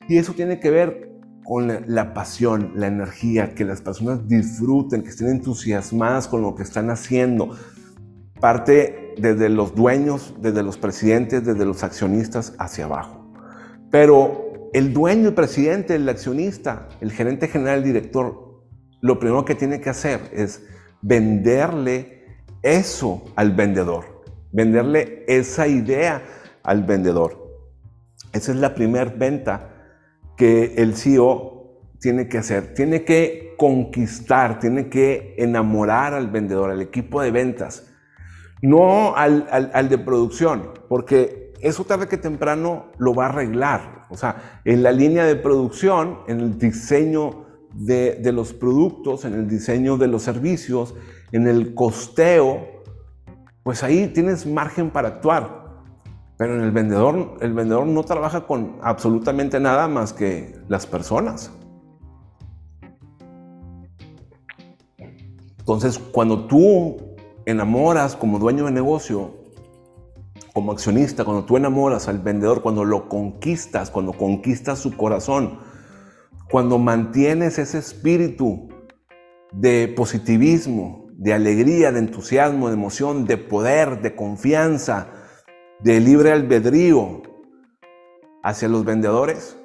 Y 0.09 0.17
eso 0.17 0.33
tiene 0.33 0.59
que 0.59 0.69
ver 0.69 1.10
con 1.51 1.67
la, 1.85 2.13
pasión, 2.13 2.71
la 2.75 2.87
energía, 2.87 3.53
que 3.53 3.65
las 3.65 3.81
personas 3.81 4.25
disfruten, 4.25 5.03
que 5.03 5.09
estén 5.09 5.27
entusiasmadas 5.27 6.29
con 6.29 6.41
lo 6.41 6.55
que 6.55 6.63
están 6.63 6.89
haciendo. 6.89 7.57
Parte 8.39 9.15
desde 9.17 9.49
los 9.49 9.75
dueños, 9.75 10.33
desde 10.39 10.63
los 10.63 10.77
presidentes, 10.77 11.45
desde 11.45 11.65
los 11.65 11.83
accionistas 11.83 12.53
hacia 12.57 12.85
abajo. 12.85 13.33
Pero 13.91 14.69
el 14.71 14.93
dueño, 14.93 15.27
el 15.27 15.33
presidente, 15.33 15.95
el 15.95 16.07
accionista, 16.07 16.87
el 17.01 17.11
gerente 17.11 17.49
general, 17.49 17.79
el 17.79 17.83
director, 17.83 18.63
lo 19.01 19.19
primero 19.19 19.43
que 19.43 19.55
tiene 19.55 19.81
que 19.81 19.89
hacer 19.89 20.21
es 20.31 20.63
venderle 21.01 22.27
eso 22.61 23.25
al 23.35 23.51
vendedor, 23.51 24.23
venderle 24.53 25.25
esa 25.27 25.67
idea 25.67 26.23
al 26.63 26.85
vendedor. 26.85 27.45
Esa 28.31 28.53
es 28.53 28.57
la 28.57 28.73
primera 28.73 29.11
venta 29.13 29.70
que 30.41 30.73
el 30.77 30.95
CEO 30.95 31.83
tiene 31.99 32.27
que 32.27 32.39
hacer. 32.39 32.73
Tiene 32.73 33.05
que 33.05 33.53
conquistar, 33.59 34.57
tiene 34.57 34.89
que 34.89 35.35
enamorar 35.37 36.15
al 36.15 36.31
vendedor, 36.31 36.71
al 36.71 36.81
equipo 36.81 37.21
de 37.21 37.29
ventas, 37.29 37.93
no 38.63 39.15
al, 39.15 39.47
al 39.51 39.87
de 39.87 39.99
producción, 39.99 40.71
porque 40.89 41.53
eso 41.61 41.83
tarde 41.83 42.07
que 42.07 42.17
temprano 42.17 42.87
lo 42.97 43.13
va 43.13 43.27
a 43.27 43.29
arreglar. 43.29 44.07
O 44.09 44.17
sea, 44.17 44.61
en 44.65 44.81
la 44.81 44.91
línea 44.91 45.25
de 45.25 45.35
producción, 45.35 46.21
en 46.27 46.39
el 46.39 46.57
diseño 46.57 47.45
de, 47.75 48.31
los 48.33 48.51
productos, 48.51 49.23
en 49.25 49.35
el 49.35 49.47
diseño 49.47 49.95
de 49.97 50.07
los 50.07 50.23
servicios, 50.23 50.95
en 51.31 51.47
el 51.47 51.75
costeo, 51.75 52.81
pues 53.61 53.83
ahí 53.83 54.07
tienes 54.07 54.47
margen 54.47 54.89
para 54.89 55.09
actuar. 55.09 55.60
Pero 56.41 56.55
en 56.55 56.61
el 56.61 56.71
vendedor, 56.71 57.37
el 57.41 57.53
vendedor 57.53 57.85
no 57.85 58.01
trabaja 58.01 58.47
con 58.47 58.79
absolutamente 58.81 59.59
nada 59.59 59.87
más 59.87 60.11
que 60.11 60.55
las 60.69 60.87
personas. 60.87 61.51
Entonces, 65.59 65.99
cuando 65.99 66.47
tú 66.47 66.97
enamoras 67.45 68.15
como 68.15 68.39
dueño 68.39 68.65
de 68.65 68.71
negocio 68.71 69.35
como 70.51 70.71
accionista, 70.71 71.23
cuando 71.25 71.45
tú 71.45 71.57
enamoras 71.57 72.07
al 72.07 72.17
vendedor, 72.17 72.63
cuando 72.63 72.85
lo 72.85 73.07
conquistas, 73.07 73.91
cuando 73.91 74.11
conquistas 74.11 74.79
su 74.79 74.97
corazón, 74.97 75.59
cuando 76.49 76.79
mantienes 76.79 77.59
ese 77.59 77.77
espíritu 77.77 78.67
de 79.51 79.93
positivismo, 79.95 81.05
de 81.11 81.35
alegría, 81.35 81.91
de 81.91 81.99
entusiasmo, 81.99 82.69
de 82.69 82.73
emoción, 82.73 83.25
de 83.25 83.37
poder, 83.37 84.01
de 84.01 84.15
confianza, 84.15 85.20
de 85.83 85.99
libre 85.99 86.31
albedrío 86.31 87.23
hacia 88.43 88.67
los 88.67 88.85
vendedores, 88.85 89.57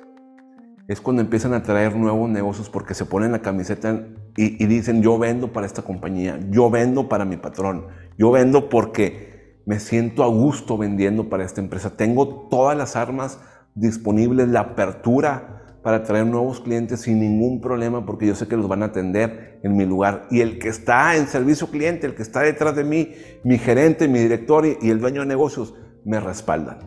es 0.89 1.01
cuando 1.01 1.21
empiezan 1.21 1.53
a 1.53 1.63
traer 1.63 1.97
nuevos 1.97 2.31
negocios 2.31 2.71
porque 2.71 2.95
se 2.95 3.05
ponen 3.05 3.33
la 3.33 3.43
camiseta 3.43 4.07
y, 4.37 4.65
dicen 4.67 5.03
yo 5.03 5.19
vendo 5.19 5.53
para 5.53 5.67
esta 5.67 5.83
compañía, 5.83 6.39
yo 6.51 6.71
vendo 6.71 7.09
para 7.09 7.25
mi 7.25 7.37
patrón, 7.37 7.87
yo 8.17 8.31
vendo 8.31 8.69
porque 8.69 9.61
me 9.67 9.81
siento 9.81 10.23
a 10.23 10.29
gusto 10.29 10.79
vendiendo 10.79 11.29
para 11.29 11.45
esta 11.45 11.61
empresa. 11.61 11.97
Tengo 11.97 12.49
todas 12.49 12.79
las 12.79 12.95
armas 12.95 13.41
disponibles, 13.75 14.49
la 14.49 14.61
apertura 14.61 15.81
para 15.83 16.03
traer 16.03 16.27
nuevos 16.27 16.61
clientes 16.61 17.01
sin 17.01 17.21
ningún 17.21 17.61
problema 17.61 18.07
porque 18.07 18.27
yo 18.27 18.35
sé 18.35 18.47
que 18.47 18.57
los 18.57 18.69
van 18.69 18.83
a 18.83 18.87
atender 18.87 19.61
en 19.63 19.77
mi 19.77 19.85
lugar. 19.85 20.27
Y 20.31 20.41
el 20.41 20.59
que 20.59 20.69
está 20.69 21.17
en 21.17 21.27
servicio 21.27 21.69
cliente, 21.69 22.07
el 22.07 22.15
que 22.15 22.23
está 22.23 22.41
detrás 22.41 22.77
de 22.77 22.85
mí, 22.85 23.13
mi 23.43 23.59
gerente, 23.59 24.07
mi 24.07 24.21
director 24.21 24.67
y 24.67 24.91
el 24.91 25.01
dueño 25.01 25.23
de 25.23 25.27
negocios, 25.27 25.75
me 26.07 26.21
respaldan. 26.21 26.79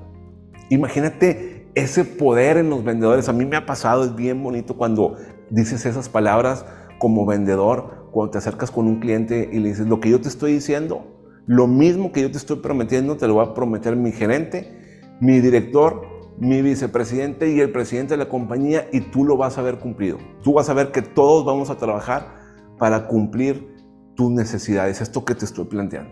Imagínate 0.70 1.70
ese 1.76 2.05
poder 2.05 2.57
en 2.57 2.70
los 2.70 2.84
vendedores. 2.84 3.30
A 3.30 3.34
mí 3.34 3.45
me 3.45 3.57
ha 3.57 3.65
pasado, 3.65 4.03
es 4.03 4.15
bien 4.15 4.41
bonito 4.41 4.78
cuando 4.78 5.17
dices 5.49 5.86
esas 5.86 6.09
palabras 6.09 6.65
como 6.99 7.26
vendedor, 7.26 8.07
cuando 8.11 8.32
te 8.32 8.38
acercas 8.39 8.72
con 8.72 8.88
un 8.88 8.99
cliente 8.99 9.49
y 9.51 9.59
le 9.59 9.70
dices, 9.70 9.88
lo 9.88 9.99
que 9.99 10.09
yo 10.09 10.22
te 10.22 10.30
estoy 10.30 10.53
diciendo, 10.53 11.05
lo 11.45 11.67
mismo 11.67 12.11
que 12.11 12.22
yo 12.22 12.32
te 12.32 12.38
estoy 12.38 12.57
prometiendo, 12.57 13.17
te 13.17 13.28
lo 13.28 13.36
va 13.36 13.43
a 13.43 13.53
prometer 13.53 13.95
mi 13.95 14.11
gerente, 14.11 15.07
mi 15.20 15.39
director, 15.39 16.07
mi 16.38 16.61
vicepresidente 16.61 17.51
y 17.51 17.59
el 17.59 17.72
presidente 17.72 18.13
de 18.13 18.17
la 18.17 18.30
compañía 18.30 18.88
y 18.93 19.01
tú 19.01 19.26
lo 19.26 19.36
vas 19.36 19.57
a 19.57 19.61
ver 19.61 19.80
cumplido. 19.80 20.17
Tú 20.43 20.53
vas 20.53 20.70
a 20.70 20.74
ver 20.74 20.91
que 20.91 21.01
todos 21.01 21.45
vamos 21.45 21.70
a 21.70 21.76
trabajar 21.76 22.39
para 22.78 23.07
cumplir 23.07 23.76
tus 24.15 24.32
necesidades, 24.32 25.01
esto 25.01 25.26
que 25.26 25.36
te 25.36 25.45
estoy 25.45 25.65
planteando. 25.65 26.11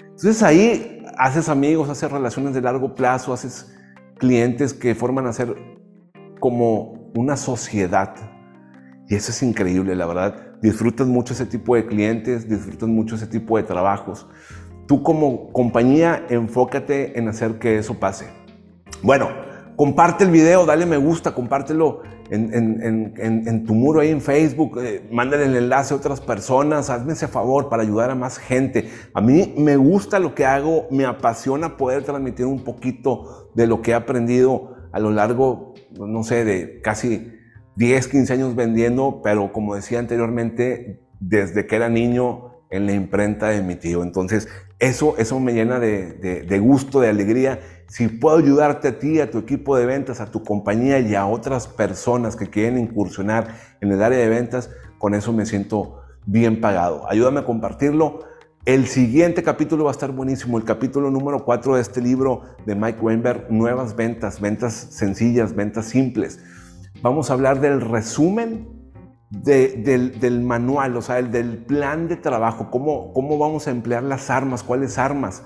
Entonces 0.00 0.42
ahí 0.42 1.03
haces 1.18 1.48
amigos, 1.48 1.88
haces 1.88 2.10
relaciones 2.10 2.54
de 2.54 2.60
largo 2.60 2.94
plazo, 2.94 3.32
haces 3.32 3.74
clientes 4.18 4.74
que 4.74 4.94
forman 4.94 5.26
a 5.26 5.32
ser 5.32 5.54
como 6.40 7.10
una 7.14 7.36
sociedad. 7.36 8.14
Y 9.08 9.14
eso 9.14 9.30
es 9.30 9.42
increíble, 9.42 9.94
la 9.96 10.06
verdad. 10.06 10.56
Disfrutas 10.62 11.06
mucho 11.06 11.34
ese 11.34 11.46
tipo 11.46 11.74
de 11.76 11.86
clientes, 11.86 12.48
disfrutas 12.48 12.88
mucho 12.88 13.16
ese 13.16 13.26
tipo 13.26 13.56
de 13.56 13.64
trabajos. 13.64 14.26
Tú 14.86 15.02
como 15.02 15.52
compañía 15.52 16.26
enfócate 16.28 17.18
en 17.18 17.28
hacer 17.28 17.58
que 17.58 17.78
eso 17.78 17.98
pase. 17.98 18.28
Bueno, 19.02 19.28
comparte 19.76 20.24
el 20.24 20.30
video, 20.30 20.66
dale 20.66 20.86
me 20.86 20.96
gusta, 20.96 21.34
compártelo 21.34 22.02
en, 22.30 23.64
tu 23.66 23.74
muro 23.74 24.00
ahí 24.00 24.10
en 24.10 24.20
Facebook, 24.20 24.78
eh, 24.80 25.06
mándale 25.10 25.44
el 25.44 25.56
enlace 25.56 25.94
a 25.94 25.96
otras 25.96 26.20
personas, 26.20 26.90
hazme 26.90 27.12
ese 27.12 27.28
favor 27.28 27.68
para 27.68 27.82
ayudar 27.82 28.10
a 28.10 28.14
más 28.14 28.38
gente. 28.38 28.90
A 29.12 29.20
mí 29.20 29.54
me 29.56 29.76
gusta 29.76 30.18
lo 30.18 30.34
que 30.34 30.46
hago, 30.46 30.86
me 30.90 31.04
apasiona 31.04 31.76
poder 31.76 32.02
transmitir 32.04 32.46
un 32.46 32.64
poquito 32.64 33.50
de 33.54 33.66
lo 33.66 33.82
que 33.82 33.92
he 33.92 33.94
aprendido 33.94 34.74
a 34.92 35.00
lo 35.00 35.10
largo, 35.10 35.74
no 35.98 36.22
sé, 36.22 36.44
de 36.44 36.80
casi 36.80 37.32
10, 37.76 38.08
15 38.08 38.32
años 38.32 38.54
vendiendo, 38.54 39.20
pero 39.22 39.52
como 39.52 39.74
decía 39.74 39.98
anteriormente, 39.98 41.04
desde 41.20 41.66
que 41.66 41.76
era 41.76 41.88
niño 41.88 42.54
en 42.70 42.86
la 42.86 42.92
imprenta 42.92 43.48
de 43.48 43.62
mi 43.62 43.76
tío. 43.76 44.02
Entonces, 44.02 44.48
eso, 44.78 45.16
eso 45.18 45.40
me 45.40 45.52
llena 45.52 45.78
de, 45.78 46.58
gusto, 46.60 47.00
de 47.00 47.08
alegría. 47.08 47.60
Si 47.88 48.08
puedo 48.08 48.38
ayudarte 48.38 48.88
a 48.88 48.98
ti, 48.98 49.20
a 49.20 49.30
tu 49.30 49.38
equipo 49.38 49.76
de 49.76 49.86
ventas, 49.86 50.20
a 50.20 50.30
tu 50.30 50.42
compañía 50.42 50.98
y 51.00 51.14
a 51.14 51.26
otras 51.26 51.66
personas 51.68 52.36
que 52.36 52.48
quieren 52.48 52.78
incursionar 52.78 53.54
en 53.80 53.92
el 53.92 54.02
área 54.02 54.18
de 54.18 54.28
ventas, 54.28 54.70
con 54.98 55.14
eso 55.14 55.32
me 55.32 55.46
siento 55.46 56.00
bien 56.26 56.60
pagado. 56.60 57.08
Ayúdame 57.08 57.40
a 57.40 57.44
compartirlo. 57.44 58.20
El 58.64 58.86
siguiente 58.86 59.42
capítulo 59.42 59.84
va 59.84 59.90
a 59.90 59.92
estar 59.92 60.10
buenísimo, 60.10 60.56
el 60.56 60.64
capítulo 60.64 61.10
número 61.10 61.44
4 61.44 61.74
de 61.76 61.82
este 61.82 62.00
libro 62.00 62.42
de 62.64 62.74
Mike 62.74 63.00
Weinberg, 63.00 63.50
Nuevas 63.50 63.94
Ventas, 63.94 64.40
Ventas 64.40 64.72
Sencillas, 64.72 65.54
Ventas 65.54 65.84
Simples. 65.86 66.40
Vamos 67.02 67.30
a 67.30 67.34
hablar 67.34 67.60
del 67.60 67.82
resumen 67.82 68.74
del, 69.42 70.42
manual, 70.42 70.96
o 70.96 71.02
sea, 71.02 71.18
el, 71.18 71.30
del 71.30 71.58
plan 71.58 72.08
de 72.08 72.16
trabajo, 72.16 72.70
cómo, 72.70 73.12
cómo 73.12 73.36
vamos 73.36 73.66
a 73.66 73.70
emplear 73.70 74.02
las 74.02 74.30
armas, 74.30 74.62
cuáles 74.62 74.98
armas, 74.98 75.42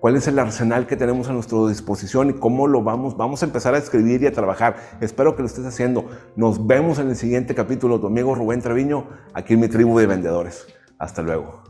cuál 0.00 0.16
es 0.16 0.26
el 0.26 0.38
arsenal 0.38 0.86
que 0.86 0.96
tenemos 0.96 1.28
a 1.28 1.32
nuestra 1.32 1.58
disposición 1.68 2.30
y 2.30 2.32
cómo 2.32 2.66
lo 2.66 2.82
vamos, 2.82 3.16
vamos 3.16 3.42
a 3.42 3.46
empezar 3.46 3.74
a 3.74 3.78
escribir 3.78 4.22
y 4.22 4.26
a 4.26 4.32
trabajar. 4.32 4.76
Espero 5.00 5.36
que 5.36 5.42
lo 5.42 5.46
estés 5.46 5.66
haciendo. 5.66 6.06
Nos 6.36 6.66
vemos 6.66 6.98
en 6.98 7.10
el 7.10 7.16
siguiente 7.16 7.54
capítulo. 7.54 8.00
Tu 8.00 8.06
amigo 8.06 8.34
Rubén 8.34 8.62
Treviño, 8.62 9.06
aquí 9.34 9.54
en 9.54 9.60
mi 9.60 9.68
tribu 9.68 9.98
de 9.98 10.06
vendedores. 10.06 10.66
Hasta 10.98 11.22
luego. 11.22 11.69